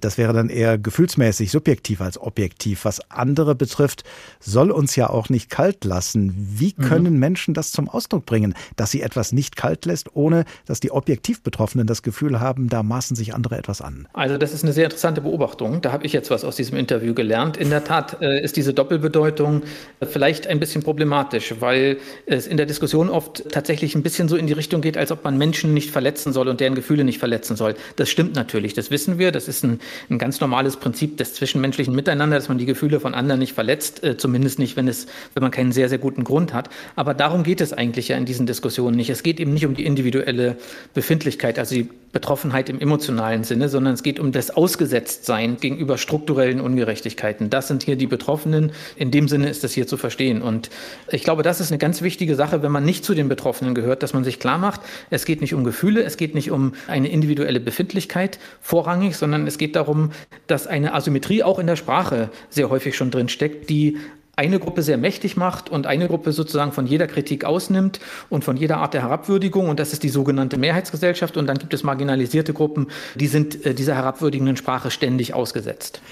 Das 0.00 0.18
wäre 0.18 0.32
dann 0.32 0.50
eher 0.50 0.78
gefühlsmäßig, 0.78 1.50
subjektiv 1.50 2.00
als 2.00 2.16
objektiv. 2.16 2.84
Was 2.84 3.10
andere 3.10 3.56
betrifft, 3.56 4.04
soll 4.38 4.70
uns 4.70 4.94
ja 4.94 5.10
auch 5.10 5.30
nicht 5.30 5.50
kalt 5.50 5.84
lassen. 5.84 6.32
Wie 6.36 6.72
mhm. 6.76 6.82
können 6.82 7.14
mhm. 7.14 7.18
Menschen 7.18 7.55
das 7.56 7.72
zum 7.72 7.88
Ausdruck 7.88 8.26
bringen, 8.26 8.54
dass 8.76 8.90
sie 8.90 9.02
etwas 9.02 9.32
nicht 9.32 9.56
kalt 9.56 9.84
lässt, 9.84 10.14
ohne 10.14 10.44
dass 10.66 10.80
die 10.80 10.90
objektiv 10.90 11.42
Betroffenen 11.42 11.86
das 11.86 12.02
Gefühl 12.02 12.40
haben, 12.40 12.68
da 12.68 12.82
maßen 12.82 13.16
sich 13.16 13.34
andere 13.34 13.56
etwas 13.56 13.80
an. 13.80 14.08
Also 14.12 14.38
das 14.38 14.52
ist 14.52 14.64
eine 14.64 14.72
sehr 14.72 14.84
interessante 14.84 15.20
Beobachtung. 15.20 15.80
Da 15.80 15.92
habe 15.92 16.04
ich 16.04 16.12
jetzt 16.12 16.30
was 16.30 16.44
aus 16.44 16.56
diesem 16.56 16.76
Interview 16.76 17.14
gelernt. 17.14 17.56
In 17.56 17.70
der 17.70 17.84
Tat 17.84 18.20
äh, 18.20 18.42
ist 18.42 18.56
diese 18.56 18.74
Doppelbedeutung 18.74 19.62
äh, 20.00 20.06
vielleicht 20.06 20.46
ein 20.46 20.60
bisschen 20.60 20.82
problematisch, 20.82 21.54
weil 21.60 21.98
es 22.26 22.46
in 22.46 22.56
der 22.56 22.66
Diskussion 22.66 23.08
oft 23.10 23.44
tatsächlich 23.50 23.94
ein 23.94 24.02
bisschen 24.02 24.28
so 24.28 24.36
in 24.36 24.46
die 24.46 24.52
Richtung 24.52 24.80
geht, 24.80 24.96
als 24.96 25.12
ob 25.12 25.24
man 25.24 25.38
Menschen 25.38 25.74
nicht 25.74 25.90
verletzen 25.90 26.32
soll 26.32 26.48
und 26.48 26.60
deren 26.60 26.74
Gefühle 26.74 27.04
nicht 27.04 27.18
verletzen 27.18 27.56
soll. 27.56 27.74
Das 27.96 28.08
stimmt 28.10 28.34
natürlich, 28.34 28.74
das 28.74 28.90
wissen 28.90 29.18
wir. 29.18 29.32
Das 29.32 29.48
ist 29.48 29.64
ein, 29.64 29.80
ein 30.10 30.18
ganz 30.18 30.40
normales 30.40 30.76
Prinzip 30.76 31.16
des 31.16 31.34
zwischenmenschlichen 31.34 31.94
Miteinander, 31.94 32.36
dass 32.36 32.48
man 32.48 32.58
die 32.58 32.66
Gefühle 32.66 33.00
von 33.00 33.14
anderen 33.14 33.38
nicht 33.38 33.54
verletzt, 33.54 34.02
äh, 34.02 34.16
zumindest 34.16 34.58
nicht, 34.58 34.76
wenn, 34.76 34.88
es, 34.88 35.06
wenn 35.34 35.42
man 35.42 35.50
keinen 35.50 35.72
sehr, 35.72 35.88
sehr 35.88 35.98
guten 35.98 36.24
Grund 36.24 36.52
hat. 36.52 36.70
Aber 36.96 37.14
darum 37.14 37.42
geht 37.46 37.62
es 37.62 37.72
eigentlich 37.72 38.08
ja 38.08 38.18
in 38.18 38.26
diesen 38.26 38.44
Diskussionen 38.44 38.96
nicht. 38.96 39.08
Es 39.08 39.22
geht 39.22 39.40
eben 39.40 39.54
nicht 39.54 39.64
um 39.64 39.74
die 39.74 39.86
individuelle 39.86 40.56
Befindlichkeit, 40.92 41.58
also 41.58 41.74
die 41.74 41.88
Betroffenheit 42.12 42.68
im 42.68 42.80
emotionalen 42.80 43.44
Sinne, 43.44 43.68
sondern 43.68 43.94
es 43.94 44.02
geht 44.02 44.18
um 44.18 44.32
das 44.32 44.50
Ausgesetztsein 44.50 45.58
gegenüber 45.58 45.98
strukturellen 45.98 46.60
Ungerechtigkeiten. 46.60 47.50
Das 47.50 47.68
sind 47.68 47.82
hier 47.82 47.96
die 47.96 48.06
Betroffenen. 48.06 48.72
In 48.96 49.10
dem 49.10 49.28
Sinne 49.28 49.48
ist 49.48 49.64
das 49.64 49.72
hier 49.72 49.86
zu 49.86 49.96
verstehen. 49.96 50.42
Und 50.42 50.70
ich 51.10 51.24
glaube, 51.24 51.42
das 51.42 51.60
ist 51.60 51.70
eine 51.70 51.78
ganz 51.78 52.02
wichtige 52.02 52.34
Sache, 52.34 52.62
wenn 52.62 52.72
man 52.72 52.84
nicht 52.84 53.04
zu 53.04 53.14
den 53.14 53.28
Betroffenen 53.28 53.74
gehört, 53.74 54.02
dass 54.02 54.14
man 54.14 54.24
sich 54.24 54.40
klar 54.40 54.58
macht, 54.58 54.80
es 55.10 55.24
geht 55.24 55.40
nicht 55.40 55.54
um 55.54 55.62
Gefühle, 55.64 56.02
es 56.02 56.16
geht 56.16 56.34
nicht 56.34 56.50
um 56.50 56.72
eine 56.86 57.08
individuelle 57.08 57.60
Befindlichkeit 57.60 58.38
vorrangig, 58.60 59.16
sondern 59.16 59.46
es 59.46 59.58
geht 59.58 59.76
darum, 59.76 60.10
dass 60.46 60.66
eine 60.66 60.94
Asymmetrie 60.94 61.42
auch 61.42 61.58
in 61.58 61.66
der 61.66 61.76
Sprache 61.76 62.30
sehr 62.48 62.70
häufig 62.70 62.96
schon 62.96 63.10
drin 63.10 63.28
steckt, 63.28 63.68
die 63.68 63.98
eine 64.38 64.58
Gruppe 64.58 64.82
sehr 64.82 64.98
mächtig 64.98 65.38
macht 65.38 65.70
und 65.70 65.86
eine 65.86 66.08
Gruppe 66.08 66.30
sozusagen 66.30 66.72
von 66.72 66.86
jeder 66.86 67.06
Kritik 67.06 67.46
ausnimmt 67.46 68.00
und 68.28 68.44
von 68.44 68.58
jeder 68.58 68.76
Art 68.76 68.92
der 68.92 69.00
Herabwürdigung. 69.00 69.70
Und 69.70 69.80
das 69.80 69.94
ist 69.94 70.02
die 70.02 70.10
sogenannte 70.10 70.58
Mehrheitsgesellschaft. 70.58 71.38
Und 71.38 71.46
dann 71.46 71.56
gibt 71.56 71.72
es 71.72 71.82
marginalisierte 71.82 72.52
Gruppen, 72.52 72.88
die 73.14 73.28
sind 73.28 73.64
äh, 73.64 73.72
dieser 73.72 73.94
herabwürdigenden 73.94 74.58
Sprache 74.58 74.90
ständig 74.90 75.32
ausgesetzt. 75.32 76.02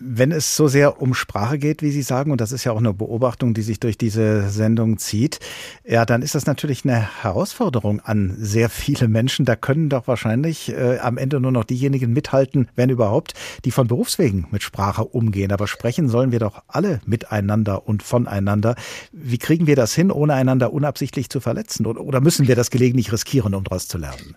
Wenn 0.00 0.32
es 0.32 0.56
so 0.56 0.66
sehr 0.66 1.00
um 1.00 1.14
Sprache 1.14 1.58
geht, 1.58 1.80
wie 1.82 1.92
Sie 1.92 2.02
sagen, 2.02 2.32
und 2.32 2.40
das 2.40 2.50
ist 2.50 2.64
ja 2.64 2.72
auch 2.72 2.78
eine 2.78 2.92
Beobachtung, 2.92 3.54
die 3.54 3.62
sich 3.62 3.78
durch 3.78 3.96
diese 3.96 4.48
Sendung 4.50 4.98
zieht, 4.98 5.38
ja, 5.86 6.04
dann 6.04 6.22
ist 6.22 6.34
das 6.34 6.46
natürlich 6.46 6.84
eine 6.84 7.22
Herausforderung 7.22 8.00
an 8.00 8.34
sehr 8.38 8.68
viele 8.70 9.06
Menschen. 9.06 9.44
Da 9.44 9.54
können 9.54 9.88
doch 9.88 10.08
wahrscheinlich 10.08 10.70
äh, 10.70 10.98
am 10.98 11.16
Ende 11.16 11.38
nur 11.38 11.52
noch 11.52 11.64
diejenigen 11.64 12.12
mithalten, 12.12 12.68
wenn 12.74 12.90
überhaupt, 12.90 13.34
die 13.64 13.70
von 13.70 13.86
Berufswegen 13.86 14.48
mit 14.50 14.64
Sprache 14.64 15.04
umgehen. 15.04 15.52
Aber 15.52 15.68
sprechen 15.68 16.08
sollen 16.08 16.32
wir 16.32 16.40
doch 16.40 16.62
alle 16.66 17.00
miteinander 17.06 17.86
und 17.86 18.02
voneinander. 18.02 18.74
Wie 19.12 19.38
kriegen 19.38 19.66
wir 19.66 19.76
das 19.76 19.94
hin, 19.94 20.10
ohne 20.10 20.34
einander 20.34 20.72
unabsichtlich 20.72 21.30
zu 21.30 21.40
verletzen? 21.40 21.86
Oder 21.86 22.20
müssen 22.20 22.48
wir 22.48 22.56
das 22.56 22.70
gelegentlich 22.70 23.12
riskieren, 23.12 23.54
um 23.54 23.62
daraus 23.62 23.86
zu 23.86 23.98
lernen? 23.98 24.34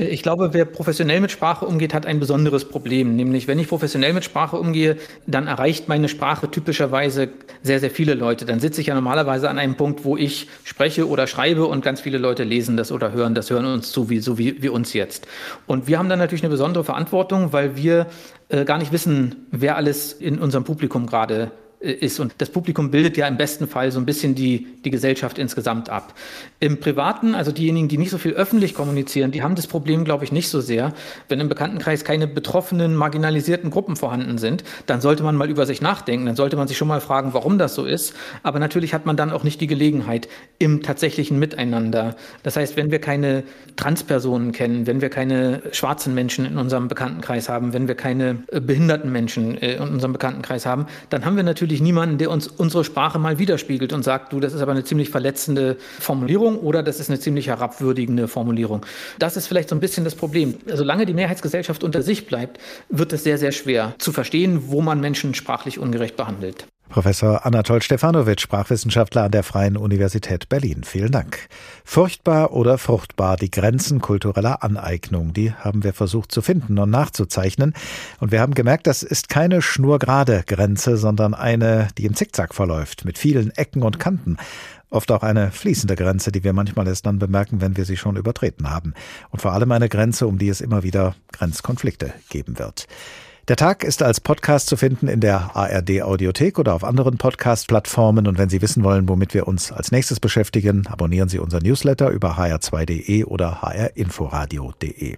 Ich 0.00 0.22
glaube, 0.22 0.54
wer 0.54 0.64
professionell 0.64 1.20
mit 1.20 1.30
Sprache 1.30 1.66
umgeht, 1.66 1.92
hat 1.92 2.06
ein 2.06 2.20
besonderes 2.20 2.64
Problem. 2.64 3.16
Nämlich, 3.16 3.46
wenn 3.46 3.58
ich 3.58 3.68
professionell 3.68 4.14
mit 4.14 4.24
Sprache 4.24 4.56
umgehe, 4.56 4.96
dann 5.26 5.46
erreicht 5.46 5.88
meine 5.88 6.08
Sprache 6.08 6.50
typischerweise 6.50 7.28
sehr, 7.62 7.80
sehr 7.80 7.90
viele 7.90 8.14
Leute. 8.14 8.46
Dann 8.46 8.60
sitze 8.60 8.80
ich 8.80 8.86
ja 8.86 8.94
normalerweise 8.94 9.50
an 9.50 9.58
einem 9.58 9.74
Punkt, 9.76 10.02
wo 10.06 10.16
ich 10.16 10.48
spreche 10.64 11.06
oder 11.06 11.26
schreibe 11.26 11.66
und 11.66 11.84
ganz 11.84 12.00
viele 12.00 12.16
Leute 12.16 12.44
lesen 12.44 12.78
das 12.78 12.92
oder 12.92 13.12
hören 13.12 13.34
das, 13.34 13.50
hören 13.50 13.66
uns 13.66 13.92
zu, 13.92 14.08
wie, 14.08 14.20
so 14.20 14.38
wie, 14.38 14.62
wie 14.62 14.70
uns 14.70 14.94
jetzt. 14.94 15.26
Und 15.66 15.86
wir 15.86 15.98
haben 15.98 16.08
dann 16.08 16.18
natürlich 16.18 16.44
eine 16.44 16.50
besondere 16.50 16.82
Verantwortung, 16.82 17.52
weil 17.52 17.76
wir 17.76 18.06
äh, 18.48 18.64
gar 18.64 18.78
nicht 18.78 18.92
wissen, 18.92 19.48
wer 19.50 19.76
alles 19.76 20.14
in 20.14 20.38
unserem 20.38 20.64
Publikum 20.64 21.06
gerade 21.06 21.42
äh, 21.42 21.48
ist. 21.80 22.20
Und 22.20 22.34
das 22.38 22.50
Publikum 22.50 22.90
bildet 22.90 23.16
ja 23.16 23.26
im 23.26 23.36
besten 23.36 23.66
Fall 23.66 23.90
so 23.90 23.98
ein 23.98 24.06
bisschen 24.06 24.34
die, 24.34 24.66
die 24.84 24.90
Gesellschaft 24.90 25.38
insgesamt 25.38 25.88
ab. 25.88 26.14
Im 26.60 26.78
Privaten, 26.78 27.34
also 27.34 27.52
diejenigen, 27.52 27.88
die 27.88 27.96
nicht 27.96 28.10
so 28.10 28.18
viel 28.18 28.32
öffentlich 28.32 28.74
kommunizieren, 28.74 29.30
die 29.30 29.42
haben 29.42 29.54
das 29.54 29.66
Problem, 29.66 30.04
glaube 30.04 30.24
ich, 30.24 30.32
nicht 30.32 30.48
so 30.48 30.60
sehr. 30.60 30.92
Wenn 31.28 31.40
im 31.40 31.48
Bekanntenkreis 31.48 32.04
keine 32.04 32.26
betroffenen, 32.26 32.94
marginalisierten 32.94 33.70
Gruppen 33.70 33.96
vorhanden 33.96 34.36
sind, 34.36 34.62
dann 34.86 35.00
sollte 35.00 35.22
man 35.22 35.36
mal 35.36 35.48
über 35.48 35.64
sich 35.64 35.80
nachdenken. 35.80 36.26
Dann 36.26 36.36
sollte 36.36 36.56
man 36.56 36.68
sich 36.68 36.76
schon 36.76 36.88
mal 36.88 37.00
fragen, 37.00 37.32
warum 37.32 37.56
das 37.56 37.74
so 37.74 37.86
ist. 37.86 38.14
Aber 38.42 38.58
natürlich 38.58 38.92
hat 38.92 39.06
man 39.06 39.16
dann 39.16 39.32
auch 39.32 39.42
nicht 39.42 39.60
die 39.60 39.66
Gelegenheit 39.66 40.28
im 40.58 40.82
tatsächlichen 40.82 41.38
Miteinander. 41.38 42.14
Das 42.42 42.56
heißt, 42.56 42.76
wenn 42.76 42.90
wir 42.90 43.00
keine 43.00 43.42
Transpersonen 43.76 44.52
kennen, 44.52 44.86
wenn 44.86 45.00
wir 45.00 45.08
keine 45.08 45.62
schwarzen 45.72 46.14
Menschen 46.14 46.44
in 46.44 46.58
unserem 46.58 46.88
Bekanntenkreis 46.88 47.48
haben, 47.48 47.72
wenn 47.72 47.88
wir 47.88 47.94
keine 47.94 48.44
äh, 48.48 48.60
behinderten 48.60 49.10
Menschen 49.10 49.56
äh, 49.56 49.76
in 49.76 49.82
unserem 49.82 50.12
Bekanntenkreis 50.12 50.66
haben, 50.66 50.86
dann 51.08 51.24
haben 51.24 51.36
wir 51.36 51.42
natürlich 51.42 51.69
natürlich 51.70 51.82
niemanden, 51.82 52.18
der 52.18 52.32
uns 52.32 52.48
unsere 52.48 52.82
Sprache 52.82 53.20
mal 53.20 53.38
widerspiegelt 53.38 53.92
und 53.92 54.02
sagt, 54.02 54.32
du, 54.32 54.40
das 54.40 54.54
ist 54.54 54.60
aber 54.60 54.72
eine 54.72 54.82
ziemlich 54.82 55.08
verletzende 55.08 55.76
Formulierung 56.00 56.58
oder 56.58 56.82
das 56.82 56.98
ist 56.98 57.10
eine 57.10 57.20
ziemlich 57.20 57.46
herabwürdigende 57.46 58.26
Formulierung. 58.26 58.84
Das 59.20 59.36
ist 59.36 59.46
vielleicht 59.46 59.68
so 59.68 59.76
ein 59.76 59.80
bisschen 59.80 60.02
das 60.02 60.16
Problem. 60.16 60.56
Solange 60.66 61.06
die 61.06 61.14
Mehrheitsgesellschaft 61.14 61.84
unter 61.84 62.02
sich 62.02 62.26
bleibt, 62.26 62.58
wird 62.88 63.12
es 63.12 63.22
sehr, 63.22 63.38
sehr 63.38 63.52
schwer 63.52 63.94
zu 63.98 64.10
verstehen, 64.10 64.64
wo 64.66 64.80
man 64.80 65.00
Menschen 65.00 65.32
sprachlich 65.32 65.78
ungerecht 65.78 66.16
behandelt. 66.16 66.66
Professor 66.90 67.46
Anatol 67.46 67.80
Stefanovic, 67.80 68.40
Sprachwissenschaftler 68.40 69.22
an 69.22 69.30
der 69.30 69.44
Freien 69.44 69.76
Universität 69.76 70.48
Berlin. 70.48 70.82
Vielen 70.82 71.12
Dank. 71.12 71.48
Furchtbar 71.84 72.52
oder 72.52 72.78
fruchtbar, 72.78 73.36
die 73.36 73.50
Grenzen 73.50 74.00
kultureller 74.00 74.64
Aneignung, 74.64 75.32
die 75.32 75.52
haben 75.52 75.84
wir 75.84 75.92
versucht 75.92 76.32
zu 76.32 76.42
finden 76.42 76.80
und 76.80 76.90
nachzuzeichnen. 76.90 77.74
Und 78.18 78.32
wir 78.32 78.40
haben 78.40 78.54
gemerkt, 78.54 78.88
das 78.88 79.04
ist 79.04 79.28
keine 79.28 79.62
schnurgerade 79.62 80.42
Grenze, 80.44 80.96
sondern 80.96 81.32
eine, 81.32 81.88
die 81.96 82.06
im 82.06 82.14
Zickzack 82.14 82.54
verläuft, 82.54 83.04
mit 83.04 83.18
vielen 83.18 83.52
Ecken 83.52 83.84
und 83.84 84.00
Kanten. 84.00 84.36
Oft 84.90 85.12
auch 85.12 85.22
eine 85.22 85.52
fließende 85.52 85.94
Grenze, 85.94 86.32
die 86.32 86.42
wir 86.42 86.52
manchmal 86.52 86.88
erst 86.88 87.06
dann 87.06 87.20
bemerken, 87.20 87.60
wenn 87.60 87.76
wir 87.76 87.84
sie 87.84 87.96
schon 87.96 88.16
übertreten 88.16 88.68
haben. 88.68 88.94
Und 89.30 89.40
vor 89.40 89.52
allem 89.52 89.70
eine 89.70 89.88
Grenze, 89.88 90.26
um 90.26 90.38
die 90.38 90.48
es 90.48 90.60
immer 90.60 90.82
wieder 90.82 91.14
Grenzkonflikte 91.30 92.12
geben 92.28 92.58
wird. 92.58 92.88
Der 93.50 93.56
Tag 93.56 93.82
ist 93.82 94.00
als 94.04 94.20
Podcast 94.20 94.68
zu 94.68 94.76
finden 94.76 95.08
in 95.08 95.18
der 95.18 95.56
ARD 95.56 96.02
Audiothek 96.02 96.60
oder 96.60 96.72
auf 96.72 96.84
anderen 96.84 97.18
Podcast-Plattformen. 97.18 98.28
Und 98.28 98.38
wenn 98.38 98.48
Sie 98.48 98.62
wissen 98.62 98.84
wollen, 98.84 99.08
womit 99.08 99.34
wir 99.34 99.48
uns 99.48 99.72
als 99.72 99.90
nächstes 99.90 100.20
beschäftigen, 100.20 100.86
abonnieren 100.86 101.28
Sie 101.28 101.40
unser 101.40 101.58
Newsletter 101.58 102.10
über 102.10 102.38
hr2.de 102.38 103.24
oder 103.24 103.60
hrinforadio.de. 103.60 105.16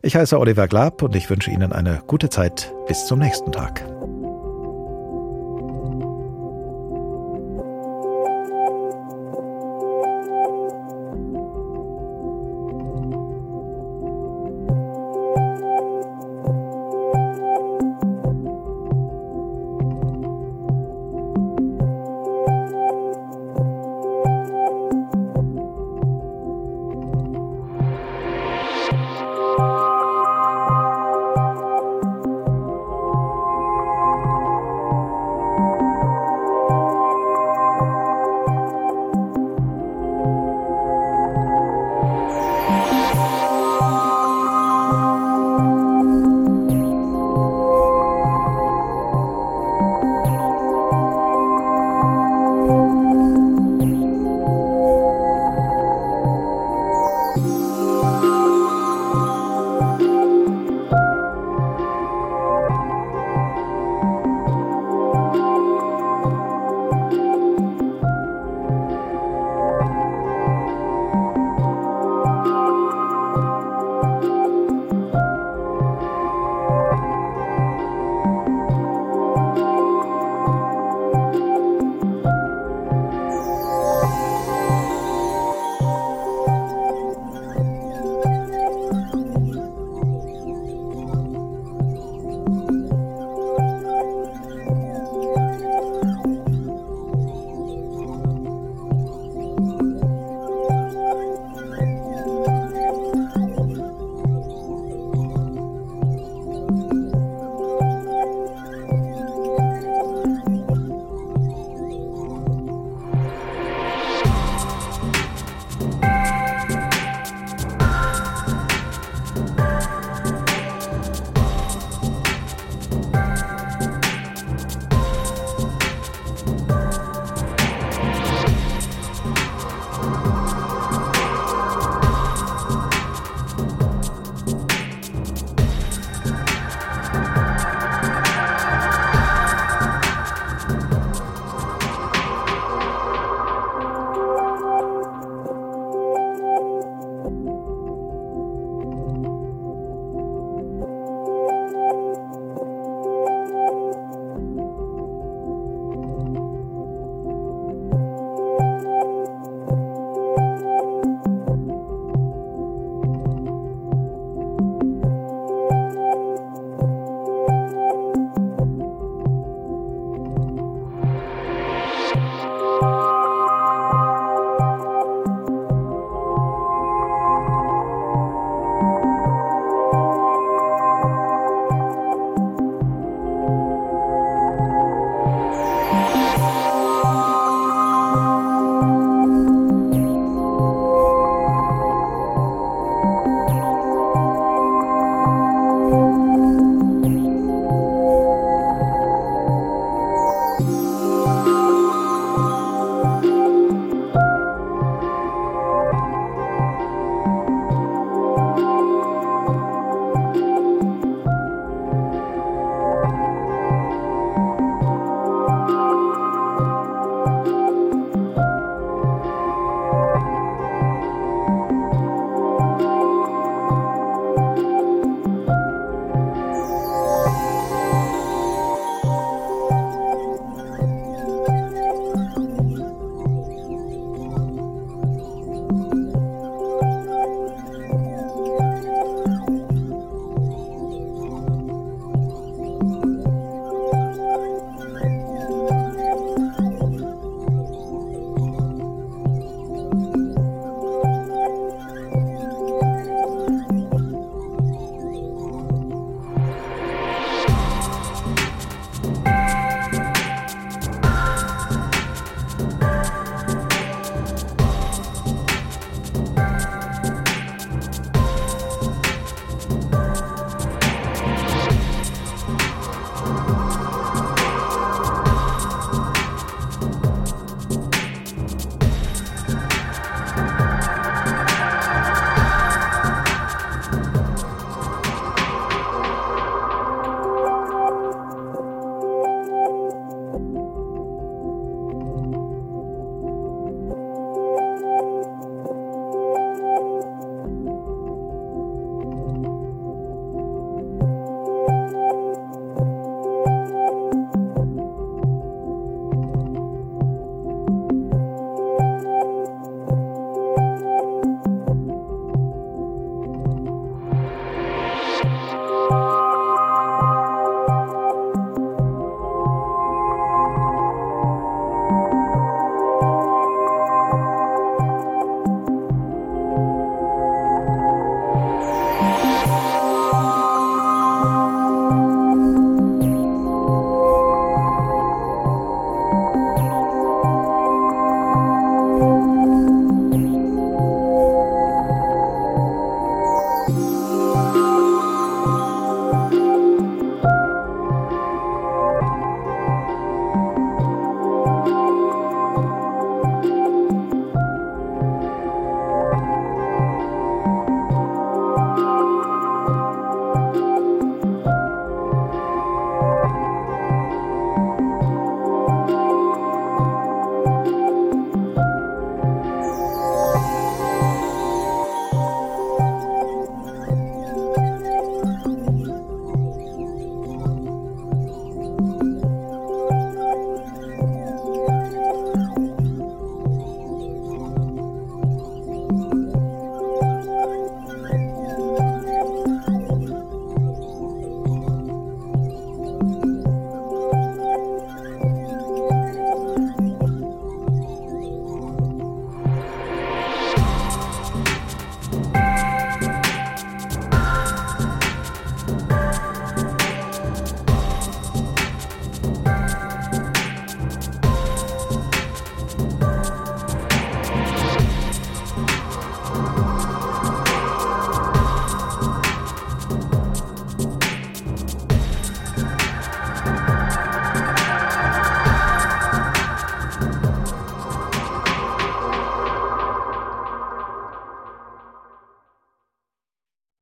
Ich 0.00 0.16
heiße 0.16 0.40
Oliver 0.40 0.68
Glab 0.68 1.02
und 1.02 1.14
ich 1.16 1.28
wünsche 1.28 1.50
Ihnen 1.50 1.74
eine 1.74 2.02
gute 2.06 2.30
Zeit. 2.30 2.72
Bis 2.88 3.04
zum 3.04 3.18
nächsten 3.18 3.52
Tag. 3.52 3.95